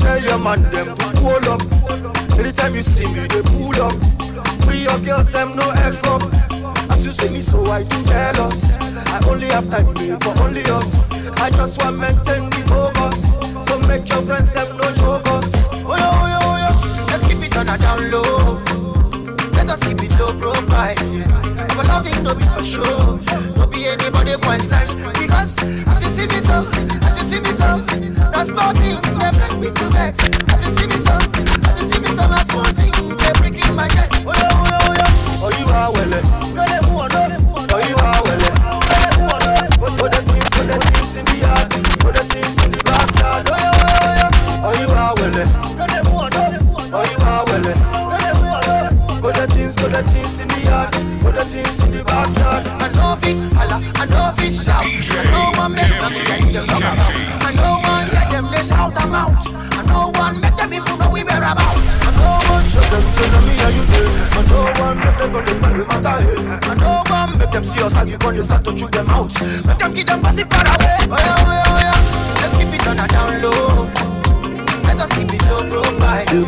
Tell 0.00 0.18
your 0.22 0.38
man 0.38 0.62
them 0.72 0.96
to 0.96 1.06
pull 1.20 1.48
up. 1.52 1.60
Anytime 2.38 2.74
you 2.74 2.82
see 2.82 3.04
me, 3.12 3.26
they 3.28 3.42
pull 3.42 3.76
up. 3.82 3.92
Free 4.64 4.84
girls, 5.04 5.30
them 5.30 5.54
no. 5.54 5.70
As 5.76 6.00
you 7.04 7.12
see 7.12 7.28
me, 7.28 7.42
so 7.42 7.62
I 7.66 7.84
jealous. 7.84 8.78
I 8.80 9.20
only 9.28 9.48
have 9.48 9.68
time 9.68 9.84
for 10.20 10.42
only 10.42 10.62
us. 10.72 11.12
I 11.42 11.50
just 11.50 11.76
want 11.82 11.98
maintain 11.98 12.48
the 12.48 12.64
focus. 12.72 13.68
So 13.68 13.78
make 13.86 14.08
your 14.08 14.22
friends, 14.22 14.50
them 14.52 14.67
no 22.28 22.34
be 22.34 22.44
for 22.44 22.64
sure. 22.64 23.18
No 23.56 23.66
be 23.66 23.86
anybody 23.86 24.36
concerned. 24.36 24.90
Because 25.14 25.58
as 25.62 26.02
you 26.04 26.10
see 26.10 26.26
me 26.26 26.40
so, 26.44 26.66
as 27.06 27.16
you 27.18 27.24
see 27.24 27.40
me 27.40 27.52
so, 27.56 27.78
that's 28.32 28.50
small 28.50 28.72
thing 28.74 29.00
they 29.18 29.32
make 29.32 29.56
me 29.58 29.68
to 29.72 29.84
vex. 29.96 30.28
As 30.52 30.60
you 30.64 30.70
see 30.76 30.86
me 30.86 30.96
so, 30.96 31.14
as 31.16 31.80
you 31.80 31.86
see 31.88 32.00
me 32.00 32.08
so, 32.08 32.28
that's 32.28 32.46
small 32.50 32.64
thing 32.76 32.92
they 33.16 33.32
breaking 33.40 33.74
my 33.74 33.88
chest. 33.88 34.12
Oh 34.26 34.32
yeah, 34.36 34.50
oh 34.52 34.64
yeah, 34.68 34.88
oh 34.88 34.94
yeah. 35.00 35.40
Oh 35.40 35.50
you 35.58 35.66
are 35.72 35.90
well. 35.92 36.12
Go 36.54 36.57
them 65.18 65.32
go 65.32 65.44
to 65.44 65.54
spend 65.54 65.76
with 65.78 65.88
my 65.88 66.00
guy. 66.00 66.22
I 66.62 66.74
know 66.78 67.02
one 67.10 67.38
make 67.38 67.50
them 67.50 67.64
see 67.64 67.82
us 67.82 67.94
and 67.96 68.08
you 68.10 68.18
gonna 68.18 68.42
start 68.42 68.64
to 68.64 68.74
chew 68.74 68.88
them 68.88 69.08
out. 69.10 69.34
Make 69.66 69.78
them 69.78 69.92
give 69.94 70.06
them 70.06 70.22
gossip 70.22 70.48
far 70.52 70.64
away. 70.64 70.96
Oh 71.10 71.18
yeah, 71.18 71.34
oh 71.42 71.52
yeah, 71.52 71.74
oh 71.74 71.78
yeah. 71.82 72.40
Let's 72.40 72.54
keep 72.56 72.72
it 72.72 72.86
on 72.86 72.98
a 73.02 73.06
down 73.08 73.42
low. 73.42 73.90
Let 74.86 74.98
us 75.02 75.10
keep 75.12 75.32
it 75.34 75.42
low 75.50 75.62
profile. 75.68 76.44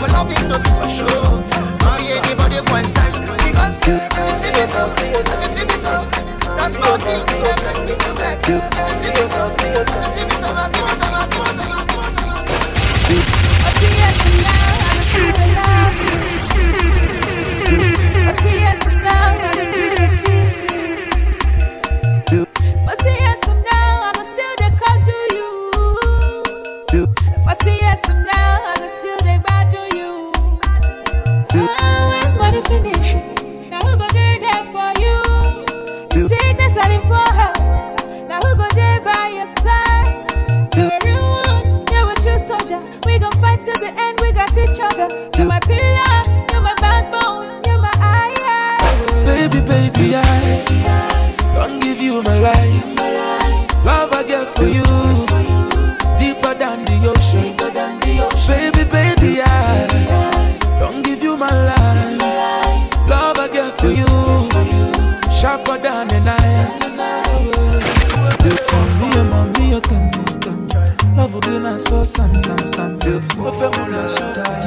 But 0.00 0.10
loving 0.12 0.48
no 0.48 0.58
be 0.60 0.70
for 0.76 0.88
sure. 0.88 1.40
Not 1.82 1.98
be 1.98 2.12
anybody 2.12 2.60
concerned. 2.68 3.16
Because 3.40 3.80
as 3.80 4.24
you 4.28 4.36
see 4.36 4.52
me 4.52 4.64
so, 4.68 4.92
as 4.92 5.40
you 5.42 5.48
see 5.48 5.64
me 5.64 5.76
so, 5.80 6.04
that's 6.56 6.76
my 6.76 6.96
thing. 7.00 7.24
They 7.26 7.54
make 7.64 7.80
me 7.88 7.94
to 7.96 8.10
vex. 8.20 8.48
As 8.48 8.86
you 8.88 8.96
see 9.00 9.10
me 9.10 9.22
so, 9.24 9.40
as 9.48 9.88
you 9.88 10.08
see 10.12 10.24
me 10.28 10.36
so, 10.36 10.52
as 10.52 10.68
you 10.72 10.84
see 10.84 11.04
me 11.04 11.16
so, 11.16 11.16
as 11.16 11.24
you 11.24 11.32
see 11.32 11.32
me 11.32 11.32
so, 11.32 11.32
as 11.32 11.32
you 11.32 11.42
see 11.42 12.06
me 15.32 16.28
so. 16.28 16.31
Now 16.31 16.31
go 16.31 16.31
there 16.31 16.31
for 16.31 16.31
you? 16.31 16.31
Sickness 16.31 16.31
and 16.31 16.31
in 16.31 16.31
for 16.31 16.31
to 43.62 43.72
to 43.72 43.72
the 43.78 43.90
end, 44.04 44.18
we 44.20 44.32
got 44.32 44.50
each 44.58 44.80
other. 44.80 45.06
You're 45.38 45.46
my 45.46 45.60
pillar, 45.60 45.91
Run 51.62 51.78
give 51.78 52.00
you 52.00 52.20
my 52.24 52.38
life. 52.40 53.84
Love 53.86 54.12
I 54.12 54.24
get 54.26 54.48
for 54.56 54.64
you. 54.64 54.82
Deeper 56.18 56.54
than 56.58 56.84
the 56.86 56.96
ocean. 57.06 57.54
Baby, 58.48 58.82
baby, 58.90 59.40
I 59.40 59.86
don't 60.80 61.04
give 61.04 61.22
you 61.22 61.36
my 61.36 61.46
life. 61.46 62.18
Love 63.08 63.38
I 63.38 63.46
get 63.46 63.80
for 63.80 63.92
you. 63.94 64.10
Sharper 65.30 65.78
than 65.78 66.10
a 66.10 66.24
knife. 66.24 66.82
You 68.42 68.56
come 68.66 68.98
here, 68.98 69.24
mommy, 69.30 69.70
you 69.70 69.80
come, 69.82 70.10
come. 70.40 70.66
Love 71.16 71.32
will 71.32 71.40
be 71.42 71.60
my 71.60 71.78
soul, 71.78 72.04
some, 72.04 72.34
some, 72.34 72.58
some. 72.58 72.94
You 73.06 73.20
feel 73.20 73.70
my 73.70 74.06
soul. 74.08 74.61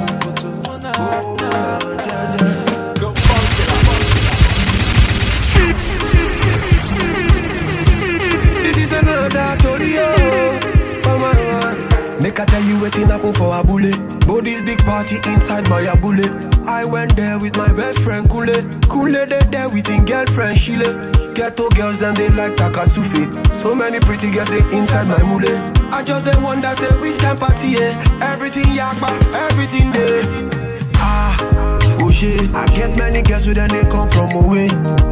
I 12.38 12.43
tell 12.45 12.63
you 12.63 12.77
wetin 12.79 13.07
happen 13.07 13.33
for 13.33 13.53
Abule. 13.53 13.91
Body's 14.27 14.61
big 14.61 14.79
party 14.79 15.17
inside 15.31 15.69
my 15.69 15.81
Abule. 15.81 16.25
I 16.67 16.83
went 16.83 17.15
there 17.15 17.39
with 17.39 17.55
my 17.57 17.71
best 17.73 17.99
friend 17.99 18.29
Kule. 18.29 18.55
Kule 18.89 19.25
they 19.25 19.39
there 19.51 19.69
with 19.69 19.88
him 19.88 20.05
girlfriend 20.05 20.57
Shile. 20.57 21.33
Ghetto 21.36 21.69
girls 21.69 21.99
them 21.99 22.15
they 22.15 22.29
like 22.29 22.53
Takasufi. 22.55 23.53
So 23.55 23.75
many 23.75 23.99
pretty 23.99 24.31
girls 24.31 24.49
they 24.49 24.63
inside 24.77 25.07
my 25.07 25.21
mule. 25.23 25.47
I 25.93 26.03
just 26.03 26.25
they 26.25 26.36
wonder 26.41 26.69
say 26.75 26.89
which 26.99 27.17
kind 27.19 27.39
party 27.39 27.77
eh? 27.77 27.93
Everything 28.21 28.65
yakba, 28.65 29.09
everything 29.33 29.91
there. 29.91 30.23
Ah, 30.95 31.38
oh 31.99 32.11
shit. 32.11 32.53
I 32.55 32.65
get 32.75 32.97
many 32.97 33.21
girls 33.21 33.45
with 33.45 33.55
them 33.55 33.69
they 33.69 33.83
come 33.89 34.09
from 34.09 34.31
away. 34.31 34.67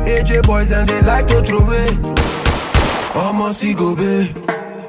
AJ 0.08 0.44
boys 0.44 0.72
and 0.72 0.90
they 0.90 1.02
like 1.02 1.28
to 1.28 1.42
throw 1.42 1.60
away. 1.60 1.88
Almost 3.16 3.64
go 3.78 3.96
be. 3.96 4.34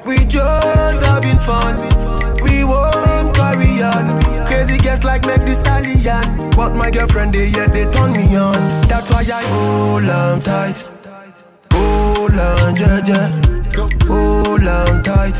We 0.05 0.25
just 0.25 1.05
having 1.05 1.39
fun. 1.39 2.24
Won't 2.65 3.35
carry 3.35 3.81
on. 3.83 4.21
Crazy 4.47 4.77
guests 4.77 5.05
like 5.05 5.25
make 5.25 5.45
the 5.45 5.53
stallion. 5.53 6.49
But 6.51 6.75
my 6.75 6.89
girlfriend 6.91 7.33
they 7.33 7.47
yet 7.47 7.73
they 7.73 7.85
turn 7.91 8.11
me 8.13 8.35
on. 8.35 8.59
That's 8.87 9.09
why 9.11 9.23
I 9.31 9.43
hold 9.43 10.09
on 10.09 10.39
tight. 10.39 10.89
Hold 11.71 12.39
on, 12.39 12.75
yeah, 12.75 12.99
yeah. 13.05 13.29
Hold 14.07 14.67
on 14.67 15.03
tight. 15.03 15.37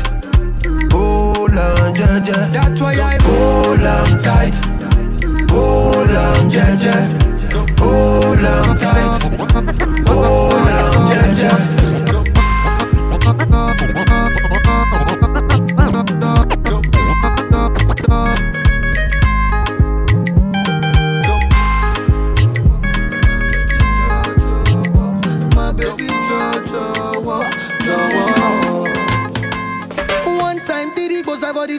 Hold 0.92 1.58
on, 1.58 1.94
yeah, 1.94 2.24
yeah. 2.24 2.48
That's 2.56 2.80
why 2.80 2.94
I 2.94 3.18
hold 3.22 3.86
on 3.94 4.18
tight. 4.22 4.54
Hold 5.50 6.10
on, 6.10 6.50
yeah, 6.50 6.84
yeah. 6.84 7.08
Hold 7.80 8.44
on 8.44 8.76
tight. 8.76 9.22
Hold 10.08 10.68
on, 10.68 11.08
yeah, 11.10 11.34
yeah. 11.38 11.76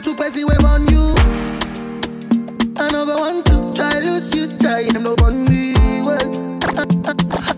two 0.00 0.14
person 0.14 0.64
on 0.64 0.88
you. 0.88 1.14
Never 2.92 3.16
want 3.16 3.46
to 3.46 3.72
try 3.74 4.00
lose 4.00 4.34
you, 4.34 4.46
try 4.58 4.82
him 4.82 5.02
no 5.02 5.14
me. 5.30 5.74
Well, 6.02 6.58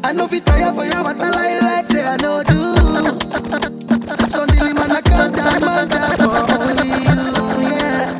I 0.04 0.12
know 0.12 0.26
fit 0.28 0.46
tire 0.46 0.72
for 0.72 0.84
you, 0.84 1.02
but 1.02 1.20
I 1.20 1.30
lie 1.30 1.58
like 1.60 1.86
say 1.86 2.04
I 2.04 2.16
know 2.16 2.42
do. 2.42 2.74
Suddenly 4.30 4.72
man 4.72 4.90
I 4.90 5.00
can't 5.00 5.34
die, 5.34 5.58
man 5.60 5.88
die 5.88 6.16
for 6.16 6.54
only 6.54 6.88
you, 7.08 7.70
yeah. 7.70 8.18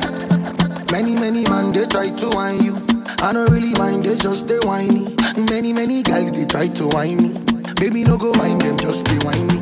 Many 0.91 1.15
many 1.15 1.43
man 1.49 1.71
they 1.71 1.85
try 1.85 2.09
to 2.09 2.29
whine 2.29 2.63
you. 2.63 2.75
I 3.21 3.33
don't 3.33 3.49
really 3.49 3.73
mind, 3.73 4.03
they 4.03 4.17
just 4.17 4.47
they 4.47 4.59
whiny. 4.59 5.15
Many 5.49 5.73
many 5.73 6.03
gal 6.03 6.31
they 6.31 6.45
try 6.45 6.67
to 6.67 6.87
whine 6.87 7.17
me. 7.17 7.39
Baby 7.75 8.03
no 8.03 8.17
go 8.17 8.31
mind 8.33 8.61
them, 8.61 8.77
just 8.77 9.05
they 9.05 9.17
whiny. 9.25 9.60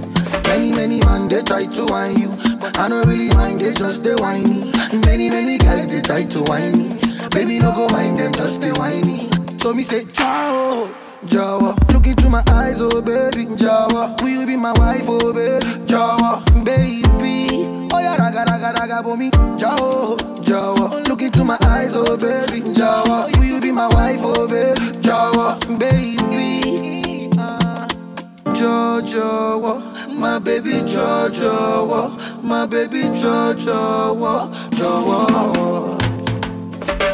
Man 1.19 1.27
they 1.27 1.41
try 1.43 1.65
to 1.65 1.85
whine 1.85 2.17
you. 2.17 2.29
But 2.59 2.77
I 2.79 2.87
don't 2.87 3.05
really 3.07 3.29
mind, 3.35 3.59
they 3.61 3.73
just 3.73 4.03
they 4.03 4.15
whiny. 4.15 4.71
Many 5.05 5.29
many 5.29 5.57
gal 5.57 5.85
they 5.85 6.01
try 6.01 6.23
to 6.25 6.39
whine 6.43 6.77
me. 6.77 6.99
Baby 7.31 7.59
no 7.59 7.71
go 7.73 7.87
mind 7.91 8.19
them, 8.19 8.31
just 8.31 8.61
they 8.61 8.71
whiny. 8.71 9.29
So 9.59 9.73
me 9.73 9.83
say 9.83 10.05
ciao. 10.05 10.89
Jawa, 11.25 11.75
look 11.91 12.07
into 12.07 12.29
my 12.29 12.41
eyes, 12.49 12.77
oh 12.79 13.01
baby, 13.01 13.45
Jawa. 13.45 14.19
Will 14.21 14.29
you 14.29 14.47
be 14.47 14.55
my 14.55 14.71
wife, 14.77 15.03
oh 15.07 15.33
baby, 15.33 15.65
Jawa, 15.85 16.41
baby? 16.63 17.49
Oh 17.93 17.99
yeah, 17.99 18.15
raga 18.15 18.45
raga 18.49 18.73
raga 18.79 19.03
for 19.03 19.17
me, 19.17 19.29
Jawa, 19.59 20.15
Jawa. 20.45 21.05
Look 21.09 21.21
into 21.21 21.43
my 21.43 21.57
eyes, 21.65 21.91
oh 21.93 22.15
baby, 22.15 22.61
Jawa. 22.73 23.35
Will 23.37 23.43
you 23.43 23.59
be 23.59 23.69
my 23.73 23.87
wife, 23.87 24.19
oh 24.21 24.47
baby, 24.47 24.79
Jawa, 25.01 25.59
baby? 25.77 27.29
Uh, 27.37 27.85
Jojo, 28.55 29.88
my 30.19 30.39
baby 30.39 30.81
Jojo, 30.81 32.43
my 32.43 32.65
baby 32.65 33.03
Jojo, 33.03 34.49
Jojo. 34.71 35.99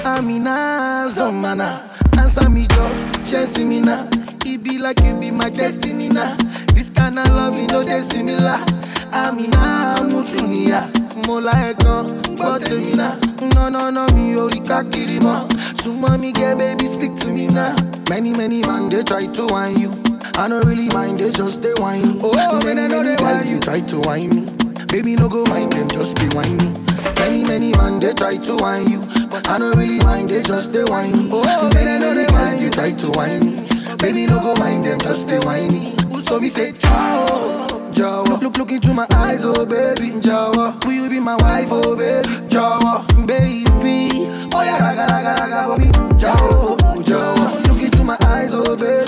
Amina 0.06 1.08
Zomana, 1.14 1.90
answer 2.18 2.50
me 2.50 2.68
Joe, 2.68 3.12
chance 3.26 3.58
me 3.60 3.82
now. 3.82 4.08
It 4.46 4.64
be 4.64 4.78
like 4.78 5.00
you 5.02 5.16
be 5.16 5.32
my 5.32 5.50
destiny 5.50 6.10
now. 6.10 6.36
This 6.74 6.90
kind 6.90 7.18
of 7.20 7.28
love, 7.30 7.58
you 7.58 7.68
know 7.68 7.84
they 7.84 8.02
similar. 8.02 8.64
Amina 9.12 9.96
Mutunia, 10.02 10.90
Mola 11.28 11.52
Ekon, 11.70 12.22
gbọ́ 12.36 12.60
tèmi 12.60 12.94
náà. 12.96 13.16
No, 13.56 13.70
no, 13.70 13.90
no, 13.90 14.06
mi 14.16 14.36
ò 14.36 14.50
rí 14.52 14.60
káàkiri 14.68 15.20
mọ́. 15.20 15.48
Súnmọ́ 15.82 16.20
mi 16.20 16.32
get 16.34 16.58
baby, 16.58 16.86
speak 16.88 17.16
to 17.20 17.28
me 17.32 17.48
now. 17.48 17.74
Many, 18.10 18.32
many 18.34 18.62
man, 18.68 18.90
they 18.90 19.04
try 19.04 19.26
to 19.28 19.46
whine 19.48 19.80
you. 19.80 19.92
I 20.38 20.48
don't 20.50 20.66
really 20.66 20.90
mind, 20.90 21.20
they 21.20 21.32
just 21.32 21.62
they 21.62 21.74
whine 21.78 22.16
me. 22.16 22.20
Oh, 22.24 22.60
many, 22.66 22.82
I 22.82 22.88
know 22.88 23.04
they 23.04 23.16
whine 23.24 23.48
you. 23.48 23.60
try 23.60 23.80
to 23.82 24.00
whine 24.02 24.30
me. 24.30 24.52
Baby, 24.88 25.16
no 25.16 25.30
go 25.30 25.44
mind 25.46 25.74
them, 25.74 25.88
just 25.88 26.16
be 26.20 26.28
whiny. 26.36 26.72
Many, 27.20 27.44
many 27.44 27.72
man, 27.74 28.00
they 28.00 28.14
try 28.14 28.38
to 28.38 28.56
whine 28.58 28.90
you. 28.90 29.00
But 29.30 29.48
I 29.50 29.58
don't 29.60 29.78
really 29.78 30.00
mind, 30.00 30.30
they 30.30 30.44
just 30.44 30.72
they 30.74 30.84
whine 30.84 31.12
me. 31.18 31.30
Oh, 31.32 31.70
many, 31.74 31.90
I 31.92 31.98
know 32.00 32.14
they 32.14 32.26
whine 32.34 32.62
you. 32.62 32.70
try 32.70 32.92
to 32.92 33.08
whine 33.12 33.46
me. 33.46 33.68
Baby, 33.98 34.26
no 34.28 34.40
go 34.40 34.54
mind 34.60 34.86
them, 34.86 35.00
just 35.00 35.26
be 35.28 35.38
whiny. 35.46 35.96
So 36.26 36.40
me 36.40 36.50
say, 36.50 36.74
ciao. 36.74 37.68
Jawa. 37.94 38.42
Look, 38.42 38.58
look, 38.58 38.72
into 38.72 38.94
my 38.94 39.08
eyes, 39.14 39.40
oh 39.46 39.66
baby, 39.66 40.10
Jawa. 40.20 40.84
Will 40.86 40.92
you 40.92 41.10
be 41.10 41.20
my 41.20 41.36
wife, 41.38 41.68
oh 41.72 41.96
baby, 41.96 42.28
Jawa, 42.50 43.08
baby? 43.26 44.10
Oh 44.54 44.62
yeah, 44.64 44.80
raga, 44.80 45.06
raga, 45.14 45.42
raga, 45.42 45.80
me, 45.80 45.88
Jawa, 46.20 46.78
Jawa. 47.06 47.68
Look 47.70 47.82
into 47.82 48.04
my 48.04 48.18
eyes, 48.26 48.50
oh 48.54 48.76
baby, 48.76 49.05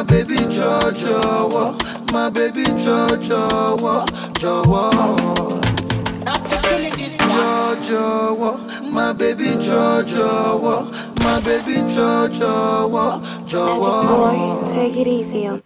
my 0.00 0.06
baby, 0.06 0.36
Jojo, 0.36 1.76
my 2.10 2.30
baby, 2.30 2.62
Jojo, 2.62 4.06
Jojo. 4.40 4.90
Jojo, 7.36 8.90
my 8.90 9.12
baby 9.12 9.56
Jojo, 9.56 10.90
my 11.22 11.40
baby 11.40 11.82
Jojo, 11.82 13.20
Jojo. 13.46 13.82
Boy, 14.08 14.72
take 14.72 14.96
it 14.96 15.06
easy 15.06 15.46
on. 15.48 15.60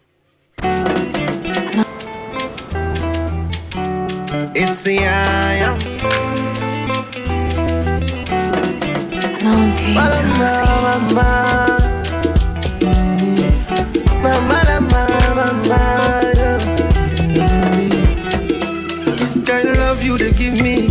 It's 4.56 4.82
the 4.82 4.98
I 4.98 5.62
am. 5.62 5.78
Long 9.44 9.76
came 9.76 9.94
to 11.78 11.83
This 19.18 19.38
kind 19.44 19.68
of 19.68 19.76
love 19.78 20.02
you 20.02 20.16
they 20.16 20.32
give 20.32 20.60
me, 20.62 20.88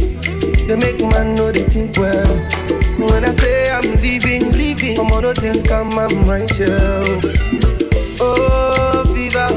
they 0.67 0.75
make 0.75 0.99
man 0.99 1.33
know 1.35 1.51
they 1.51 1.63
think 1.63 1.97
well. 1.97 2.27
When 2.99 3.25
I 3.25 3.33
say 3.33 3.71
I'm 3.71 3.99
leaving, 4.01 4.51
leaving, 4.51 4.99
I'm 4.99 5.11
on 5.11 5.33
think 5.35 5.71
I'm, 5.71 5.97
I'm 5.97 6.27
right 6.29 6.49
here. 6.55 7.03
Oh, 8.19 9.03
fever, 9.15 9.49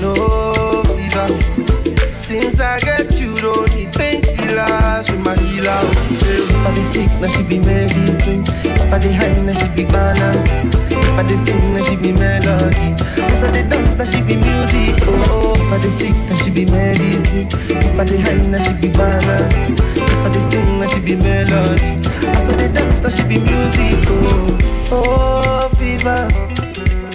no 0.00 0.84
fever. 0.94 2.12
Since 2.12 2.60
I 2.60 2.78
get 2.80 3.20
you, 3.20 3.36
don't 3.38 3.74
need 3.74 3.92
painkiller, 3.94 5.02
she 5.02 5.16
my 5.16 5.36
healer. 5.38 5.80
If 6.22 6.54
I 6.54 6.74
be 6.74 6.82
sick, 6.82 7.10
now 7.20 7.26
she 7.26 7.42
be 7.42 7.58
medicine. 7.58 8.44
If 8.64 8.92
I 8.92 8.98
dey 8.98 9.12
high, 9.12 9.40
now 9.42 9.54
she 9.54 9.68
be 9.74 9.84
banana. 9.84 10.95
I 11.18 11.22
dey 11.22 11.36
sing, 11.36 11.72
now 11.74 11.82
she 11.82 11.96
be 11.96 12.12
melody. 12.12 12.94
If 13.16 13.42
I 13.42 13.50
dey 13.50 13.68
dance, 13.68 13.96
now 13.98 14.04
she 14.04 14.20
be 14.22 14.36
music. 14.36 14.96
Oh, 15.08 15.54
if 15.56 15.72
I 15.72 15.78
dey 15.82 15.88
sick, 15.90 16.14
now 16.28 16.34
she 16.36 16.50
be 16.50 16.64
medicine. 16.66 17.48
If 17.52 17.98
I 17.98 18.04
dey 18.04 18.18
high, 18.20 18.46
now 18.46 18.58
she 18.58 18.72
be 18.74 18.88
banana. 18.88 19.48
If 19.96 20.26
I 20.26 20.28
dey 20.28 20.40
sing, 20.50 20.78
now 20.78 20.86
she 20.86 21.00
be 21.00 21.16
melody. 21.16 21.84
As 22.28 22.48
I 22.48 22.56
dey 22.56 22.72
dance, 22.72 23.02
now 23.02 23.08
she 23.08 23.22
be 23.22 23.38
music. 23.38 24.04
Oh, 24.08 24.58
oh 24.92 25.68
fever, 25.76 26.28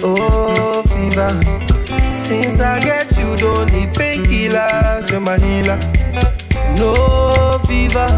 oh 0.02 0.82
fever. 0.92 1.32
Since 2.14 2.60
I 2.60 2.80
get 2.80 3.16
you, 3.18 3.36
don't 3.36 3.70
need 3.72 3.90
painkillers, 3.94 5.10
you're 5.10 5.20
my 5.20 5.38
healer. 5.38 5.78
No 6.76 7.58
fever, 7.66 8.08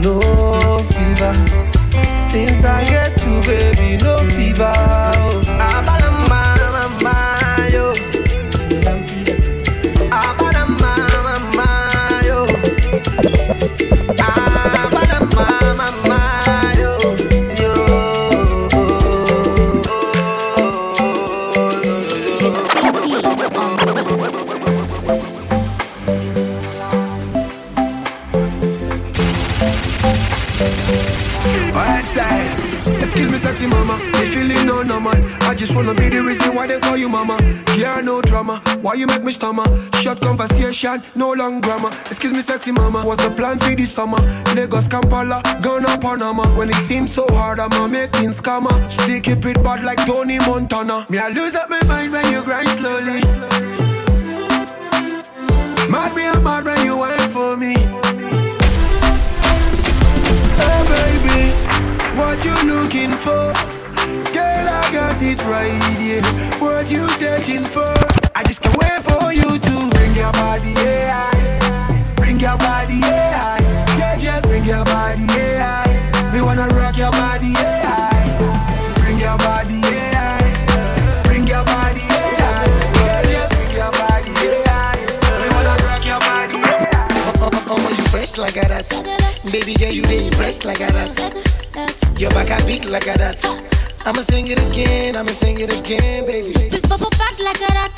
no 0.00 0.78
fever. 0.92 1.71
Since 2.32 2.64
I 2.64 2.82
get 2.84 3.26
you, 3.26 3.42
baby, 3.42 4.02
no 4.02 4.16
fever. 4.30 4.72
Oh. 4.74 5.51
You 37.02 37.08
mama. 37.08 37.36
Yeah, 37.76 38.00
no 38.00 38.22
drama. 38.22 38.62
Why 38.80 38.94
you 38.94 39.06
make 39.06 39.22
me 39.24 39.32
stammer? 39.32 39.64
Short 40.00 40.20
conversation, 40.20 41.02
no 41.16 41.32
long 41.32 41.60
grammar. 41.60 41.90
Excuse 42.06 42.32
me, 42.32 42.40
sexy 42.40 42.70
mama. 42.70 43.02
What's 43.02 43.22
the 43.24 43.30
plan 43.30 43.58
for 43.58 43.74
this 43.74 43.92
summer? 43.92 44.18
Lagos, 44.54 44.86
Kampala, 44.86 45.42
Ghana, 45.60 45.98
Panama. 45.98 46.44
When 46.56 46.70
it 46.70 46.80
seems 46.88 47.12
so 47.12 47.26
hard, 47.30 47.58
I'm 47.58 47.72
a 47.72 47.88
making 47.88 48.30
scammer. 48.30 48.74
Still 48.88 49.20
keep 49.20 49.44
it 49.44 49.62
bad 49.64 49.82
like 49.84 50.04
Tony 50.06 50.38
Montana. 50.38 51.06
Me, 51.10 51.18
I 51.18 51.28
lose 51.30 51.54
up 51.54 51.68
my 51.68 51.82
mind 51.84 52.12
when 52.12 52.32
you 52.32 52.42
grind 52.44 52.68
slowly. 52.68 53.20
Mad 55.90 56.14
me, 56.14 56.26
I'm 56.26 56.44
mad 56.44 56.64
when 56.64 56.86
you 56.86 56.96
wait 56.96 57.20
for 57.34 57.56
me. 57.56 57.74
Hey 60.62 60.80
baby, 60.92 61.40
what 62.16 62.44
you 62.44 62.56
looking 62.72 63.12
for? 63.12 63.81
Girl, 65.36 65.54
I 65.54 65.68
got 65.68 65.80
it 65.80 65.80
right 65.82 65.98
here. 65.98 66.22
What 66.60 66.90
you 66.90 67.08
searching 67.10 67.64
for? 67.64 67.94
I 68.34 68.42
just 68.44 68.60
can't 68.62 68.76
wait 68.76 69.02
for 69.02 69.32
you 69.32 69.58
to 69.58 69.90
bring 69.90 70.14
your 70.16 70.32
body, 70.32 70.72
yeah. 70.76 71.30
Bring 72.16 72.38
your 72.40 72.56
body, 72.58 72.94
yeah. 73.00 73.58
Yeah, 73.98 74.16
just 74.16 74.44
bring 74.44 74.64
your 74.64 74.84
body, 74.84 75.24
yeah. 75.24 76.32
We 76.32 76.42
wanna 76.42 76.68
rock 76.68 76.96
your 76.96 77.10
body, 77.12 77.48
yeah. 77.48 78.10
Bring 79.00 79.18
your 79.18 79.38
body, 79.38 79.80
yeah. 79.80 81.22
Bring 81.24 81.46
your 81.46 81.64
body, 81.64 82.00
yeah. 82.00 82.64
Yeah, 83.04 83.22
just 83.22 83.50
bring 83.52 83.70
your 83.70 83.90
body, 83.92 84.32
yeah. 84.32 84.96
We 85.40 85.48
wanna 85.54 85.76
rock 85.84 86.04
your 86.04 86.20
body, 86.20 86.58
yeah. 86.58 87.08
Oh, 87.40 87.50
oh, 87.52 87.64
oh, 87.68 87.88
you 87.90 88.04
fresh 88.08 88.36
like 88.38 88.56
a 88.56 88.68
that. 88.68 88.88
Baby 89.50 89.74
girl, 89.74 89.92
you 89.92 90.02
dey 90.02 90.26
impressed 90.26 90.64
like 90.64 90.80
a 90.80 90.92
that. 90.92 92.20
Your 92.20 92.30
back 92.30 92.50
a 92.50 92.64
beat 92.66 92.84
like 92.84 93.06
a 93.06 93.16
that. 93.18 93.71
I'ma 94.04 94.22
sing 94.22 94.48
it 94.48 94.58
again, 94.70 95.16
I'ma 95.16 95.30
sing 95.30 95.60
it 95.60 95.70
again, 95.72 96.26
baby. 96.26 96.52
This 96.68 96.82
bubble 96.82 97.10
back 97.10 97.38
like 97.38 97.60
a 97.60 97.72
that. 97.72 97.90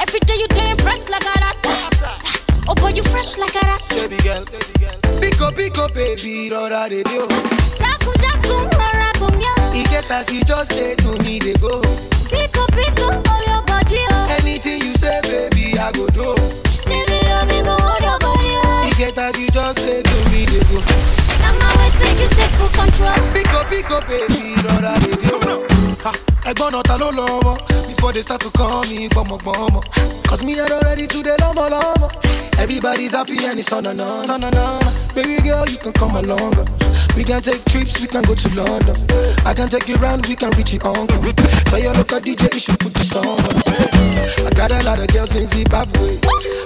Every 0.00 0.20
day 0.20 0.36
you 0.38 0.48
day 0.48 0.70
impressed 0.70 1.10
like 1.10 1.22
a 1.22 1.34
that. 1.40 1.56
Oh 2.68 2.74
boy, 2.74 2.90
you 2.90 3.02
fresh 3.02 3.38
like 3.38 3.54
a 3.56 3.60
that. 3.60 3.82
Baby 3.90 4.16
girl, 4.22 4.44
pick 5.20 5.40
up, 5.40 5.54
pick 5.56 5.78
up, 5.78 5.92
baby, 5.94 6.48
rora 6.50 6.88
de 6.88 7.02
do. 7.02 7.26
Raku 7.82 8.12
jaku 8.22 8.70
maraku 8.78 9.36
mia. 9.36 9.54
He 9.74 9.82
get 9.90 10.08
as 10.10 10.32
you 10.32 10.42
just 10.44 10.70
stay 10.72 10.94
to 10.94 11.22
me, 11.24 11.40
they 11.40 11.54
go. 11.54 11.80
Pico 12.30 12.64
pico 12.76 13.10
all 13.10 13.42
your 13.46 13.62
body 13.66 13.98
oh. 14.10 14.38
Anything 14.40 14.80
you 14.82 14.94
say, 14.94 15.20
baby, 15.22 15.76
I 15.76 15.90
go 15.92 16.06
do. 16.06 16.61
Make 22.62 22.76
you 22.76 22.92
take 22.92 23.12
full 23.12 23.12
control. 23.12 23.32
Pick 23.32 23.52
up, 23.54 23.66
pick 23.68 23.90
up, 23.90 24.06
baby, 24.06 24.54
rora 24.62 24.98
de 25.00 25.16
do. 25.16 25.32
Ẹ̀gbọ́n 26.44 26.72
náà 26.72 26.82
ta 26.82 26.96
ló 26.98 27.10
lọ́wọ́ 27.10 27.56
before 27.88 28.12
they 28.12 28.22
start 28.22 28.40
to 28.40 28.50
call 28.50 28.82
me 28.90 29.08
gbọmọgbọmọ. 29.08 29.80
Cause 30.28 30.42
me 30.44 30.60
I 30.60 30.66
don 30.68 30.80
ready 30.84 31.06
to 31.06 31.22
dey 31.22 31.36
lọ́mọ 31.40 31.70
lọ́mọ. 31.70 32.08
Everybody's 32.58 33.12
happy 33.12 33.44
and 33.44 33.58
it's 33.58 33.72
on 33.72 33.86
and 33.86 34.00
on, 34.00 34.28
on 34.30 34.42
and 34.44 34.54
on. 34.54 34.82
Baby 35.14 35.36
girl, 35.42 35.68
you 35.68 35.78
can 35.78 35.92
come 35.92 36.16
along. 36.16 36.54
We 37.16 37.24
can 37.24 37.40
take 37.42 37.64
trips, 37.66 38.00
we 38.00 38.06
can 38.06 38.22
go 38.22 38.34
to 38.34 38.48
London. 38.54 38.96
I 39.46 39.54
can 39.54 39.68
take 39.68 39.88
you 39.88 39.96
round, 39.96 40.26
we 40.26 40.34
can 40.36 40.50
reach 40.56 40.72
your 40.74 40.86
uncle. 40.86 41.20
Tell 41.70 41.78
your 41.80 41.94
local 41.94 42.20
DJ, 42.20 42.52
you 42.54 42.60
should 42.60 42.78
put 42.78 42.94
the 42.94 43.02
song 43.04 43.26
on. 43.26 44.46
I 44.46 44.50
got 44.54 44.72
a 44.72 44.82
lot 44.84 44.98
of 44.98 45.06
girls 45.08 45.34
in 45.36 45.46
Zimbabwe. 45.46 46.18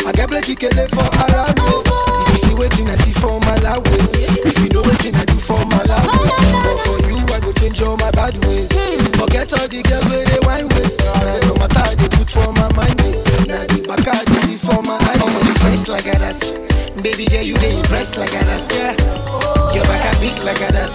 I 0.07 0.13
get 0.13 0.29
plenty 0.31 0.55
kele 0.55 0.87
for 0.89 1.05
Arabi. 1.25 2.06
You 2.37 2.53
see 2.53 2.55
waiting, 2.55 2.89
I 2.93 2.97
see 3.01 3.17
for 3.17 3.41
Malawi. 3.49 3.97
If 4.45 4.61
you 4.61 4.69
know 4.69 4.85
waiting, 4.85 5.17
I 5.17 5.25
do 5.25 5.41
for 5.41 5.57
Malawi. 5.73 6.05
But 6.05 6.77
for 6.85 7.01
you, 7.09 7.17
I 7.33 7.41
go 7.41 7.51
change 7.57 7.81
all 7.81 7.97
my 7.97 8.11
bad 8.11 8.37
ways. 8.45 8.69
Forget 9.17 9.57
all 9.57 9.65
the 9.65 9.81
girls 9.81 10.05
where 10.13 10.21
they 10.21 10.37
wine 10.45 10.69
waste. 10.77 11.01
Now 11.01 11.41
no 11.49 11.57
matter 11.57 11.97
they 11.97 12.13
put 12.13 12.29
for 12.29 12.53
my 12.53 12.69
mind. 12.77 13.01
Now 13.49 13.65
the 13.65 13.81
back 13.89 14.05
I 14.05 14.21
they 14.29 14.41
see 14.45 14.61
for 14.61 14.83
my 14.85 15.01
eye. 15.01 15.17
Oh, 15.17 15.33
you 15.49 15.55
fresh 15.65 15.89
like 15.89 16.05
that. 16.13 16.37
Baby 17.01 17.25
girl, 17.25 17.41
you 17.41 17.57
they 17.57 17.73
impressed 17.73 18.19
like 18.19 18.33
that. 18.33 18.69
Yeah. 18.69 18.93
Your 19.73 19.85
back 19.89 20.05
I 20.05 20.21
beat 20.21 20.37
like 20.45 20.61
that. 20.61 20.93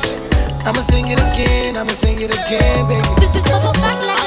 I'ma 0.61 0.81
sing 0.85 1.07
it 1.09 1.17
again, 1.17 1.75
I'ma 1.75 1.89
sing 1.89 2.21
it 2.21 2.29
again, 2.29 2.85
baby. 2.85 3.01
This 3.17 3.33
bubble 3.49 3.73
back 3.81 3.97
like 4.05 4.20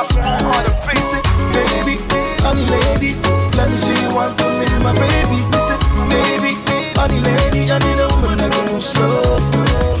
Listen, 0.00 1.20
baby, 1.52 2.00
honey 2.40 2.64
lady, 2.64 3.20
let 3.54 3.68
me 3.68 3.76
see 3.76 3.92
you 4.00 4.14
want 4.14 4.32
to 4.38 4.48
me, 4.48 4.64
my 4.82 4.94
baby. 4.94 5.44
Listen, 5.52 5.76
baby, 6.08 6.56
honey 6.96 7.20
lady, 7.20 7.70
I 7.70 7.78
need 7.80 8.00
a 8.00 8.08
woman 8.08 8.38
that 8.38 8.50
can 8.50 8.72
move 8.72 8.82
slow. 8.82 9.36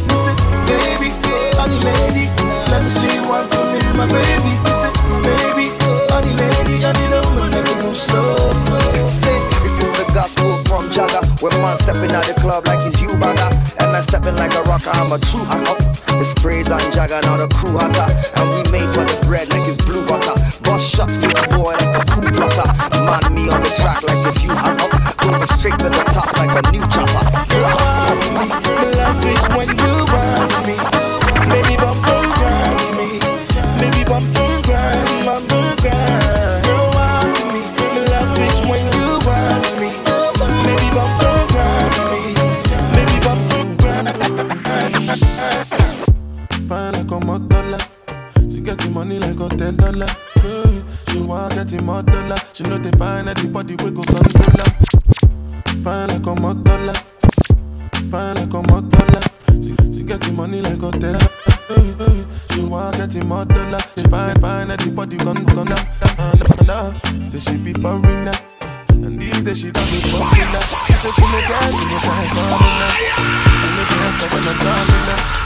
Listen, 0.08 0.36
baby, 0.64 1.12
honey 1.52 1.78
lady, 1.84 2.32
let 2.72 2.82
me 2.82 2.88
see 2.88 3.14
you 3.14 3.28
want 3.28 3.52
to 3.52 3.58
me, 3.66 3.98
my 3.98 4.06
baby. 4.06 4.39
When 11.40 11.52
man 11.62 11.78
stepping 11.78 12.12
out 12.12 12.26
the 12.26 12.34
club 12.34 12.66
like 12.66 12.84
he's 12.84 13.00
you 13.00 13.16
bagger. 13.16 13.48
And 13.80 13.96
I 13.96 14.00
stepping 14.00 14.36
like 14.36 14.52
a 14.52 14.62
rocker, 14.64 14.90
I'm 14.92 15.10
a 15.10 15.18
true 15.18 15.40
hacker. 15.44 15.72
It's 16.20 16.34
praise 16.34 16.68
and 16.68 16.92
Jagger, 16.92 17.22
now 17.22 17.38
the 17.38 17.48
crew 17.48 17.78
hotter. 17.78 18.12
And 18.36 18.46
we 18.52 18.60
made 18.70 18.92
for 18.92 19.08
the 19.08 19.16
bread 19.24 19.48
like 19.48 19.66
it's 19.66 19.82
blue 19.82 20.04
butter. 20.06 20.36
Boss 20.60 20.84
shot 20.84 21.08
for 21.08 21.32
the 21.32 21.56
boy 21.56 21.72
like 21.72 21.96
a 21.96 22.04
cool 22.12 22.28
plotter. 22.28 22.68
Man, 22.92 23.24
me 23.32 23.48
on 23.48 23.62
the 23.62 23.72
track 23.80 24.02
like 24.02 24.20
it's 24.28 24.44
you 24.44 24.50
hacker. 24.52 24.92
Going 25.16 25.46
straight 25.46 25.78
to 25.80 25.88
the 25.88 26.04
top 26.12 26.28
like 26.36 26.52
a 26.52 26.62
new 26.72 26.84
chopper. 26.92 27.24
Me 27.48 28.86
love 29.00 29.24
it 29.24 29.56
when 29.56 29.68
you 29.80 29.99
She 52.52 52.62
know 52.64 52.78
they 52.78 52.90
find 52.92 53.28
anybody 53.28 53.74
we 53.82 53.90
go 53.90 54.02
come 54.02 54.22
dollar. 54.22 54.70
Fine 55.82 56.08
like 56.08 56.26
a 56.26 56.54
dollar. 56.62 56.94
Fine 58.10 58.36
like 58.36 58.54
a 58.54 58.80
dollar. 58.82 59.22
She, 59.62 59.74
she 59.92 60.02
get 60.04 60.20
the 60.20 60.32
money 60.32 60.60
like 60.60 60.82
a 60.82 60.90
hey, 61.70 62.54
she 62.54 62.62
want 62.62 62.96
get 62.96 63.10
the 63.10 63.24
more 63.24 63.44
dollar. 63.44 63.80
She 63.96 64.04
find 64.04 64.40
find 64.40 64.70
anybody 64.70 65.16
come 65.16 65.44
come 65.46 65.66
down. 65.66 65.86
Uh, 66.02 66.36
nah, 66.66 66.92
nah. 66.92 67.26
Say 67.26 67.40
she 67.40 67.56
be 67.56 67.72
foreigner. 67.72 68.34
And 68.90 69.20
these 69.20 69.42
days 69.42 69.58
she 69.58 69.72
done 69.72 69.86
be 69.90 69.98
popular. 70.06 70.62
She 70.86 70.94
say 70.94 71.10
she 71.10 71.22
no 71.22 71.40
get 71.40 71.72
she 71.74 71.84
no 71.90 71.98
time 71.98 72.28
for 72.30 72.46
me. 72.62 72.72
She 73.58 73.68
no 73.74 73.82
dance 73.90 74.22
when 74.32 74.48
I'm 74.48 74.58
done. 74.58 75.39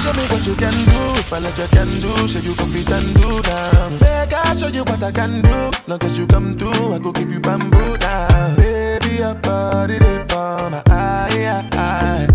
Show 0.00 0.12
me 0.14 0.24
what 0.32 0.46
you 0.46 0.54
can 0.56 0.72
do. 0.72 1.00
If 1.20 1.32
I 1.32 1.38
let 1.40 1.58
you 1.58 1.66
can 1.68 1.88
do, 2.00 2.26
show 2.26 2.40
you 2.40 2.54
come 2.54 2.70
fit 2.70 2.90
and 2.90 3.14
do 3.14 3.42
down. 3.42 3.92
Make 4.00 4.32
I 4.32 4.56
show 4.56 4.68
you 4.68 4.82
what 4.84 5.02
I 5.02 5.12
can 5.12 5.42
do. 5.42 5.70
Long 5.86 6.02
as 6.02 6.18
you 6.18 6.26
come 6.26 6.56
through, 6.56 6.94
I 6.94 6.98
go 6.98 7.12
give 7.12 7.30
you 7.30 7.40
bamboo 7.40 7.96
down. 7.98 8.56
Baby, 8.56 9.16
your 9.18 9.34
body 9.34 9.98
they 9.98 10.24
for 10.28 10.70
my 10.70 10.82
eye, 10.86 11.68
eye. 11.72 12.26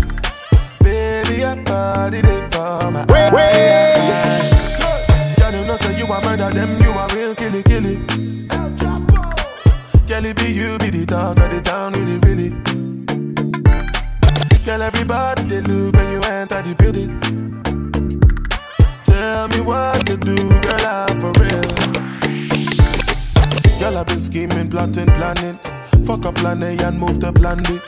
Baby, 0.80 1.40
your 1.40 1.56
body 1.64 2.20
they 2.20 2.40
for 2.52 2.90
my 2.92 3.04
eye, 3.08 3.30
eye, 3.34 4.12
eye. 4.14 5.36
Girl, 5.38 5.52
you 5.60 5.66
know 5.66 5.76
say 5.76 5.98
you 5.98 6.06
a 6.06 6.20
murder 6.24 6.50
them, 6.50 6.70
you 6.80 6.90
a 6.92 7.06
real 7.16 7.34
killy 7.34 7.62
killy. 7.64 7.96
Girl, 10.06 10.24
it 10.24 10.36
be 10.36 10.52
you 10.52 10.78
be 10.78 10.90
the 10.90 11.04
talk 11.04 11.36
of 11.40 11.50
the 11.50 11.60
town, 11.60 11.94
really, 11.94 12.18
really. 12.20 12.50
Girl, 14.64 14.82
everybody 14.82 15.42
they 15.44 15.60
look 15.62 15.94
when 15.96 16.12
you 16.12 16.20
enter 16.22 16.62
the 16.62 16.74
building. 16.76 17.35
Tell 19.26 19.48
me 19.48 19.60
what 19.60 20.06
to 20.06 20.16
do, 20.16 20.36
girl, 20.36 20.86
I'm 20.86 21.20
for 21.20 21.32
real. 21.42 21.66
Girl, 23.80 23.98
I've 23.98 24.06
been 24.06 24.20
scheming, 24.20 24.70
plotting, 24.70 25.10
planning. 25.18 25.58
Fuck 26.06 26.26
up 26.26 26.36
plan 26.36 26.62
A 26.62 26.76
and 26.84 26.96
move 26.96 27.18
to 27.18 27.32
plan 27.32 27.58
B. 27.64 27.80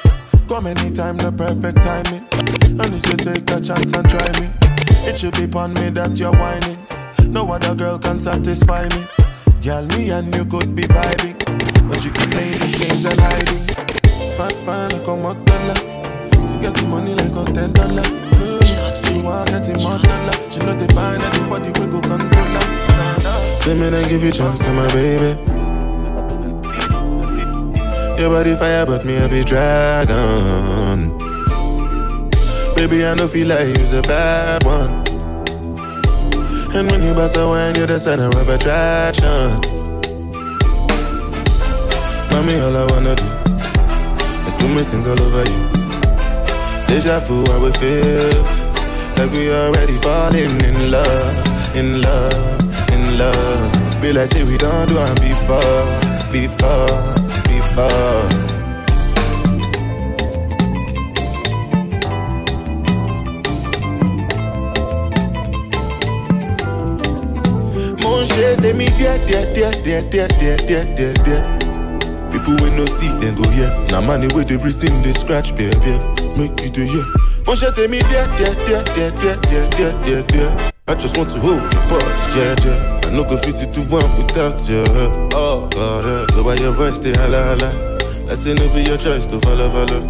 Come 0.49 0.67
anytime, 0.67 1.17
the 1.17 1.31
perfect 1.31 1.81
timing. 1.81 2.27
I 2.81 2.89
need 2.89 3.07
you 3.07 3.17
take 3.17 3.49
a 3.53 3.61
chance 3.61 3.93
and 3.93 4.11
try 4.11 4.29
me. 4.41 4.49
It 5.07 5.21
should 5.21 5.37
be 5.37 5.45
upon 5.45 5.75
me 5.75 5.91
that 5.91 6.19
you're 6.19 6.33
whining. 6.33 6.79
No 7.33 7.49
other 7.53 7.77
girl 7.77 8.01
can 8.01 8.19
satisfy 8.19 8.89
me. 8.89 9.07
Girl, 9.63 9.87
me 9.95 10.11
and 10.11 10.35
you 10.35 10.45
could 10.45 10.75
be 10.75 10.83
vibing. 10.83 11.39
But 11.89 12.05
you 12.05 12.11
keep 12.11 12.33
playing 12.33 12.59
these 12.59 12.79
games 12.79 13.05
and 13.05 13.21
hiding. 13.21 13.63
Fine, 14.35 14.59
fine, 14.67 14.91
like 14.91 15.07
a 15.07 15.15
modella. 15.23 16.61
Get 16.61 16.75
the 16.75 16.87
money 16.89 17.15
like 17.15 17.31
a 17.31 17.45
ten 17.53 17.73
dollar. 17.73 18.28
You 19.07 19.23
want 19.23 19.49
get 19.49 19.63
the 19.63 19.75
modella. 19.75 20.53
She 20.53 20.59
know 20.59 20.75
they 20.75 20.93
find 20.93 21.23
anybody 21.23 21.71
we 21.79 21.87
go 21.87 22.01
control 22.01 22.45
her. 22.45 23.57
Say 23.59 23.75
me 23.75 23.91
then 23.91 24.09
give 24.09 24.25
you 24.25 24.33
chance 24.33 24.59
to 24.59 24.73
my 24.73 24.89
baby. 24.93 25.39
Your 28.21 28.31
body 28.31 28.57
fire, 28.57 28.85
but 28.85 29.05
me 29.05 29.15
a 29.17 29.29
be 29.29 29.45
dragon. 29.45 31.17
Baby, 32.75 33.07
I 33.07 33.15
know 33.15 33.29
feel 33.29 33.47
like 33.47 33.69
you's 33.69 33.95
a 33.95 34.03
bad 34.03 34.65
one. 34.65 34.91
And 36.75 36.91
when 36.91 37.03
you 37.03 37.15
bust 37.15 37.37
a 37.37 37.47
wine, 37.47 37.77
you're 37.77 37.87
the 37.87 38.01
center 38.01 38.27
of 38.27 38.49
attraction. 38.49 39.61
Mommy, 42.33 42.59
all 42.61 42.77
I 42.77 42.85
wanna 42.91 43.15
do 43.15 43.29
is 44.49 44.55
do 44.59 44.69
me 44.69 44.83
things 44.83 45.07
all 45.07 45.23
over 45.23 45.45
you. 45.49 45.69
Deja 46.89 47.21
vu, 47.21 47.45
how 47.53 47.65
it 47.67 47.77
feels 47.77 48.68
like 49.19 49.31
we 49.33 49.51
already 49.53 49.93
falling 49.99 50.55
in 50.69 50.91
love, 50.91 51.77
in 51.77 52.01
love, 52.01 52.93
in 52.93 53.19
love. 53.19 54.01
Be 54.03 54.13
like 54.13 54.29
say 54.31 54.45
we 54.45 54.57
don't 54.59 54.89
do 54.89 54.97
it 54.99 55.21
before, 55.21 55.87
before, 56.33 57.15
before. 57.49 58.29
Shit, 68.29 68.59
tèmi 68.63 68.87
díẹ̀ 68.99 69.19
díẹ̀ 69.29 69.45
díẹ̀ 69.55 69.73
díẹ̀ 69.85 70.03
díẹ̀ 70.13 70.29
díẹ̀ 70.41 70.57
díẹ̀ 70.69 70.85
díẹ̀ 70.97 71.15
díẹ̀. 71.27 71.43
People 72.31 72.55
wey 72.63 72.71
no 72.77 72.85
see, 72.87 73.09
dem 73.21 73.35
go 73.35 73.49
hear. 73.51 73.71
Na 73.91 74.01
money 74.01 74.29
wey 74.35 74.45
dey 74.45 74.57
reason 74.65 74.93
dey 75.03 75.13
scratch 75.13 75.55
bear. 75.57 75.73
Make 76.39 76.61
you 76.63 76.71
dey 76.71 76.87
Mon 77.49 77.57
shit, 77.57 77.73
tèmi 77.75 77.99
díẹ̀ 78.11 78.27
díẹ̀ 78.39 78.55
díẹ̀ 78.67 78.83
díẹ̀ 78.95 79.11
díẹ̀ 79.21 79.37
díẹ̀ 79.49 79.65
díẹ̀ 79.77 79.93
díẹ̀ 80.05 80.23
díẹ̀. 80.33 80.51
I 80.87 80.95
just 81.01 81.17
want 81.17 81.31
to 81.31 81.39
hold 81.41 81.65
the 81.73 81.81
punch, 81.89 82.37
yeah, 82.37 82.55
yeah. 82.65 83.09
I 83.09 83.11
no 83.17 83.25
go 83.25 83.37
fit 83.39 83.57
to 83.57 83.67
do 83.73 83.81
one 83.89 84.05
without 84.21 84.61
you. 84.69 84.85
Oh, 85.33 85.67
God, 85.73 86.05
yeah. 86.05 86.27
So 86.35 86.43
why 86.45 86.55
your 86.61 86.73
voice 86.73 86.97
stay 86.97 87.13
holla 87.17 87.41
holla? 87.49 87.71
I 88.31 88.35
say 88.35 88.53
no 88.53 88.69
be 88.75 88.83
your 88.85 88.99
choice 88.99 89.27
to 89.29 89.41
follow 89.41 89.69
follow. 89.73 90.01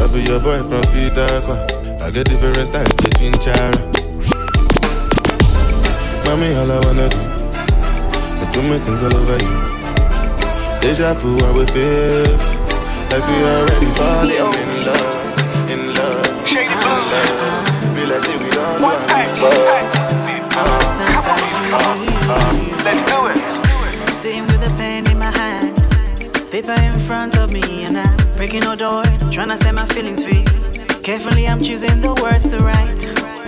I 0.00 0.04
be 0.12 0.20
your 0.28 0.38
boy 0.40 0.60
from 0.68 0.84
Peter 0.92 1.24
Aqua. 1.40 1.56
I 2.04 2.10
get 2.10 2.28
different 2.28 2.66
styles 2.68 2.96
to 3.00 3.08
chinchara. 3.16 3.80
Mommy, 6.26 6.48
all 6.60 6.70
I 6.76 6.78
wanna 6.84 7.08
do 7.08 7.20
is 8.44 8.48
do 8.52 8.60
my 8.68 8.76
things 8.84 9.00
all 9.02 9.16
over 9.16 9.38
you. 9.44 9.56
Deja 10.82 11.12
vu, 11.20 11.40
how 11.40 11.60
it 11.60 11.70
feels 11.72 12.44
like 13.12 13.24
we 13.28 13.36
already 13.48 13.90
falling 13.96 14.69
love. 17.10 17.96
Feel 17.96 18.10
say 18.20 18.36
we 18.42 18.50
don't 18.50 18.78
do 18.78 18.86
before, 18.86 19.50
before, 19.50 20.00
before, 20.26 20.80
before. 22.06 22.52
Let's 22.84 23.02
do 23.10 23.18
it. 23.30 23.38
Sitting 24.20 24.46
with 24.46 24.62
a 24.68 24.72
pen 24.76 25.10
in 25.10 25.18
my 25.18 25.30
hand, 25.36 25.74
paper 26.50 26.72
in 26.72 26.98
front 27.00 27.36
of 27.38 27.50
me, 27.52 27.84
and 27.84 27.98
I'm 27.98 28.16
breaking 28.36 28.64
all 28.66 28.76
doors, 28.76 29.30
trying 29.30 29.48
to 29.48 29.56
set 29.58 29.74
my 29.74 29.86
feelings 29.86 30.22
free. 30.22 30.44
Carefully, 31.02 31.48
I'm 31.48 31.60
choosing 31.60 32.00
the 32.00 32.14
words 32.22 32.48
to 32.48 32.58
write. 32.58 32.96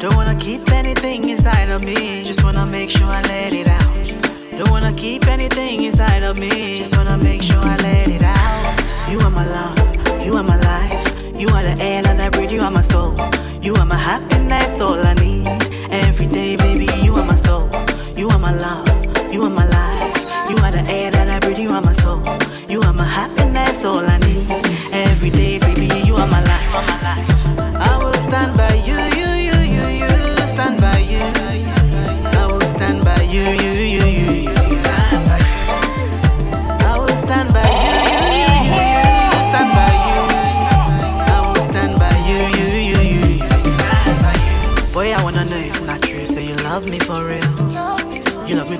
Don't 0.01 0.17
wanna 0.17 0.35
keep 0.35 0.71
anything 0.73 1.29
inside 1.29 1.69
of 1.71 1.85
me, 1.85 2.25
just 2.25 2.43
wanna 2.43 2.67
make 2.71 2.91
sure 2.91 3.07
I 3.09 3.23
let 3.23 3.53
it 3.53 3.69
out. 3.69 4.59
Don't 4.59 4.71
wanna 4.71 4.93
keep 4.93 5.29
anything 5.29 5.85
inside 5.85 6.25
of 6.25 6.39
me, 6.39 6.79
just 6.79 6.97
wanna 6.97 7.17
make 7.19 7.43
sure 7.43 7.63
I 7.63 7.77
let 7.77 8.09
it 8.09 8.25
out. 8.25 9.11
You 9.11 9.19
are 9.21 9.31
my 9.31 9.47
love, 9.47 9.79
you 10.27 10.35
are 10.35 10.43
my 10.43 10.57
life, 10.57 11.25
you 11.39 11.49
are 11.49 11.63
the 11.63 11.77
air 11.81 12.03
that 12.03 12.21
I 12.21 12.29
breathe, 12.31 12.51
you 12.51 12.61
are 12.63 12.71
my 12.71 12.83
soul. 12.83 13.15
You 13.63 13.73
are 13.75 13.87
my 13.87 13.97
happiness, 13.97 14.81
all 14.81 14.95
I 15.07 15.15
need. 15.15 15.62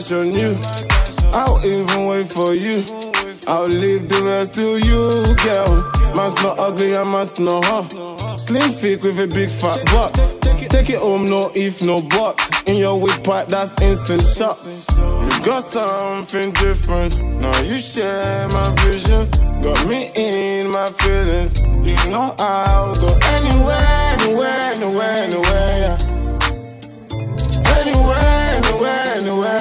my 0.00 0.16
on 0.16 0.32
you. 0.32 0.56
I'll 1.32 1.60
even 1.64 2.06
wait 2.06 2.26
for 2.26 2.54
you. 2.54 2.82
I'll 3.46 3.66
leave 3.68 4.08
the 4.08 4.22
rest 4.24 4.54
to 4.54 4.78
you, 4.78 5.34
girl. 5.44 6.14
Man's 6.16 6.42
not 6.42 6.58
ugly, 6.58 6.96
I 6.96 7.04
must 7.04 7.40
know 7.40 7.60
her. 7.62 7.82
Slim 8.38 8.70
fit 8.72 9.02
with 9.02 9.18
a 9.20 9.26
big 9.26 9.50
fat 9.50 9.84
butt. 9.86 10.14
Take 10.70 10.90
it 10.90 10.98
home, 10.98 11.28
no 11.28 11.50
if, 11.54 11.82
no 11.82 12.00
but. 12.02 12.38
In 12.66 12.76
your 12.76 13.00
whip 13.00 13.22
pipe, 13.24 13.48
that's 13.48 13.74
instant 13.82 14.22
shots. 14.22 14.88
You 14.96 15.44
got 15.44 15.62
something 15.64 16.52
different. 16.52 17.20
Now 17.40 17.60
you 17.60 17.76
share 17.76 18.48
my 18.48 18.74
vision. 18.80 19.28
Got 19.62 19.86
me 19.88 20.10
in 20.14 20.70
my 20.70 20.88
feelings. 20.90 21.60
You 21.60 21.96
know 22.10 22.34
I'll 22.38 22.94
go 22.94 23.18
anywhere, 23.36 24.16
anywhere, 24.16 24.60
anywhere, 24.72 25.16
anywhere, 25.18 25.98
yeah. 25.98 26.09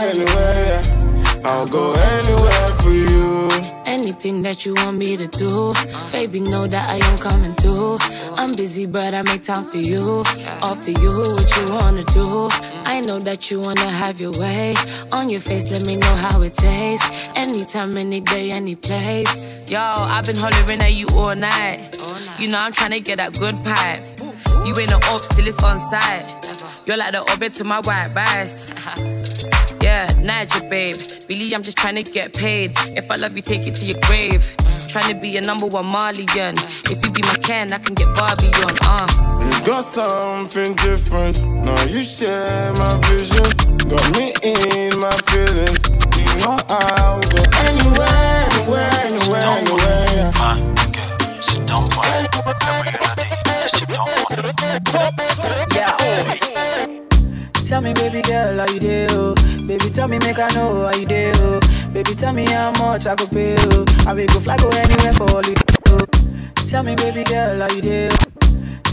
Anywhere, 0.10 0.28
anywhere, 0.30 0.82
yeah. 0.84 1.50
I'll 1.50 1.68
go 1.68 1.94
anywhere 1.94 2.68
for 2.82 2.92
you. 2.92 3.50
Anything 3.86 4.42
that 4.44 4.66
you 4.66 4.74
want 4.76 4.98
me 4.98 5.18
to 5.18 5.28
do, 5.28 5.74
baby, 6.12 6.40
know 6.40 6.68
that 6.68 6.90
I 6.90 6.98
am 6.98 7.18
coming 7.18 7.54
through. 7.56 7.98
I'm 8.36 8.56
busy, 8.56 8.86
but 8.86 9.14
I 9.14 9.22
make 9.24 9.44
time 9.44 9.64
for 9.64 9.78
you. 9.78 10.24
Offer 10.62 10.92
you 10.92 11.12
what 11.12 11.58
you 11.58 11.74
wanna 11.74 12.04
do. 12.04 12.50
I 12.86 13.02
know 13.02 13.20
that 13.20 13.52
you 13.52 13.60
wanna 13.62 13.90
have 13.90 14.20
your 14.20 14.32
way. 14.34 14.76
On 15.12 15.30
your 15.30 15.42
face, 15.42 15.72
let 15.72 15.86
me 15.86 15.96
know 15.96 16.16
how 16.16 16.42
it 16.42 16.54
tastes. 16.54 17.28
Anytime, 17.36 17.98
any 17.98 18.22
day, 18.22 18.52
any 18.52 18.76
place. 18.76 19.62
Yo, 19.70 19.80
I've 19.80 20.26
been 20.26 20.38
hollering 20.38 20.82
at 20.82 20.94
you 20.94 21.08
all 21.16 21.36
night. 21.36 21.80
You 22.38 22.48
know 22.50 22.60
I'm 22.60 22.72
trying 22.72 22.92
to 22.92 23.00
get 23.00 23.18
that 23.18 23.38
good 23.38 23.56
pipe. 23.64 24.02
You 24.66 24.78
ain't 24.78 24.92
an 24.92 25.02
ops 25.06 25.28
till 25.36 25.48
it's 25.48 25.64
on 25.64 25.80
site. 25.90 26.28
You're 26.86 26.98
like 26.98 27.12
the 27.12 27.22
orbit 27.32 27.54
to 27.54 27.64
my 27.64 27.80
white 27.82 28.14
rice. 28.16 29.19
Yeah, 29.90 30.14
Niger, 30.22 30.62
babe. 30.70 30.98
Really, 31.28 31.54
I'm 31.56 31.64
just 31.64 31.78
trying 31.78 31.96
to 31.96 32.04
get 32.04 32.36
paid. 32.36 32.74
If 33.00 33.10
I 33.10 33.16
love 33.16 33.36
you, 33.36 33.42
take 33.42 33.66
it 33.66 33.74
to 33.80 33.86
your 33.86 34.00
grave. 34.08 34.44
Trying 34.88 35.10
to 35.14 35.20
be 35.20 35.36
a 35.38 35.42
number 35.42 35.66
one 35.66 35.88
Malian. 35.88 36.56
If 36.94 36.98
you 37.04 37.12
be 37.12 37.24
my 37.24 37.38
Ken, 37.48 37.74
I 37.74 37.80
can 37.80 37.96
get 37.96 38.10
Barbie 38.16 38.54
on. 38.66 38.76
Uh. 38.86 39.08
You 39.42 39.66
got 39.66 39.84
something 39.84 40.76
different. 40.88 41.42
Now 41.66 41.84
you 41.86 42.02
share 42.02 42.72
my 42.74 42.94
vision. 43.10 43.50
Got 43.90 44.06
me 44.18 44.26
in 44.52 44.94
my 45.06 45.16
feelings. 45.30 45.82
You 46.22 46.30
know 46.42 46.58
I'll 46.70 47.22
go 47.34 47.42
anywhere, 47.70 48.46
anywhere, 48.54 48.94
anywhere, 49.10 49.48
anywhere. 49.58 50.00
Yeah. 55.74 55.98
Yeah. 56.06 56.30
Tell 57.68 57.82
me, 57.82 57.94
baby 57.94 58.22
girl, 58.22 58.58
how 58.60 58.74
you 58.74 58.80
do? 58.80 59.39
Baby, 59.70 59.92
tell 59.92 60.08
me, 60.08 60.18
make 60.18 60.40
I 60.40 60.48
know 60.56 60.88
how 60.88 60.98
you 60.98 61.06
do. 61.06 61.32
Oh? 61.36 61.60
Baby, 61.94 62.16
tell 62.16 62.34
me 62.34 62.44
how 62.44 62.72
much 62.80 63.06
I 63.06 63.14
could 63.14 63.30
pay. 63.30 63.54
Oh? 63.56 63.86
I 64.08 64.16
will 64.16 64.26
go 64.26 64.40
fly, 64.40 64.58
go 64.58 64.68
anywhere 64.70 65.14
for 65.14 65.30
holiday. 65.30 65.62
Oh? 65.90 66.00
Tell 66.66 66.82
me, 66.82 66.96
baby 66.96 67.24
girl, 67.24 67.60
how 67.60 67.70
you 67.76 67.82
do? 67.84 68.10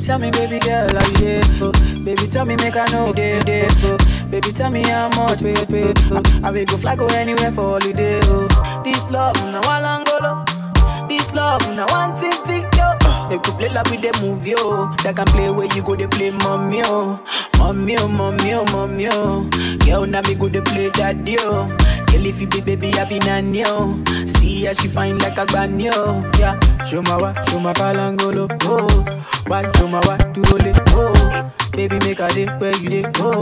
Tell 0.04 0.18
me, 0.18 0.30
baby 0.32 0.58
girl, 0.58 0.86
how 0.92 1.06
you 1.18 1.40
do? 1.40 2.04
Baby, 2.04 2.28
tell 2.28 2.44
me, 2.44 2.56
make 2.56 2.76
I 2.76 2.84
know 2.92 3.10
day, 3.14 3.40
day. 3.40 3.66
Oh? 3.84 3.96
Baby, 4.28 4.52
tell 4.52 4.70
me 4.70 4.82
how 4.82 5.08
much 5.16 5.40
pay, 5.40 5.54
pay. 5.64 5.94
Oh? 6.10 6.20
I 6.44 6.50
will 6.50 6.66
go 6.66 6.76
fly, 6.76 6.94
go 6.94 7.06
anywhere 7.06 7.52
for 7.52 7.80
holiday. 7.80 8.20
Oh? 8.24 8.82
This 8.84 9.10
love, 9.10 9.34
now 9.36 9.62
I 9.64 9.80
long 9.80 11.08
This 11.08 11.32
love, 11.32 11.62
now 11.74 11.86
one 11.86 12.14
thing, 12.16 12.32
thing, 12.44 12.68
yo. 12.76 12.95
They 13.28 13.38
could 13.38 13.54
play 13.58 13.68
like 13.68 13.90
with 13.90 14.02
the 14.02 14.12
movie, 14.22 14.54
oh. 14.56 14.90
yo. 14.90 14.96
That 15.02 15.16
can 15.16 15.26
play 15.26 15.50
where 15.50 15.66
you 15.74 15.82
go, 15.82 15.96
they 15.96 16.06
play 16.06 16.30
mommy, 16.30 16.78
yo. 16.78 17.18
Mommy, 17.58 17.96
oh, 17.98 18.06
mommy, 18.08 18.54
oh, 18.54 18.64
mommy, 18.72 19.08
oh. 19.10 19.48
Girl, 19.84 20.02
now 20.06 20.20
me 20.22 20.34
go, 20.36 20.46
they 20.48 20.60
play 20.60 20.90
daddy, 20.90 21.32
yo. 21.32 21.66
Girl, 22.06 22.26
if 22.26 22.40
you 22.40 22.46
be 22.46 22.60
baby, 22.60 22.92
I 22.94 23.04
be 23.04 23.18
nanny, 23.20 23.60
yo. 23.60 23.98
See 24.26 24.64
how 24.64 24.72
she 24.74 24.86
fine 24.88 25.18
like 25.18 25.38
a 25.38 25.46
granny, 25.46 25.86
yo. 25.86 26.22
Yeah. 26.38 26.58
Show 26.86 27.02
my 27.02 27.16
wa, 27.16 27.34
show 27.44 27.58
my 27.58 27.72
palangolo, 27.72 28.46
oh. 28.62 28.86
Wa, 29.48 29.62
show 29.72 29.88
my 29.88 30.00
wa, 30.06 30.16
do 30.32 30.42
it, 30.62 30.76
oh. 30.96 31.52
Baby, 31.72 31.98
make 32.00 32.20
a 32.20 32.28
day 32.28 32.46
where 32.58 32.74
you 32.76 32.88
day, 32.88 33.04
oh. 33.20 33.40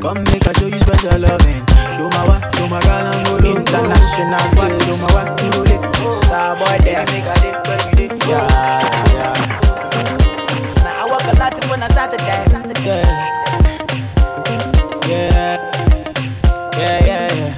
Come 0.00 0.22
make 0.24 0.46
I 0.46 0.52
show 0.54 0.66
you 0.66 0.78
special 0.78 1.18
loving. 1.18 1.64
Show 1.96 2.08
my 2.10 2.22
wa, 2.28 2.40
show 2.52 2.68
my 2.68 2.80
palangolo, 2.80 3.56
international 3.56 4.46
flight. 4.54 4.82
Show 4.82 4.96
my 5.02 5.08
wa, 5.14 5.22
do 5.36 5.48
it, 5.72 5.80
oh. 6.00 6.20
Starboy, 6.24 6.78
there. 6.84 7.04
Make 7.10 7.26
a 7.26 7.34
day 7.42 7.52
where 7.66 7.80
you 7.90 7.94
day, 8.08 8.08
yeah, 8.28 8.46
yeah. 9.14 9.32
Now 10.84 11.02
I 11.02 11.06
walk 11.10 11.24
a 11.24 11.34
lot 11.38 11.54
when 11.68 11.82
I 11.82 11.88
start 11.88 12.10
to 12.12 12.16
dance. 12.18 12.62
Yeah. 12.84 13.02
Yeah. 15.08 15.56
Yeah, 16.74 16.98
yeah, 17.06 17.28
yeah. 17.34 17.52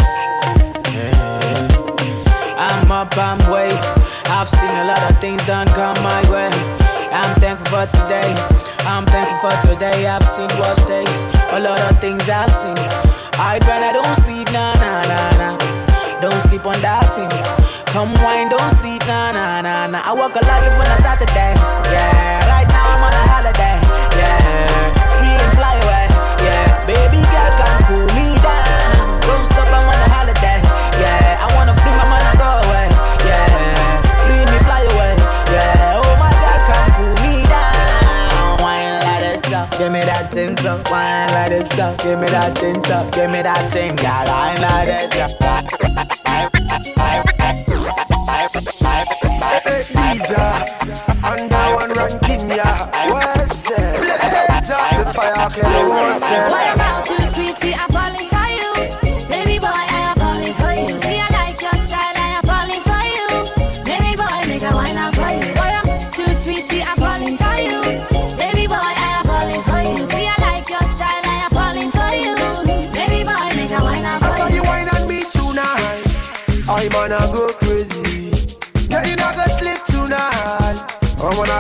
yeah. 0.95 2.57
I'm 2.59 2.91
up, 2.93 3.17
I'm 3.17 3.39
wave. 3.51 3.81
I've 4.29 4.49
seen 4.49 4.71
a 4.71 4.85
lot 4.87 5.11
of 5.11 5.19
things 5.21 5.45
done 5.47 5.67
come 5.69 5.97
my 6.03 6.23
way. 6.31 6.51
I'm 7.13 7.35
thankful 7.41 7.67
for 7.67 7.87
today. 7.87 8.35
I'm 8.87 9.05
thankful 9.05 9.51
for 9.51 9.57
today. 9.67 10.07
I've 10.07 10.23
seen 10.23 10.49
worse 10.63 10.79
days. 10.87 11.19
A 11.51 11.59
lot 11.59 11.81
of 11.91 12.01
things 12.01 12.29
I've 12.29 12.51
seen. 12.51 12.79
I 13.35 13.59
grind, 13.67 13.85
I 13.85 13.93
don't 13.93 14.15
sleep, 14.23 14.47
nah, 14.53 14.75
nah, 14.79 15.03
nah, 15.11 15.31
nah. 15.43 16.21
Don't 16.21 16.41
sleep 16.49 16.65
on 16.65 16.81
that 16.81 17.11
thing. 17.13 17.29
Come 17.93 18.15
wine, 18.23 18.49
don't 18.49 18.71
sleep, 18.79 19.03
nah, 19.07 19.33
nah, 19.33 19.61
nah, 19.61 19.87
nah. 19.89 20.03
I 20.05 20.13
walk 20.15 20.37
a 20.37 20.43
lot 20.47 20.63
when 20.79 20.87
I 20.87 20.97
start 21.03 21.19
to 21.19 21.27
dance. 21.35 21.67
Yeah, 21.91 22.47
right 22.49 22.69
now 22.69 22.95
I'm 22.95 23.03
on 23.03 23.13
a 23.13 23.25
holiday. 23.27 23.86
Give 39.79 39.93
me 39.93 40.01
that 40.01 40.33
thing 40.33 40.57
so. 40.57 40.83
Wine 40.91 41.29
like 41.31 41.51
this 41.51 41.79
up, 41.79 41.99
give 41.99 42.19
me 42.19 42.27
that 42.29 42.57
thing 42.59 42.83
so. 42.85 43.09
Give 43.11 43.31
me 43.31 43.43
that 43.43 43.73
thing, 43.73 43.97
girl. 43.97 44.27
Wine 44.27 44.61
like 44.61 44.87
this 44.87 45.21
up. 45.21 45.87
Under 51.25 51.57
one 51.75 51.93
ranking, 51.93 52.49
yeah. 52.49 52.87
What's 53.11 53.71
it? 53.71 53.99
Blaze 53.99 54.71
up 54.71 55.07
the 55.07 55.13
fire, 55.13 55.49
kill 55.51 55.65
the 55.65 55.89
what's 55.89 56.21
What 56.21 56.75
about 56.75 57.09
you, 57.09 57.19
sweetie? 57.27 57.75
I'm 57.75 57.91
falling 57.91 58.36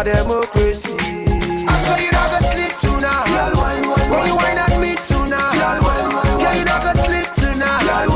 I'm 0.08 0.14
one 0.14 0.18
of 0.18 0.28
them 0.28 0.40
go 0.40 0.46
crazy. 0.46 0.94
I 1.66 1.74
swear 1.82 1.98
you 1.98 2.12
not 2.12 2.30
gonna 2.30 2.54
sleep 2.54 2.78
tonight. 2.78 3.26
When 4.06 4.26
you 4.26 4.36
wine 4.36 4.58
on 4.58 4.80
me 4.80 4.94
tonight, 4.94 5.82
girl, 6.38 6.54
you 6.54 6.64
not 6.64 6.82
gonna 6.82 6.94
sleep 6.94 7.26
tonight. 7.34 8.06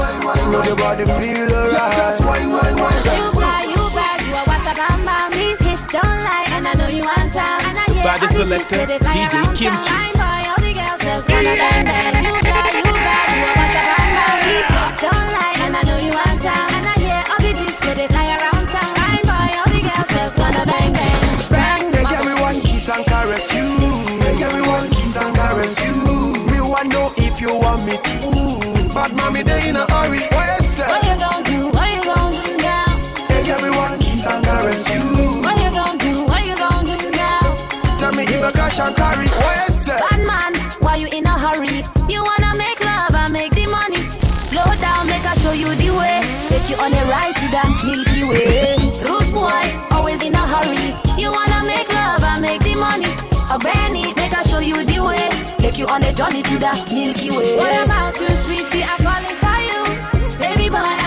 Know 0.52 0.62
the 0.62 0.76
body 0.78 1.04
feel 1.18 1.50
alright. 1.50 2.14
You 3.18 3.32
fly, 3.34 3.66
you 3.66 3.82
bad, 3.90 4.22
you 4.22 4.34
are 4.38 4.46
what 4.46 4.62
a 4.62 4.74
bam 4.78 5.04
bam. 5.04 5.30
These 5.32 5.58
hips 5.58 5.86
don't 5.90 6.04
lie, 6.04 6.46
and 6.52 6.68
I 6.68 6.74
know 6.74 6.86
you 6.86 7.02
want 7.02 7.32
time. 7.32 7.58
And 7.66 7.78
I 7.78 7.86
hear 7.92 8.04
Baddest 8.04 8.36
all 8.36 8.44
the 8.44 8.56
chicks 8.56 8.68
selector, 8.68 9.04
say 9.04 9.26
DJ 9.26 9.42
Kimchi. 9.56 9.64
town. 9.66 9.82
Line 9.82 10.14
boy, 10.14 10.42
all 10.46 10.60
the 10.62 10.72
girls 10.74 11.02
just 11.02 11.28
wanna 11.28 11.56
bang 11.58 11.84
bang. 11.84 12.49
Benny, 53.62 54.14
make 54.14 54.32
I 54.32 54.42
show 54.42 54.60
you 54.60 54.84
the 54.84 55.00
way. 55.00 55.28
Take 55.58 55.78
you 55.78 55.86
on 55.86 56.02
a 56.02 56.12
journey 56.12 56.42
to 56.42 56.58
the 56.58 56.72
Milky 56.92 57.30
Way. 57.30 57.56
What 57.56 57.84
about 57.84 58.18
you, 58.20 58.28
sweetie? 58.44 58.82
I'm 58.82 58.98
falling 59.04 59.36
for 59.42 59.58
you. 59.68 59.80
Baby 60.38 60.70
boy, 60.70 60.99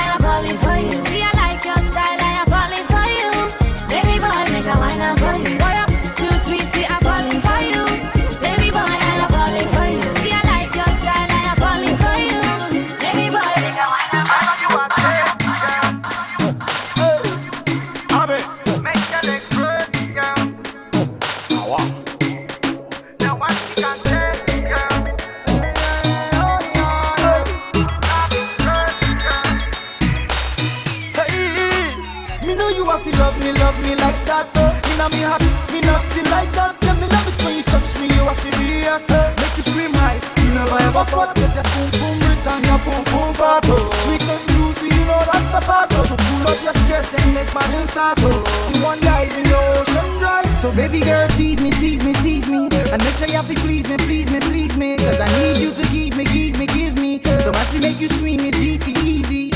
ever. 41.04 41.28
Cause 41.36 41.56
your 41.56 41.68
boom 41.76 41.90
boom 41.92 42.16
rich 42.28 42.48
and 42.48 42.64
your 42.66 42.80
boom 42.84 43.04
boom 43.12 43.30
fat. 43.36 43.66
Sweet 44.04 44.24
and 44.24 44.44
juicy, 44.52 44.88
you 44.96 45.06
know 45.06 45.22
that's 45.28 45.48
the 45.52 45.62
fact. 45.64 45.92
So 46.08 46.16
pull 46.16 46.48
up 46.48 46.60
your 46.64 46.76
skirts 46.86 47.12
and 47.14 47.34
make 47.36 47.52
my 47.54 47.64
start. 47.86 48.20
Oh, 48.24 48.40
you 48.74 48.84
want 48.84 49.02
dive 49.02 49.36
in 49.36 49.44
the 49.44 49.58
ocean 49.80 50.10
dry. 50.20 50.44
So 50.60 50.72
baby 50.72 51.00
girl, 51.00 51.28
tease 51.36 51.60
me, 51.60 51.72
tease 51.72 52.04
me, 52.04 52.14
tease 52.24 52.48
me. 52.48 52.70
And 52.92 53.00
make 53.04 53.16
sure 53.16 53.28
you 53.28 53.40
have 53.40 53.50
to 53.50 53.56
please 53.62 53.88
me, 53.88 53.98
please 53.98 54.30
me, 54.32 54.40
please 54.40 54.76
me. 54.78 54.96
Cause 54.98 55.20
I 55.20 55.28
need 55.40 55.62
you 55.62 55.72
to 55.72 55.84
give 55.92 56.16
me, 56.16 56.24
give 56.26 56.56
me, 56.60 56.66
give 56.68 56.96
me. 56.96 57.20
So 57.44 57.52
I 57.52 57.64
can 57.72 57.82
make 57.82 58.00
you 58.00 58.08
scream 58.08 58.40
it 58.42 58.56
DT 58.56 58.88
easy. 59.04 59.52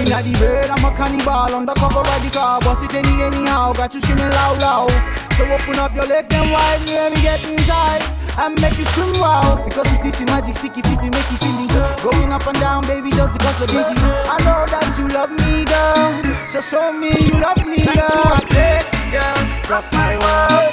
Inna 0.00 0.22
the 0.22 0.32
bed, 0.40 0.70
I'm 0.70 0.84
a 0.84 0.90
cannibal 0.96 1.54
undercover 1.54 2.02
by 2.02 2.18
the 2.20 2.30
car. 2.30 2.60
Bust 2.60 2.84
it 2.84 2.94
any 2.94 3.22
anyhow, 3.22 3.72
got 3.72 3.94
you 3.94 4.00
screaming 4.00 4.30
loud, 4.30 4.58
loud. 4.58 4.90
So 5.36 5.44
open 5.44 5.78
up 5.78 5.94
your 5.94 6.06
legs 6.06 6.28
and 6.32 6.50
wide, 6.50 6.82
let 6.86 7.12
me 7.12 7.20
get 7.22 7.44
inside. 7.44 8.19
And 8.40 8.58
make 8.62 8.78
you 8.78 8.86
scream 8.86 9.20
wow 9.20 9.60
Because 9.68 9.84
it's 9.92 10.16
this 10.16 10.20
magic 10.24 10.54
sticky 10.54 10.80
fitty 10.80 11.10
make 11.12 11.30
you 11.30 11.36
silly. 11.36 11.68
Going 12.00 12.32
up 12.32 12.46
and 12.46 12.58
down 12.58 12.86
baby 12.86 13.10
just 13.10 13.36
because 13.36 13.58
you're 13.60 13.68
busy. 13.68 13.92
I 14.00 14.40
know 14.48 14.64
that 14.64 14.88
you 14.96 15.12
love 15.12 15.28
me 15.28 15.68
girl. 15.68 16.08
So 16.48 16.64
show 16.64 16.88
me 16.88 17.12
you 17.20 17.36
love 17.36 17.60
me 17.68 17.84
girl 17.84 18.00
Like 18.00 18.16
you 18.16 18.32
are 18.32 18.44
sexy 18.48 19.12
girl. 19.12 19.36
Rock 19.68 19.92
my 19.92 20.16
world. 20.16 20.72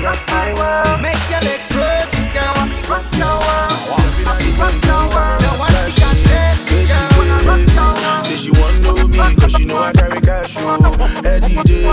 Rock 0.00 0.20
my 0.32 0.48
world. 0.56 1.04
Make 1.04 1.20
your 1.28 1.44
legs 1.44 1.68
stretch 1.68 2.16
girl. 2.32 2.72
Rock 2.88 3.04
your 3.20 3.36
world. 3.36 3.84
Rock 4.24 4.72
your 4.88 5.04
world. 5.12 5.38
No 5.44 5.60
one 5.60 5.76
can 5.92 6.16
test 6.24 6.64
girl. 6.88 7.04
Rock 7.44 7.68
your 7.68 7.92
world. 8.00 8.24
Say 8.24 8.40
she 8.40 8.50
want 8.56 8.80
know 8.80 8.96
me 9.04 9.20
cause 9.36 9.52
she 9.52 9.68
know 9.68 9.76
I 9.76 9.92
carry 9.92 10.13
cash 10.44 10.56
oh 10.60 11.22
Eddie 11.24 11.56
J. 11.64 11.84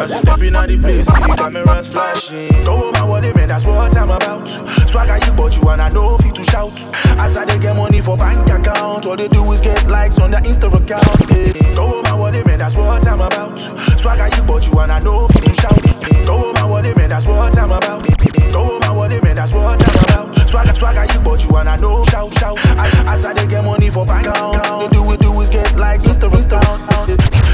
As 0.00 0.10
we 0.10 0.16
stepping 0.16 0.56
out 0.56 0.68
the 0.68 0.78
place 0.80 1.04
see 1.04 1.20
the 1.20 1.34
cameras 1.36 1.88
flashing. 1.88 2.64
Go 2.64 2.88
over 2.88 3.04
what 3.06 3.22
they 3.22 3.32
mean 3.34 3.48
that's 3.48 3.66
what 3.66 3.94
I'm 3.96 4.10
about. 4.10 4.48
Swagger 4.88 5.18
you 5.24 5.32
but 5.36 5.56
you 5.56 5.68
and 5.68 5.82
I 5.82 5.88
know 5.90 6.16
fit 6.18 6.34
to 6.36 6.44
shout. 6.44 6.72
As 7.20 7.36
I 7.36 7.44
they 7.44 7.58
get 7.58 7.76
money 7.76 8.00
for 8.00 8.16
bank 8.16 8.48
account 8.48 9.06
All 9.06 9.16
they 9.16 9.28
do 9.28 9.44
is 9.52 9.60
get 9.60 9.86
likes 9.88 10.18
on 10.18 10.30
their 10.30 10.40
Insta 10.40 10.72
account 10.72 11.20
yeah. 11.30 11.74
Go 11.74 12.00
over 12.00 12.16
what 12.16 12.32
they 12.32 12.42
mean 12.44 12.58
that's 12.58 12.76
what 12.76 13.06
I'm 13.06 13.20
about. 13.20 13.58
Swagger 13.58 14.28
you 14.34 14.42
but 14.44 14.66
you 14.66 14.78
and 14.80 14.92
I 14.92 15.00
know 15.00 15.28
fit 15.28 15.44
to 15.44 15.54
shout. 15.54 15.82
Go 16.26 16.50
over 16.50 16.66
what 16.66 16.84
they 16.84 16.94
mean 16.94 17.10
that's 17.10 17.26
what 17.26 17.56
I'm 17.58 17.72
about 17.72 18.19
Go 18.52 18.76
over 18.76 18.92
what 18.94 19.10
they 19.10 19.20
mean 19.20 19.36
that's 19.36 19.52
what 19.52 19.80
I'm 19.80 19.94
about. 20.04 20.48
Swagger 20.48 20.74
swagger 20.74 21.04
you 21.12 21.20
but 21.20 21.42
you 21.44 21.56
and 21.56 21.68
I 21.68 21.76
know. 21.76 22.02
Shout 22.04 22.34
shout. 22.34 22.58
As, 22.78 22.92
as 23.06 23.24
I 23.24 23.32
they 23.34 23.46
get 23.46 23.64
money 23.64 23.90
for 23.90 24.04
bank 24.04 24.26
account. 24.26 24.58
They 24.80 24.88
do 24.98 25.12
it 25.12 25.20
do 25.20 25.40
is 25.40 25.50
get 25.50 25.76
likes 25.76 26.06
Insta 26.06 26.26
account 26.26 26.80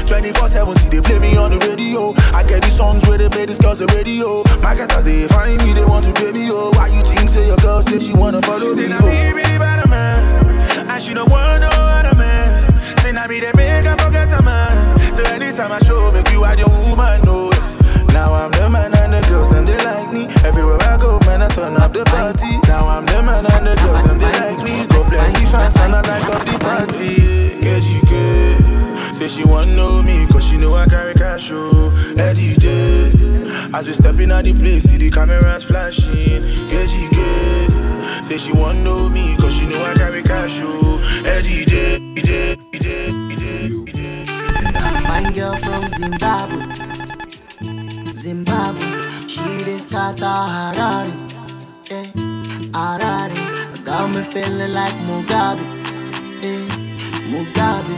24-7 0.07 0.79
see 0.79 0.89
they 0.89 1.01
play 1.01 1.19
me 1.19 1.35
on 1.37 1.51
the 1.51 1.59
radio. 1.67 2.13
I 2.33 2.43
get 2.43 2.63
these 2.63 2.75
songs 2.75 3.05
where 3.07 3.17
they 3.17 3.29
play 3.29 3.45
this 3.45 3.57
girls 3.59 3.79
the 3.79 3.87
radio. 3.93 4.43
Marketers 4.61 5.03
they 5.03 5.27
find 5.27 5.61
me 5.63 5.73
they 5.73 5.85
want 5.85 6.05
to 6.05 6.13
pay 6.13 6.31
me 6.31 6.47
oh. 6.49 6.71
Why 6.75 6.87
you 6.87 7.01
think 7.03 7.29
say 7.29 7.45
your 7.45 7.57
girl 7.57 7.81
say 7.81 7.99
she 7.99 8.13
wanna 8.13 8.41
follow 8.41 8.73
She 8.73 8.75
me 8.75 8.87
say 8.87 8.89
na 8.89 8.99
me 9.03 9.33
be 9.35 9.57
better 9.59 9.89
man. 9.89 10.89
And 10.89 11.01
she 11.01 11.13
don't 11.13 11.29
want 11.29 11.61
no 11.61 11.69
other 11.69 12.15
man. 12.17 12.69
Say 13.03 13.11
na 13.11 13.27
me 13.27 13.39
they 13.39 13.51
make 13.55 13.85
her 13.85 13.97
forget 13.97 14.31
a 14.31 14.41
man. 14.43 14.97
So 15.13 15.23
anytime 15.33 15.71
I 15.71 15.79
show 15.79 16.11
make 16.11 16.29
you 16.31 16.43
had 16.43 16.57
your 16.59 16.69
woman 16.69 17.21
no 17.21 17.46
Now 18.17 18.33
I'm 18.33 18.49
the 18.49 18.67
man 18.67 18.97
and 18.97 19.13
the 19.13 19.21
girls 19.29 19.49
them 19.49 19.63
they 19.63 19.77
like 19.85 20.11
me. 20.11 20.25
Everywhere 20.43 20.81
I 20.81 20.97
go 20.97 21.19
man 21.27 21.43
I 21.43 21.47
turn 21.49 21.77
up 21.77 21.93
the 21.93 22.03
party. 22.05 22.49
Now 22.67 22.87
I'm 22.87 23.05
the 23.05 23.21
man 23.21 23.45
and 23.45 23.67
the 23.67 23.75
girls 23.77 24.01
them 24.07 24.17
they 24.17 24.33
like 24.41 24.57
me. 24.65 24.87
Go 24.89 25.05
plenty 25.05 25.45
fans 25.45 25.77
and 25.77 25.93
I 25.93 26.01
like 26.01 26.25
up 26.33 26.41
the 26.49 26.57
party. 26.57 27.61
KGK 27.61 29.13
Say 29.13 29.27
she 29.27 29.45
want 29.45 29.69
know 29.69 30.01
me 30.01 30.25
cause 30.31 30.49
she 30.49 30.57
know 30.57 30.73
I 30.73 30.87
carry 30.87 31.13
cash 31.13 31.51
oh. 31.53 31.93
Eddie 32.17 32.57
J. 32.57 32.67
As 33.77 33.85
we 33.85 33.93
stepping 33.93 34.31
out 34.31 34.45
the 34.45 34.53
place 34.53 34.89
see 34.89 34.97
the 34.97 35.11
cameras 35.11 35.63
flashing. 35.63 36.41
KGK 36.73 38.25
Say 38.25 38.39
she 38.39 38.51
want 38.51 38.79
know 38.79 39.09
me 39.09 39.37
cause 39.37 39.55
she 39.55 39.67
know 39.67 39.79
I 39.85 39.93
carry 39.93 40.23
cash 40.23 40.59
oh. 40.63 40.97
Eddie 41.23 41.65
J. 41.65 42.17
Girl 45.35 45.53
from 45.57 45.87
Zimbabwe. 45.89 46.86
Zimbabwe. 48.27 48.87
She 49.31 49.63
dey 49.63 49.77
scatter 49.77 50.37
Harare. 50.53 51.13
Eh, 51.97 52.07
Harare. 52.75 53.39
Got 53.85 54.09
me 54.13 54.21
feeling 54.31 54.73
like 54.73 54.97
Mugabe. 55.07 55.63
Eh, 56.43 56.65
Mugabe. 57.31 57.95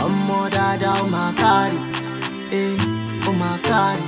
I'm 0.00 0.12
more 0.28 0.48
my 1.10 1.32
carry. 1.40 1.78
Eh, 2.58 2.76
oh 3.26 3.32
my 3.40 3.58
carry. 3.68 4.04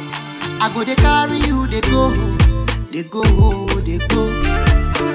I 0.63 0.71
go 0.73 0.85
they 0.85 0.95
carry 0.95 1.39
you, 1.49 1.67
they 1.67 1.81
go. 1.91 2.03
They 2.93 3.03
go, 3.03 3.23
they 3.87 3.99
go. 4.13 4.23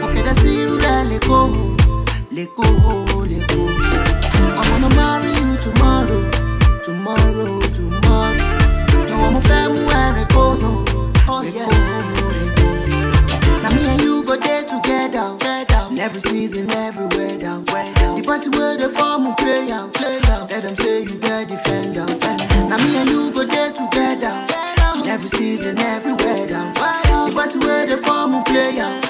Okay, 0.10 0.24
see 0.42 0.60
you 0.64 0.78
let 0.78 1.22
go. 1.22 1.40
Let 2.36 2.50
go, 2.58 2.68
let 3.32 3.48
go. 3.48 3.64
I 4.60 4.62
wanna 4.72 4.90
marry 4.94 5.32
you 5.40 5.56
tomorrow 5.64 6.50
tomorrow, 6.84 7.60
tomorrow. 7.78 8.48
Jọ̀wọ́ 9.10 9.30
mo 9.34 9.40
fẹ́ 9.48 9.62
mú 10.10 10.16
ẹ̀rẹ̀ 10.16 10.26
kó 10.34 10.44
lò. 10.62 10.72
Èkó, 11.48 11.70
èkó. 12.44 12.68
Na 13.64 13.70
me 13.76 13.82
and 13.92 14.02
you 14.02 14.24
go 14.24 14.36
dey 14.36 14.64
together. 14.64 15.28
In 15.92 16.00
every 16.00 16.22
season, 16.22 16.70
every 16.72 17.06
weather. 17.16 17.56
The 18.16 18.22
person 18.26 18.52
wey 18.52 18.78
dey 18.78 18.90
form 18.90 19.26
will 19.26 19.34
play 19.36 19.72
out. 19.72 20.00
Let 20.50 20.64
them 20.64 20.76
say 20.76 21.04
you 21.04 21.16
get 21.20 21.48
defender. 21.50 22.06
Na 22.70 22.78
me 22.78 22.98
and 22.98 23.10
you 23.10 23.32
go 23.32 23.44
dey 23.46 23.72
together. 23.80 24.34
In 25.04 25.08
every 25.10 25.30
season, 25.30 25.78
every 25.80 26.14
weather. 26.14 26.64
The 27.28 27.32
person 27.36 27.60
wey 27.62 27.86
dey 27.88 27.98
form 27.98 28.34
will 28.34 28.44
play 28.44 28.80
out. 28.80 29.10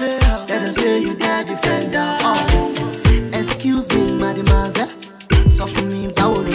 Let 0.49 0.61
them 0.63 0.73
say 0.73 0.99
you 1.01 1.15
get 1.15 1.47
defender. 1.47 2.17
Oh. 2.21 2.73
Excuse 3.33 3.87
me, 3.95 4.11
mademoiselle. 4.21 4.89
Sọ 5.57 5.65
fún 5.67 5.85
mi 5.91 6.07
báwo 6.15 6.37
ló 6.45 6.51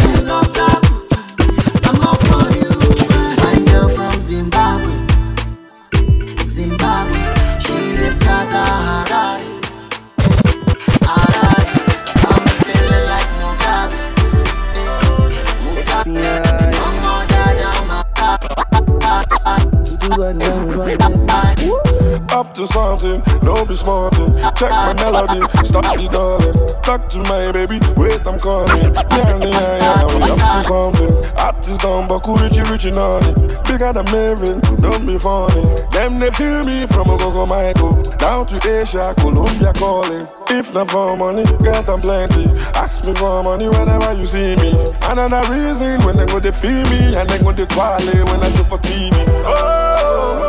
get 20.87 21.84
Up 22.29 22.53
to 22.55 22.67
something, 22.67 23.21
don't 23.41 23.67
be 23.67 23.75
smarting. 23.75 24.37
Eh. 24.37 24.51
Check 24.51 24.71
my 24.71 24.93
melody, 24.93 25.41
stop 25.63 25.83
the 25.97 26.07
darling. 26.11 26.81
Talk 26.83 27.09
to 27.09 27.19
my 27.23 27.51
baby, 27.51 27.79
wait, 27.97 28.25
I'm 28.27 28.37
coming. 28.39 28.93
Yeah, 28.93 29.37
yeah, 29.39 29.77
yeah, 29.79 30.05
we 30.05 30.21
up 30.21 30.37
to 30.37 30.61
something. 30.67 31.25
Artist 31.37 31.81
down, 31.81 32.07
but 32.07 32.19
cool, 32.19 32.37
richy, 32.37 32.63
richy, 32.65 32.93
naughty. 32.93 33.33
Bigger 33.71 33.93
than 33.93 34.05
Marin, 34.11 34.59
don't 34.79 35.05
be 35.05 35.17
funny. 35.17 35.63
Them, 35.91 36.19
they 36.19 36.29
feel 36.31 36.63
me 36.63 36.85
from 36.87 37.07
Ogogo 37.07 37.47
Michael. 37.47 38.01
Down 38.17 38.45
to 38.47 38.81
Asia, 38.81 39.13
Colombia 39.17 39.73
calling. 39.73 40.27
If 40.49 40.73
not 40.73 40.91
for 40.91 41.17
money, 41.17 41.43
get 41.63 41.85
them 41.85 42.01
plenty. 42.01 42.45
Ask 42.75 43.03
me 43.05 43.13
for 43.15 43.43
money 43.43 43.67
whenever 43.69 44.13
you 44.13 44.25
see 44.25 44.55
me. 44.57 44.71
Another 45.03 45.41
reason 45.51 46.01
when 46.03 46.17
they 46.17 46.25
go, 46.25 46.39
they 46.39 46.51
feel 46.51 46.83
me. 46.83 47.15
And 47.15 47.29
they 47.29 47.39
go, 47.39 47.51
they 47.51 47.65
quality 47.65 48.19
when 48.19 48.43
I 48.43 48.51
show 48.51 48.63
for 48.63 48.77
TV. 48.77 49.11
Oh, 49.47 50.44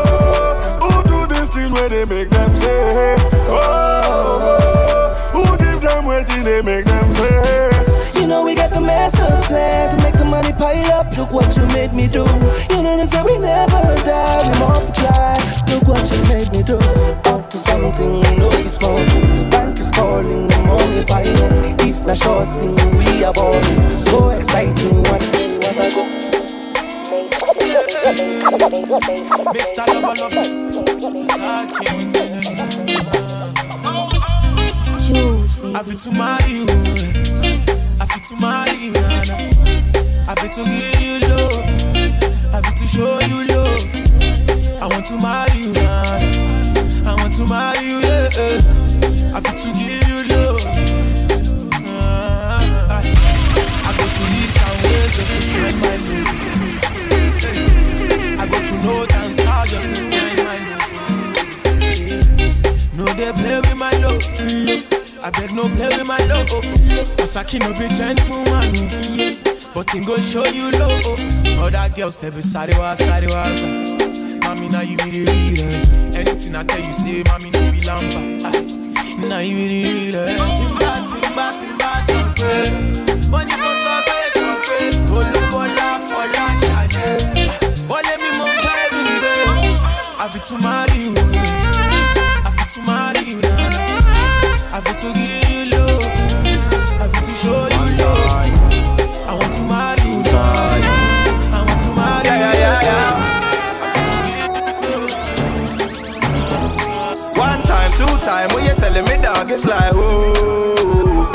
do 1.68 1.74
this 1.74 1.80
where 1.80 1.88
they 1.88 2.04
make 2.04 2.30
them 2.30 2.50
say, 2.52 3.16
oh, 3.48 5.14
oh. 5.32 5.32
who 5.32 5.56
give 5.58 5.80
them 5.80 6.04
waiting 6.06 6.44
they 6.44 6.62
make 6.62 6.84
them 6.84 7.12
say, 7.14 8.20
You 8.20 8.26
know 8.26 8.44
we 8.44 8.54
got 8.54 8.70
the 8.70 8.80
master 8.80 9.26
plan 9.46 9.94
to 9.96 10.02
make 10.02 10.16
the 10.16 10.24
money 10.24 10.52
pile 10.52 10.92
up. 10.92 11.16
Look 11.16 11.32
what 11.32 11.56
you 11.56 11.66
made 11.68 11.92
me 11.92 12.06
do. 12.08 12.24
You 12.70 12.82
know 12.82 12.96
they 12.96 13.06
say 13.06 13.22
we 13.22 13.38
never 13.38 13.80
die, 14.04 14.42
we 14.52 14.58
multiply. 14.58 15.38
Look 15.70 15.84
what 15.88 16.10
you 16.10 16.22
made 16.28 16.50
me 16.52 16.62
do. 16.62 16.78
Up 17.30 17.50
to 17.50 17.56
something, 17.56 18.20
no 18.38 18.50
be 18.62 18.68
small. 18.68 18.98
The 18.98 19.48
bank 19.50 19.78
is 19.78 19.90
calling, 19.90 20.48
the 20.48 20.58
money 20.66 21.04
piling. 21.04 21.76
It's 21.80 22.00
not 22.00 22.18
short 22.18 22.48
thing, 22.50 22.74
we 22.98 23.24
are 23.24 23.32
balling. 23.32 23.90
So 24.06 24.30
exciting, 24.30 25.02
one 25.04 25.20
day, 25.32 25.58
what 25.58 25.78
I 25.78 25.90
go. 25.90 26.06
Mr. 29.56 29.86
Lover 29.88 30.14
Love 30.20 30.65
I 31.08 31.10
feel 35.84 35.94
to 35.98 36.10
marry 36.10 36.50
you 36.50 36.66
I 38.00 38.06
feel 38.06 38.22
to 38.26 38.34
marry 38.40 38.76
you. 38.86 38.92
I 40.26 40.34
feel 40.34 40.50
to 40.50 40.62
give 40.64 41.00
you 41.00 41.20
love 41.28 41.62
I 42.52 42.56
feel 42.60 42.74
to 42.74 42.86
show 42.86 43.20
you 43.20 43.38
love 43.54 43.82
I 44.82 44.84
want 44.88 45.06
to 45.06 45.14
marry 45.22 45.58
you 45.60 45.70
Nana. 45.74 46.18
I 47.06 47.14
want 47.22 47.32
to 47.34 47.44
marry 47.46 47.86
you 47.86 48.00
yeah. 48.00 48.26
I 49.32 49.40
feel 49.40 49.54
to 49.62 49.68
give 49.78 50.08
you 50.10 50.18
love 50.34 50.64
Ah, 51.86 52.98
I 52.98 53.00
go 53.96 54.04
to 54.10 54.22
east 54.42 54.58
and 54.58 54.78
west 54.82 55.14
just 55.14 55.30
to 55.30 55.38
find 55.54 55.76
my 55.82 55.94
love 56.02 56.34
I 58.40 58.42
go 58.50 58.58
to 58.58 58.74
north 58.84 59.14
and 59.14 59.36
south 59.36 59.68
just 59.68 59.86
to 59.88 59.94
find 59.94 60.38
my 60.38 60.58
love 60.70 60.85
No, 63.06 63.12
they 63.14 63.30
play 63.32 63.56
with 63.60 63.76
my 63.78 63.90
love 64.02 64.22
I 65.22 65.30
beg 65.30 65.54
no 65.54 65.62
play 65.74 65.88
with 65.96 66.06
my 66.06 66.18
love. 66.26 66.46
Asaki 67.22 67.58
no 67.60 67.70
be 67.72 67.86
gentleman. 67.94 68.74
But 69.74 69.90
he 69.90 70.00
go 70.00 70.16
show 70.18 70.44
you 70.46 70.70
love. 70.72 71.04
Other 71.62 71.88
girls 71.94 72.16
tell 72.16 72.32
me 72.32 72.42
sorry 72.42 72.74
wa 72.78 72.94
sorry 72.94 73.26
wa. 73.28 73.46
Mommy 74.44 74.68
now 74.68 74.82
you 74.82 74.96
be 74.98 75.10
the 75.10 75.24
realest. 75.30 75.92
Anything 76.16 76.54
I 76.56 76.64
tell 76.64 76.78
you 76.78 76.92
say, 76.94 77.22
mommy 77.28 77.50
no 77.50 77.70
be 77.72 77.80
lamba. 77.80 78.20
Ah, 78.44 79.28
Now 79.28 79.38
you 79.38 79.54
be 79.56 79.66
the 79.68 80.12
realest. 80.12 80.44
Timba 80.44 80.92
timba 81.10 81.46
timba 81.58 81.90
sọ 82.06 82.20
pé. 82.38 82.52
Wọ́n 83.32 83.44
ní 83.48 83.54
mo 83.62 83.70
sọ 83.82 83.94
pé 84.06 84.18
sọ 84.36 84.48
pé. 84.66 84.78
Olúbọ̀lá 85.16 85.88
fọlá 86.08 86.46
ṣàdé. 86.62 87.06
Wọlé 87.90 88.14
mi 88.22 88.30
mo 88.38 88.46
fẹ́ 88.62 88.82
bí 88.92 89.02
gbé. 89.18 89.32
Àfi 90.22 90.38
tún 90.46 90.58
máa 90.62 90.86
rí 90.90 91.00
o. 91.08 92.15
Àfi 92.76 92.84
tún 92.84 92.84
máa 92.86 93.12
rí 93.16 93.32
o 93.32 93.38
nana. 93.40 93.80
Àfi 94.76 94.92
tún 95.00 95.12
give 95.14 95.48
you 95.50 95.64
love. 95.72 96.04
Show 97.40 97.68
you 97.72 97.84
love. 97.96 98.32
I 99.28 99.32
want 99.32 99.52
to 99.56 99.62
marry 99.64 100.04
you 100.10 100.22
now. 100.22 101.56
I 101.56 101.58
want 101.66 101.80
to 101.80 101.90
marry 101.96 102.28
you. 102.28 102.36
Yeah, 102.60 103.14
One 107.36 107.62
time, 107.62 107.92
two 107.96 108.14
time, 108.24 108.48
when 108.54 108.64
you 108.66 108.74
telling 108.74 109.04
me 109.04 109.16
dog, 109.22 109.50
it's 109.50 109.64
like 109.64 109.92
oh. 109.94 111.26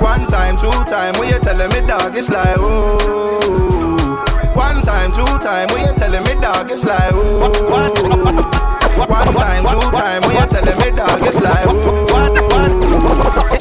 One 0.00 0.26
time, 0.26 0.56
two 0.56 0.70
time, 0.90 1.14
when 1.18 1.28
you 1.30 1.38
telling 1.40 1.68
me 1.70 1.80
dog, 1.86 2.14
it's 2.16 2.28
like 2.28 2.56
oh. 2.58 4.22
One 4.54 4.82
time, 4.82 5.10
two 5.10 5.24
time, 5.42 5.68
when 5.72 5.82
you 5.86 5.92
telling 5.94 6.22
me 6.24 6.34
dog, 6.40 6.70
it's 6.70 6.84
like 6.84 7.10
oh. 7.12 8.52
One 8.96 9.34
time, 9.34 9.64
two 9.64 9.90
time, 9.92 10.22
when 10.22 10.32
you 10.36 10.46
telling 10.46 10.78
me 10.78 10.90
dog, 10.96 11.22
it's 11.22 11.40
like 11.40 11.64
oh. 11.66 12.06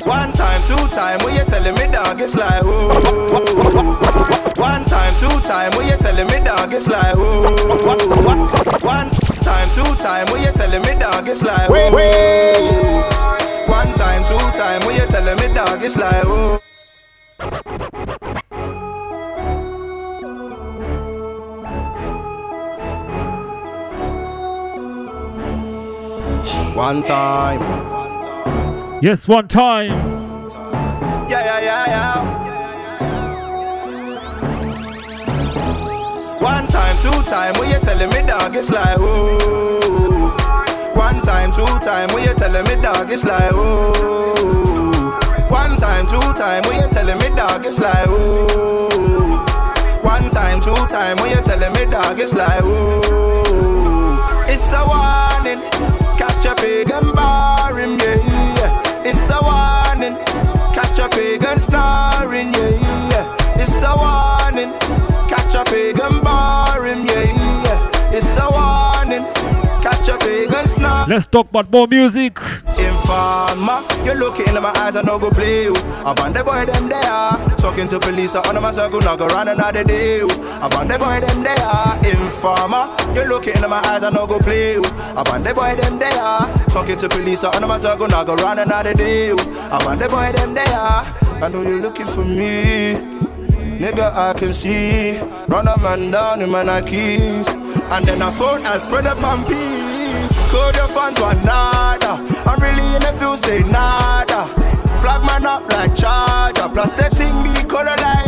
One 0.06 0.32
time, 0.32 0.62
two 0.64 0.88
time, 0.96 1.20
when 1.24 1.36
you 1.36 1.44
telling 1.44 1.76
me 1.76 1.88
dog, 1.92 2.22
it's 2.22 2.36
like 2.36 2.62
oh. 2.64 2.74
One 4.58 4.86
time, 4.86 5.14
two 5.20 5.40
time, 5.48 5.72
when 5.78 5.88
you 5.88 5.98
telling 5.98 6.28
me 6.28 6.40
dog, 6.44 6.74
it's 6.74 6.88
like 6.88 7.14
oh. 7.16 8.48
One 8.82 9.10
time, 9.10 9.70
two 9.76 9.96
time, 10.02 10.26
when 10.32 10.42
you 10.44 10.52
telling 10.52 10.82
me 10.84 10.96
dog, 11.00 11.28
it's 11.28 11.44
like 11.44 11.70
oh. 11.70 11.92
One 13.68 13.94
time, 13.94 14.24
two 14.24 14.38
time, 14.58 14.82
when 14.86 14.96
you 14.96 15.06
telling 15.08 15.38
me 15.38 15.54
dog, 15.54 15.84
it's 15.84 15.98
like 15.98 16.24
oh. 16.26 16.62
One 26.76 27.02
time. 27.02 27.62
Yes, 29.02 29.28
one 29.28 29.48
time. 29.48 29.90
Yeah, 31.30 31.44
yeah, 31.44 31.60
yeah, 31.62 31.86
yeah. 31.88 32.42
One 36.42 36.68
time, 36.68 36.98
two 37.02 37.24
time, 37.30 37.54
when 37.60 37.70
you 37.72 37.80
telling 37.80 38.10
me 38.10 38.22
dog, 38.28 38.56
it's 38.56 38.70
like 38.70 38.98
oh. 39.00 40.36
One 40.96 41.22
time, 41.22 41.52
two 41.52 41.66
time, 41.84 42.10
when 42.14 42.24
you 42.26 42.34
telling 42.36 42.64
me 42.66 42.76
dog, 42.82 43.10
it's 43.10 43.24
like 43.24 43.52
oh. 43.54 45.18
One 45.50 45.78
time, 45.78 46.06
two 46.06 46.20
time, 46.38 46.64
when 46.68 46.82
you 46.82 46.88
telling 46.90 47.18
me 47.20 47.30
dog, 47.36 47.66
it's 47.66 47.80
like 47.80 48.06
oh. 48.08 49.42
One 50.04 50.30
time, 50.30 50.60
two 50.62 50.76
time, 50.92 51.18
when 51.18 51.32
you 51.32 51.42
telling 51.42 51.74
me 51.74 51.86
dog, 51.90 52.20
it's 52.20 52.34
like 52.34 52.60
oh. 52.64 54.44
It's 54.48 54.72
a 54.72 54.84
warning, 54.86 55.55
catch 56.46 56.60
a 56.60 56.62
pig 56.62 56.92
and 56.92 57.16
bar 57.16 57.80
yeah, 57.80 57.98
yeah. 57.98 59.02
It's 59.04 59.30
a 59.32 59.40
warning, 59.42 60.16
catch 60.76 61.00
a 61.00 61.10
pig 61.10 61.44
and 61.44 61.60
snoring, 61.60 62.54
yeah, 62.54 62.70
yeah. 63.10 63.36
It's 63.56 63.82
a 63.82 63.94
warning, 63.98 64.72
catch 65.28 65.56
a 65.56 65.64
pig 65.64 66.00
and 66.00 66.22
bar 66.24 66.86
him, 66.86 67.04
yeah, 67.06 67.64
yeah. 67.64 67.90
It's 68.12 68.38
a 68.38 68.48
warning, 68.52 69.26
catch 70.06 70.22
a 70.22 70.26
pig 70.26 70.54
and 70.54 70.70
snoring. 70.70 71.10
Let's 71.10 71.28
talk 71.28 71.50
about 71.50 71.72
more 71.72 71.88
music. 71.88 72.40
Informer, 72.78 73.82
you 74.06 74.14
look 74.14 74.40
in 74.40 74.54
my 74.62 74.72
eyes, 74.78 74.96
I 74.96 75.02
no 75.02 75.20
go 75.20 75.30
play 75.30 75.64
you. 75.64 75.76
I'm 76.06 76.34
the 76.34 76.44
boy 76.44 76.66
them 76.66 76.90
there, 76.90 77.58
talking 77.58 77.88
to 77.88 78.00
police, 78.00 78.36
I 78.36 78.48
on 78.48 78.62
my 78.62 78.72
circle, 78.72 79.02
not 79.02 79.20
go 79.20 79.28
run 79.28 79.48
another 79.48 79.84
day. 79.84 80.22
I'm 80.22 80.88
the 80.88 80.98
boy 80.98 81.20
them 81.20 81.44
there, 81.44 82.14
informer, 82.14 82.90
you 83.16 83.28
look 83.28 83.48
in 83.48 83.62
my 83.70 83.80
eyes, 83.86 84.04
I 84.04 84.10
no 84.10 84.28
go 84.28 84.40
play 84.40 84.74
you. 84.74 84.84
I'm 85.16 85.44
the 85.44 85.54
boy 85.54 85.76
them 85.76 86.00
there, 86.00 86.68
talking 86.70 86.98
to 86.98 87.10
police, 87.10 87.44
I 87.44 87.56
on 87.56 87.68
my 87.68 87.78
circle, 87.78 88.08
not 88.08 88.28
go 88.28 88.36
run 88.36 88.60
another 88.60 88.94
day. 88.94 89.32
I'm 89.32 89.98
the 89.98 90.08
boy 90.10 90.32
them 90.32 90.54
there, 90.54 90.66
I 90.68 91.50
know 91.52 91.62
you're 91.62 91.82
looking 91.82 92.08
for 92.08 92.26
me. 92.26 92.96
Nigga, 93.76 94.10
I 94.16 94.34
can 94.34 94.54
see. 94.54 95.20
Run 95.50 95.68
a 95.68 95.78
man 95.82 96.10
down 96.10 96.42
in 96.42 96.50
my 96.50 96.64
Nikes. 96.64 97.50
And 97.92 98.06
then 98.06 98.22
I 98.22 98.32
phone 98.32 98.66
and 98.66 98.82
spread 98.82 99.06
up 99.06 99.22
on 99.22 99.44
peace. 99.44 99.85
Code 100.56 100.76
your 100.80 100.88
fans 100.88 101.20
one 101.20 101.44
nada. 101.44 102.16
I'm 102.48 102.56
really 102.64 102.88
in 102.96 103.04
the 103.04 103.12
field, 103.20 103.40
say 103.40 103.60
nada. 103.68 104.48
Plug 105.04 105.22
man 105.28 105.46
up 105.46 105.68
like 105.68 105.94
charger. 105.94 106.70
Plus 106.72 106.92
the 106.96 107.12
thing 107.12 107.36
be 107.44 107.52
color 107.68 107.92
like. 108.00 108.24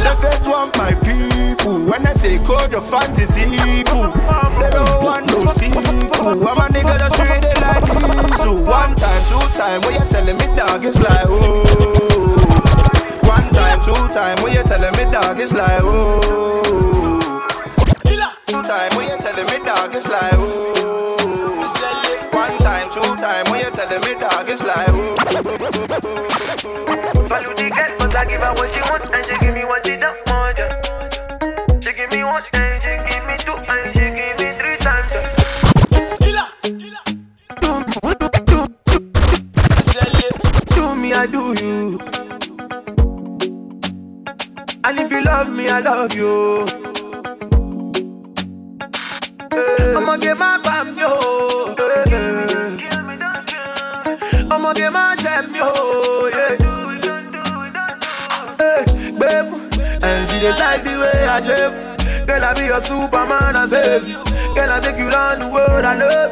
The 0.00 0.16
feds 0.20 0.48
want 0.48 0.72
my 0.78 0.96
people. 1.04 1.84
When 1.84 2.06
I 2.06 2.12
say 2.14 2.38
code 2.40 2.72
your 2.72 2.80
fans 2.80 3.20
is 3.20 3.36
evil. 3.36 4.08
They 4.56 4.70
don't 4.72 5.04
want 5.04 5.28
no 5.28 5.44
sequel. 5.44 6.40
I'm 6.40 6.56
a 6.56 6.72
nigga 6.72 6.96
just 6.96 7.16
treat 7.20 7.44
it 7.52 7.60
like 7.60 7.84
diesel. 7.84 8.64
One 8.64 8.94
time, 8.96 9.22
two 9.28 9.44
time, 9.60 9.82
when 9.84 10.00
you 10.00 10.04
telling 10.08 10.38
me 10.40 10.46
dog, 10.56 10.84
it's 10.86 11.00
like 11.00 11.28
oh. 11.28 11.68
One 13.28 13.48
time, 13.52 13.78
two 13.84 13.92
time, 14.16 14.42
when 14.42 14.54
you 14.54 14.62
telling 14.62 14.96
me 14.96 15.04
dog, 15.12 15.38
it's 15.38 15.52
like 15.52 15.84
oh. 15.84 17.20
Two 18.46 18.62
time, 18.62 18.96
when 18.96 19.08
you 19.08 19.16
telling 19.20 19.44
me 19.52 19.64
dog, 19.66 19.94
it's 19.94 20.08
like 20.08 20.32
oh. 20.32 20.73
One 21.64 22.58
time, 22.58 22.90
two 22.90 23.00
time, 23.16 23.44
when 23.50 23.64
you 23.64 23.70
telling 23.70 24.00
me 24.00 24.20
dog, 24.20 24.46
it's 24.50 24.62
like. 24.62 24.86
Salute 27.26 27.56
the 27.56 27.70
girl, 27.74 27.96
but 27.98 28.14
I 28.14 28.24
give 28.26 28.42
her 28.42 28.52
what 28.52 28.74
she 28.74 28.80
want 28.90 29.10
and 29.14 29.24
she 29.24 29.34
give 29.38 29.54
me 29.54 29.64
what 29.64 29.86
she 29.86 29.96
don't 29.96 30.18
want. 30.28 30.58
yeah. 30.58 31.80
She 31.80 31.92
give 31.94 32.12
me 32.12 32.22
one 32.22 32.42
and 32.52 32.82
she 32.82 32.98
give 33.08 33.24
me 33.26 33.36
two 33.38 33.56
and 33.56 33.92
she 33.94 34.00
give 34.12 34.36
me 34.40 34.58
three 34.60 34.76
times. 34.76 35.12
yeah. 36.20 36.48
Do 40.74 40.94
me, 40.96 41.14
I 41.14 41.26
do 41.26 41.54
you. 41.64 41.98
And 44.84 44.98
if 44.98 45.10
you 45.10 45.22
love 45.24 45.48
me, 45.48 45.68
I 45.70 45.80
love 45.80 46.12
you. 46.14 46.66
Eh. 49.50 49.94
I'ma 49.96 50.16
get 50.18 50.36
my 50.36 50.58
bam 50.62 50.98
yo. 50.98 51.23
And 60.46 60.58
like 60.58 60.84
the 60.84 60.94
way 61.00 61.26
I 61.26 61.40
shave. 61.40 61.74
Girl, 62.26 62.44
I 62.44 62.52
be 62.54 62.64
your 62.66 62.80
Superman, 62.80 63.56
I 63.56 63.66
save 63.66 64.06
you. 64.08 64.20
Girl, 64.54 64.70
I 64.70 64.80
take 64.80 64.98
you 64.98 65.08
round 65.08 65.42
the 65.42 65.48
world, 65.48 65.84
I 65.84 65.94
love. 65.96 66.30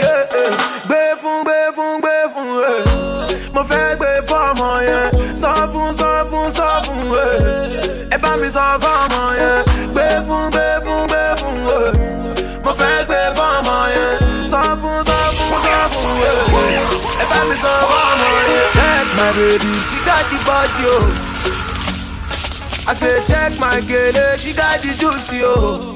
Yeah, 0.00 0.24
yeah. 0.32 0.74
Fún, 1.18 1.42
gbé 1.42 1.72
fún, 1.74 2.00
gbé 2.00 2.14
fún, 2.32 2.48
eh. 2.62 3.50
mo 3.52 3.62
fẹ́ 3.64 3.96
gbé 3.98 4.10
fọ́mọ 4.28 4.68
yẹn. 4.88 5.34
Sọ 5.34 5.50
fún, 5.72 5.90
sọ 5.98 6.10
fún, 6.30 6.46
sọ 6.56 6.68
fún, 6.86 7.00
eh. 7.18 8.14
ẹ 8.14 8.18
bá 8.22 8.36
mi 8.40 8.48
sọ 8.56 8.64
fọ́mọ 8.84 9.22
yẹn. 9.40 9.60
Gbé 9.92 10.06
fún, 10.28 10.44
gbé 10.54 10.64
fún, 10.84 11.02
gbé 11.10 11.22
fún, 11.40 11.56
eh. 11.74 11.92
mo 12.64 12.72
fẹ́ 12.80 13.04
gbé 13.08 13.20
fọ́mọ 13.38 13.76
yẹn. 13.96 14.14
Sọ 14.50 14.60
fún, 14.80 14.98
sọ 15.08 15.18
fún, 15.36 15.58
sọ 15.66 15.76
fún, 15.92 16.14
eh. 16.28 17.22
ẹ 17.22 17.24
bá 17.30 17.38
mi 17.48 17.56
sọ 17.62 17.72
fọ́mọ 17.90 18.28
yẹn. 18.52 18.66
Check 18.78 19.06
my 19.18 19.28
baby, 19.36 19.72
she 19.88 19.96
got 20.06 20.22
the 20.30 20.38
body, 20.46 20.84
oh. 20.94 21.37
I 22.88 22.94
say 22.94 23.20
check 23.26 23.52
my 23.60 23.82
girl, 23.86 24.38
she 24.38 24.54
got 24.54 24.80
the 24.80 24.94
juicy, 24.96 25.40
oh. 25.44 25.94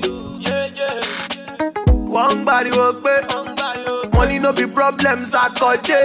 One 2.05 2.45
body 2.45 2.69
wo 2.71 2.93
gbé, 2.93 4.13
money 4.13 4.39
no 4.39 4.53
be 4.53 4.67
problems 4.67 5.33
akọ̀dé. 5.33 6.01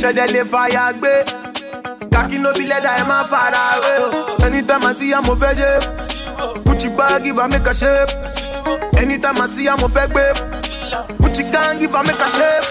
Ṣẹ̀dẹ̀ 0.00 0.26
lè 0.34 0.42
fàyà 0.52 0.92
gbé, 0.98 1.12
kàkí 2.12 2.36
no 2.42 2.52
be 2.52 2.66
leather 2.68 2.92
ẹ̀ 3.00 3.06
máa 3.08 3.24
fara 3.30 3.64
wé. 3.82 3.92
o. 4.04 4.44
Anytime 4.44 4.84
I 4.84 4.92
see 4.92 5.14
mo 5.26 5.34
fẹ́ 5.40 5.54
ṣe, 5.58 5.70
Gucci 6.66 6.88
bag 6.96 7.24
give 7.24 7.38
her 7.38 7.48
make 7.48 7.64
her 7.66 7.72
shape. 7.72 8.10
Anytime 9.00 9.40
I 9.40 9.46
see 9.46 9.64
her 9.64 9.72
eh. 9.72 9.80
mo 9.80 9.88
fẹ́ 9.88 10.06
gbé, 10.12 10.24
Gucci 11.20 11.42
gang 11.50 11.78
give 11.80 11.94
her 11.96 12.02
make 12.04 12.20
her 12.20 12.28
shape. 12.36 12.66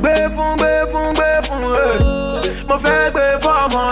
Gbé 0.00 0.12
fún 0.34 0.54
gbé 0.58 0.70
fún 0.92 1.08
gbé 1.16 1.28
fún 1.46 1.62
ẹ̀, 1.86 2.66
mo 2.68 2.76
fẹ́ 2.84 3.10
gbé 3.14 3.24
fọ́mọ 3.44 3.82
yẹn. 3.90 3.91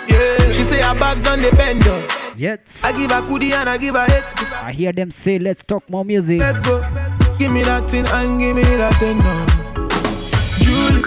Yeah. 0.11 0.51
She 0.53 0.63
say 0.63 0.81
her 0.81 0.93
back 0.99 1.21
done 1.23 1.41
the 1.41 1.51
bend. 1.55 1.83
Yet. 2.37 2.61
I 2.83 2.91
give 2.93 3.11
her 3.11 3.21
goodie 3.27 3.53
and 3.53 3.69
I 3.69 3.77
give 3.77 3.95
her 3.95 4.05
head. 4.05 4.23
I 4.63 4.71
hear 4.71 4.91
them 4.91 5.11
say, 5.11 5.37
let's 5.39 5.63
talk 5.63 5.87
more 5.89 6.03
music. 6.05 6.39
Go. 6.63 6.81
Give 7.37 7.51
me 7.51 7.61
that 7.63 7.89
thing 7.89 8.05
and 8.07 8.39
give 8.39 8.55
me 8.55 8.63
that 8.63 8.93
thing 8.95 9.17
now. 9.19 9.45
Julie. 10.57 11.03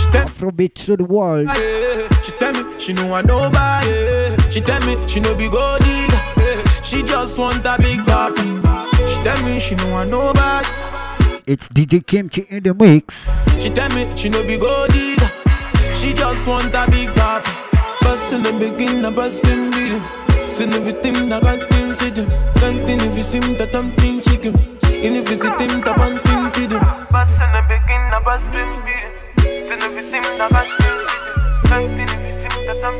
She 0.00 0.10
tell 0.12 0.26
Afrobeat 0.26 0.74
to 0.86 0.96
the 0.96 1.04
world. 1.04 1.46
yeah. 1.48 2.08
She 2.22 2.32
tell 2.32 2.52
me 2.52 2.78
she 2.80 2.92
no 2.92 3.06
want 3.06 3.26
nobody. 3.26 3.88
yeah. 3.90 4.48
She 4.48 4.60
tell 4.60 4.80
me 4.86 5.06
she 5.08 5.20
no 5.20 5.34
be 5.34 5.48
gold 5.48 5.80
digger. 5.80 6.20
yeah. 6.38 6.80
She 6.82 7.02
just 7.02 7.38
want 7.38 7.64
a 7.64 7.76
big 7.78 8.00
papi. 8.00 8.44
She 9.08 9.22
tell 9.22 9.44
me 9.44 9.58
she 9.60 9.74
no 9.76 9.88
want 9.90 10.10
nobody. 10.10 10.68
It's 11.46 11.68
DJ 11.68 12.04
Kimchi 12.06 12.46
in 12.48 12.62
the 12.62 12.74
mix. 12.74 13.14
She 13.62 13.70
tell 13.70 13.88
me 13.94 14.10
she 14.16 14.28
no 14.28 14.42
be 14.44 14.56
gold 14.58 14.90
digger. 14.90 15.30
She 16.00 16.12
just 16.12 16.46
want 16.46 16.74
a 16.74 16.86
big 16.90 17.08
papi. 17.10 17.66
Bust 18.02 18.32
in 18.32 18.42
the 18.42 18.52
begin, 18.52 19.04
a 19.04 19.10
bust 19.10 19.46
in 19.46 19.70
beat. 19.70 20.02
Send 20.50 20.74
everything 20.74 21.28
that 21.28 21.42
got 21.42 21.70
tin 21.70 21.96
to 21.96 22.10
them. 22.10 22.28
Something 22.56 23.00
if 23.00 23.16
you 23.16 23.22
seem 23.22 23.54
that 23.56 23.74
I'm 23.74 23.92
chicken. 24.20 24.54
If 24.82 25.30
you 25.30 25.36
see 25.36 25.48
them, 25.48 25.82
tin 26.18 26.52
to 26.52 26.66
them. 26.66 26.82
Bust 27.10 27.40
in 27.40 27.50
the 27.52 27.62
begin, 27.68 28.12
a 28.12 28.20
bust 28.20 28.44
that 28.52 28.52
them. 28.52 28.82
If 29.38 29.70
you 29.70 29.78
that 29.80 29.90
see 30.02 30.20
them, 30.20 30.24
to 32.66 32.74
them. 32.80 32.94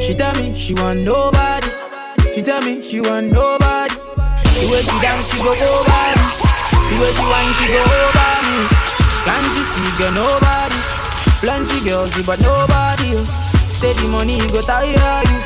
She 0.00 0.14
tell 0.14 0.34
me 0.34 0.54
she 0.54 0.74
want 0.74 1.00
nobody. 1.00 1.68
She 2.32 2.42
tell 2.42 2.60
me 2.62 2.80
she 2.82 3.00
want 3.00 3.32
nobody. 3.32 3.94
The 3.94 4.68
way 4.70 4.82
she 4.82 4.96
dance, 5.00 5.26
she 5.30 5.38
go 5.42 5.50
over 5.52 6.10
me. 6.16 6.24
The 6.88 6.94
way 7.00 7.12
she 7.12 7.24
whine, 7.26 7.52
she 7.58 7.66
go 7.66 7.80
over 7.82 8.32
me. 8.46 8.56
Can't 9.24 9.46
you 9.56 9.64
see, 9.72 9.90
girl, 9.98 10.12
nobody. 10.12 11.01
Plenty 11.42 11.84
girls, 11.84 12.14
but 12.24 12.38
nobody. 12.40 13.12
oh. 13.18 13.24
Say 13.74 13.92
the 13.94 14.08
money 14.08 14.38
go 14.52 14.62
tire 14.62 14.86
you. 14.86 15.40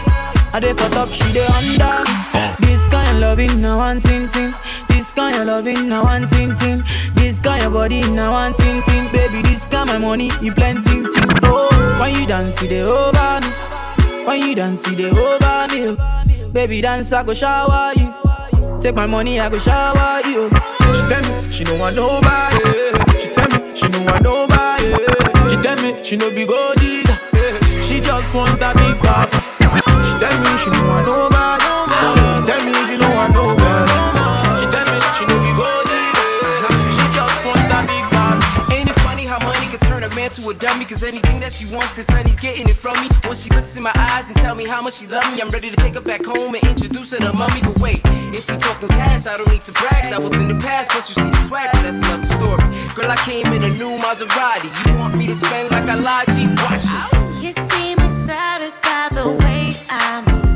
I 0.52 0.60
dey 0.60 0.72
for 0.74 0.88
top, 0.90 1.08
she 1.08 1.32
dey 1.32 1.46
under. 1.46 2.04
This 2.60 2.80
kind 2.90 3.08
of 3.10 3.16
loving, 3.16 3.60
now 3.62 3.78
one 3.78 4.00
thing 4.00 4.28
thing. 4.28 4.54
This 4.88 5.10
kind 5.12 5.36
of 5.36 5.46
loving, 5.46 5.88
now 5.88 6.04
one 6.04 6.28
thing 6.28 6.54
thing. 6.56 6.84
This 7.14 7.40
kind 7.40 7.62
of 7.64 7.72
body, 7.72 8.00
now 8.12 8.32
one 8.32 8.52
thing 8.54 8.82
thing. 8.82 9.10
Baby, 9.10 9.40
this 9.42 9.64
kind 9.64 9.88
of 9.88 10.00
money, 10.02 10.30
you 10.42 10.52
plenty 10.52 10.82
thing. 10.84 11.30
Oh, 11.44 11.70
when 11.98 12.14
you 12.14 12.26
dance, 12.26 12.60
you 12.60 12.68
dey 12.68 12.82
over 12.82 13.40
me. 13.40 14.24
When 14.26 14.40
you 14.42 14.54
dance, 14.54 14.86
you 14.88 14.96
dey 14.96 15.10
over 15.10 15.74
me. 15.74 15.96
oh. 15.96 16.48
Baby, 16.52 16.82
dance, 16.82 17.10
I 17.12 17.22
go 17.24 17.32
shower 17.32 17.92
you. 17.96 18.14
Take 18.80 18.94
my 18.96 19.06
money, 19.06 19.40
I 19.40 19.48
go 19.48 19.58
shower 19.58 20.20
you. 20.28 20.50
Oh. 20.52 20.92
She 20.92 21.08
tell 21.08 21.42
me 21.42 21.50
she 21.52 21.64
no 21.64 21.74
want 21.76 21.96
nobody. 21.96 23.18
She 23.18 23.28
tell 23.34 23.48
me 23.48 23.74
she 23.74 23.88
no 23.88 24.02
want 24.04 24.22
nobody. 24.22 25.15
She 26.02 26.16
no 26.16 26.30
be 26.30 26.46
gold 26.46 26.76
digger. 26.76 27.18
Eh. 27.34 27.80
She 27.86 28.00
just 28.00 28.34
want 28.34 28.62
a 28.62 28.72
big 28.74 28.96
papa. 29.02 29.38
She 29.60 30.12
tell 30.20 30.36
me 30.40 30.50
she 30.62 30.70
no 30.70 30.86
want 30.88 31.06
nobody. 31.06 31.64
She 31.94 32.46
tell 32.46 32.64
me 32.64 32.72
she 32.86 32.96
no 32.98 33.10
want 33.14 33.34
nobody. 33.34 33.65
To 40.36 40.50
a 40.50 40.54
dummy? 40.54 40.84
Cause 40.84 41.02
anything 41.02 41.40
that 41.40 41.52
she 41.52 41.64
wants, 41.72 41.94
this 41.94 42.08
honey's 42.08 42.38
getting 42.38 42.68
it 42.68 42.76
from 42.76 42.94
me. 43.00 43.08
Once 43.24 43.42
she 43.42 43.50
looks 43.50 43.74
in 43.76 43.82
my 43.82 43.92
eyes 43.94 44.28
and 44.28 44.36
tell 44.36 44.54
me 44.54 44.66
how 44.66 44.82
much 44.82 44.94
she 44.94 45.06
love 45.06 45.24
me, 45.32 45.40
I'm 45.40 45.50
ready 45.50 45.70
to 45.70 45.76
take 45.76 45.94
her 45.94 46.00
back 46.00 46.24
home 46.24 46.54
and 46.54 46.62
introduce 46.64 47.10
her 47.12 47.18
to 47.18 47.32
mommy. 47.32 47.60
But 47.62 47.78
wait, 47.80 48.00
if 48.36 48.48
we 48.50 48.56
talking 48.58 48.88
cash, 48.88 49.26
I 49.26 49.36
don't 49.36 49.50
need 49.50 49.62
to 49.62 49.72
brag. 49.72 50.04
That 50.04 50.22
was 50.22 50.32
in 50.34 50.48
the 50.48 50.60
past, 50.62 50.90
plus 50.90 51.08
you 51.08 51.22
see 51.22 51.30
the 51.30 51.42
swag, 51.48 51.72
that's 51.80 51.98
another 51.98 52.28
story. 52.36 52.64
Girl, 52.94 53.10
I 53.10 53.16
came 53.24 53.46
in 53.52 53.64
a 53.64 53.70
new 53.70 53.96
Maserati. 53.98 54.70
You 54.86 54.98
want 54.98 55.16
me 55.16 55.26
to 55.26 55.36
spend 55.36 55.70
like 55.70 55.88
I 55.88 55.94
lied? 55.94 56.26
G, 56.28 56.46
watch 56.62 56.84
it. 56.84 57.26
You 57.42 57.52
seem 57.70 57.98
excited 57.98 58.72
by 58.82 59.08
the 59.12 59.36
way 59.40 59.72
I 59.88 60.22
move. 60.26 60.55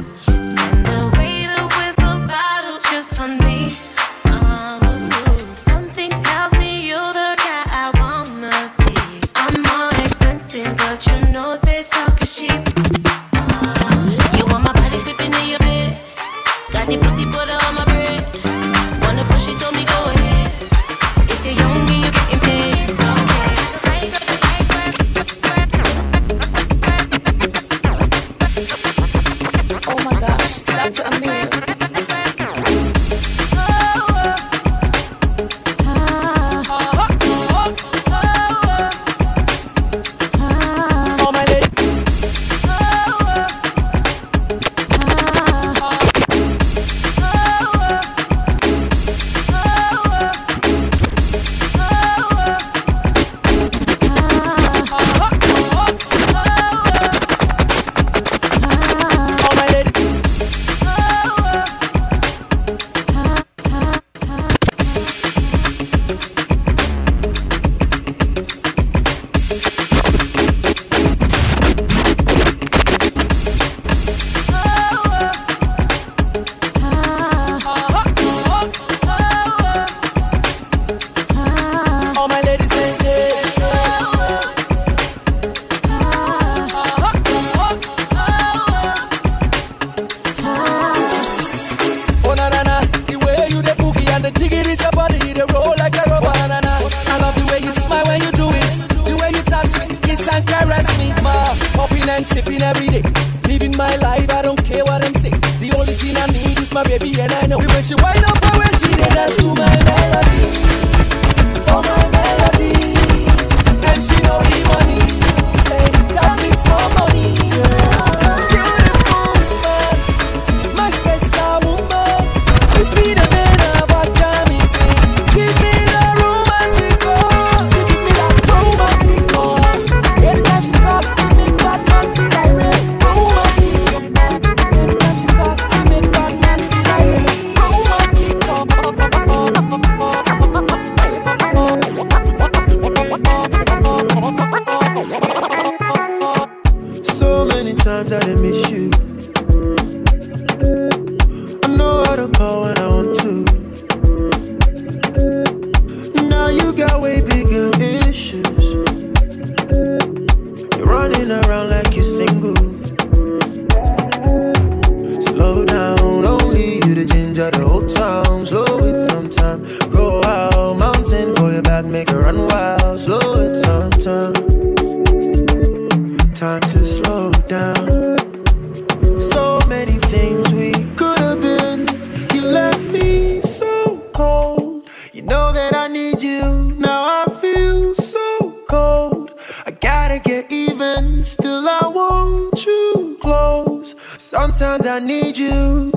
Sometimes 194.60 194.86
I 194.86 194.98
need 194.98 195.38
you. 195.38 195.90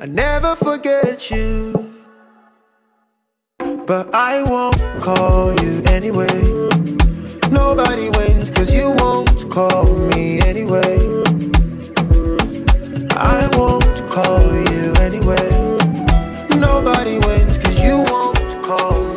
I 0.00 0.06
never 0.06 0.54
forget 0.54 1.32
you. 1.32 1.92
But 3.58 4.14
I 4.14 4.40
won't 4.44 4.80
call 5.02 5.52
you 5.60 5.82
anyway. 5.86 6.38
Nobody 7.50 8.10
wins 8.16 8.50
cause 8.50 8.72
you 8.72 8.94
won't 8.98 9.50
call 9.50 9.86
me 10.10 10.40
anyway. 10.42 10.94
I 13.16 13.50
won't 13.58 14.08
call 14.08 14.46
you 14.70 14.92
anyway. 15.02 15.50
Nobody 16.56 17.18
wins 17.18 17.58
cause 17.58 17.82
you 17.82 18.04
won't 18.08 18.38
call 18.62 19.02
me 19.06 19.13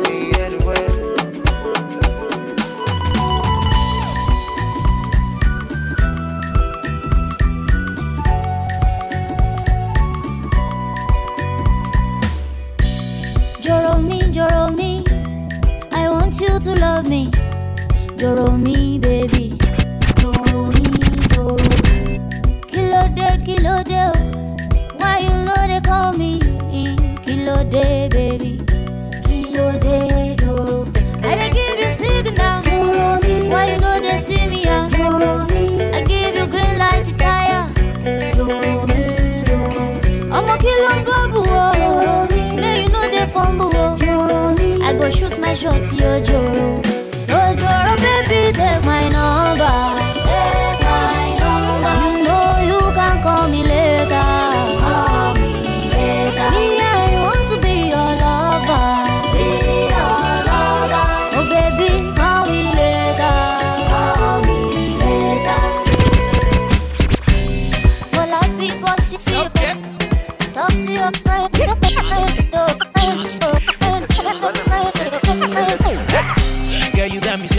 you 16.60 16.74
to 16.74 16.80
love 16.80 17.08
me. 17.08 17.30
Joro 18.16 18.50
me, 18.56 18.98
baby. 18.98 19.50
Me, 19.50 19.58
Joro. 21.32 21.56
Kilo 22.66 23.08
de, 23.14 23.28
kilo 23.44 23.82
de. 23.84 23.98
oh. 23.98 24.56
Why 24.98 25.18
you 25.20 25.34
know 25.44 25.66
they 25.66 25.80
call 25.80 26.12
me? 26.14 26.40
In 26.72 27.16
Kilo 27.18 27.62
de, 27.64 28.08
baby. 28.10 28.60
Kilo 29.26 29.78
de, 29.78 30.34
Joro. 30.36 30.86
I 31.22 31.34
dey 31.36 31.50
give 31.50 31.78
you 31.78 31.90
signal. 31.94 32.62
Joro 32.62 33.20
me. 33.20 33.48
Why 33.48 33.72
you 33.72 33.78
know 33.80 34.00
they 34.00 34.20
see 34.26 34.46
me? 34.48 34.64
ah? 34.68 34.88
Joro 34.90 35.46
me. 35.46 35.84
I 35.92 36.02
give 36.02 36.34
you 36.36 36.46
green 36.46 36.78
light 36.78 37.04
to 37.04 37.12
tire. 37.16 37.68
Joro 38.34 38.86
me, 38.86 39.44
Joro. 39.44 40.34
I'ma 40.34 40.56
kill 40.56 40.84
on 40.90 41.04
babu. 41.04 41.42
Oh. 41.46 42.26
May 42.56 42.82
you 42.82 42.88
know 42.88 43.08
they 43.10 43.26
fumble. 43.28 43.70
Oh. 43.74 43.77
I 45.48 45.54
go 45.54 45.82
shoot 45.82 45.94
my 45.94 46.22
shot, 46.22 46.97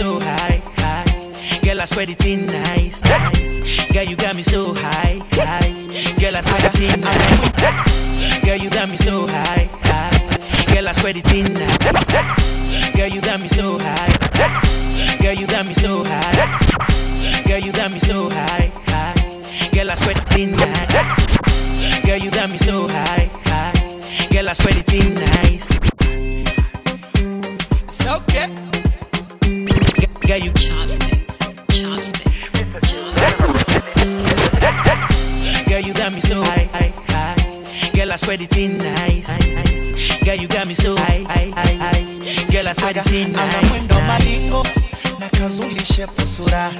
so 0.00 0.18
high, 0.18 0.62
high. 0.80 1.60
Girl, 1.62 1.78
I 1.82 1.84
swear 1.84 2.06
the 2.06 2.14
thing 2.14 2.46
nice, 2.46 3.02
nice. 3.02 3.60
Girl, 3.92 4.02
you 4.02 4.16
got 4.16 4.34
me 4.34 4.42
so 4.42 4.72
high, 4.72 5.20
high. 5.32 5.72
Girl, 6.18 6.36
I 6.36 6.40
swear 6.40 6.60
the 6.64 6.70
thing 6.78 7.00
nice. 7.04 7.52
Girl, 8.46 8.56
you 8.56 8.70
got 8.70 8.88
me 8.88 8.96
so 8.96 9.26
high, 9.26 9.68
high. 9.84 10.72
Girl, 10.72 10.88
I 10.88 10.92
swear 10.92 11.12
the 11.12 11.20
thing 11.20 11.52
nice. 11.52 12.96
Girl, 12.96 13.08
you 13.08 13.20
got 13.20 13.40
me 13.42 13.48
so 13.48 13.78
high. 13.78 14.12
Girl, 15.20 15.34
you 15.34 15.46
got 15.46 15.66
me 15.66 15.74
so 15.74 16.02
high. 16.02 16.48
Girl, 17.46 17.58
you 17.58 17.72
got 17.72 17.92
me 17.92 17.98
so 17.98 18.30
high, 18.30 18.72
high. 18.88 19.14
Girl, 19.74 19.90
I 19.90 19.94
swear 19.96 20.14
the 20.14 20.24
thing 20.32 20.52
nice. 20.52 22.06
Girl, 22.06 22.16
you 22.16 22.30
got 22.30 22.48
me 22.48 22.56
so 22.56 22.88
high, 22.88 23.28
high. 23.44 24.28
Girl, 24.32 24.48
I 24.48 24.54
swear 24.54 24.72
the 24.72 24.82
thing 24.82 25.14
nice. 25.14 25.29
Girl, 38.10 38.14
I 38.14 38.16
swear 38.16 38.36
the 38.38 38.46
thing 38.46 38.78
nice, 38.78 39.30
nice. 39.38 40.18
Girl, 40.24 40.34
you 40.34 40.48
got 40.48 40.66
me 40.66 40.74
so 40.74 40.96
high. 40.98 41.22
Girl, 42.50 42.66
I 42.66 42.72
swear 42.72 42.92
the 42.92 43.02
thing 43.06 43.36
ana 43.36 43.46
nice, 43.46 43.86
mwendo 43.86 43.94
nice. 43.94 44.50
malingo 44.50 44.66
na 45.20 45.28
kazulishe 45.28 46.06
pusura 46.06 46.72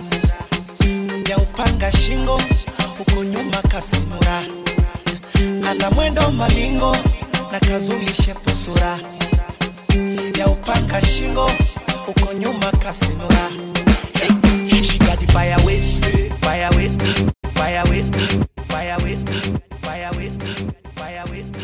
ya 1.28 1.36
upanga 1.38 1.92
shingo 1.92 2.40
huko 2.98 3.24
nyuma 3.24 3.62
kasimura 3.62 4.42
ana 5.70 5.90
mwendo 5.90 6.30
malingo 6.30 6.96
na 7.52 7.60
kazulishe 7.60 8.34
pusura 8.34 8.98
ya 10.38 10.46
upanga 10.46 11.02
shingo 11.02 11.50
huko 12.06 12.32
nyuma 12.32 12.70
kasimura 12.72 13.50
She 14.82 14.98
got 14.98 15.20
the 15.20 15.26
fire 15.32 15.56
waste, 15.64 16.04
fire 18.70 18.96
waste, 19.02 19.28
fire 19.82 20.10
waste, 20.16 20.42
fire 20.94 21.24
waste. 21.30 21.54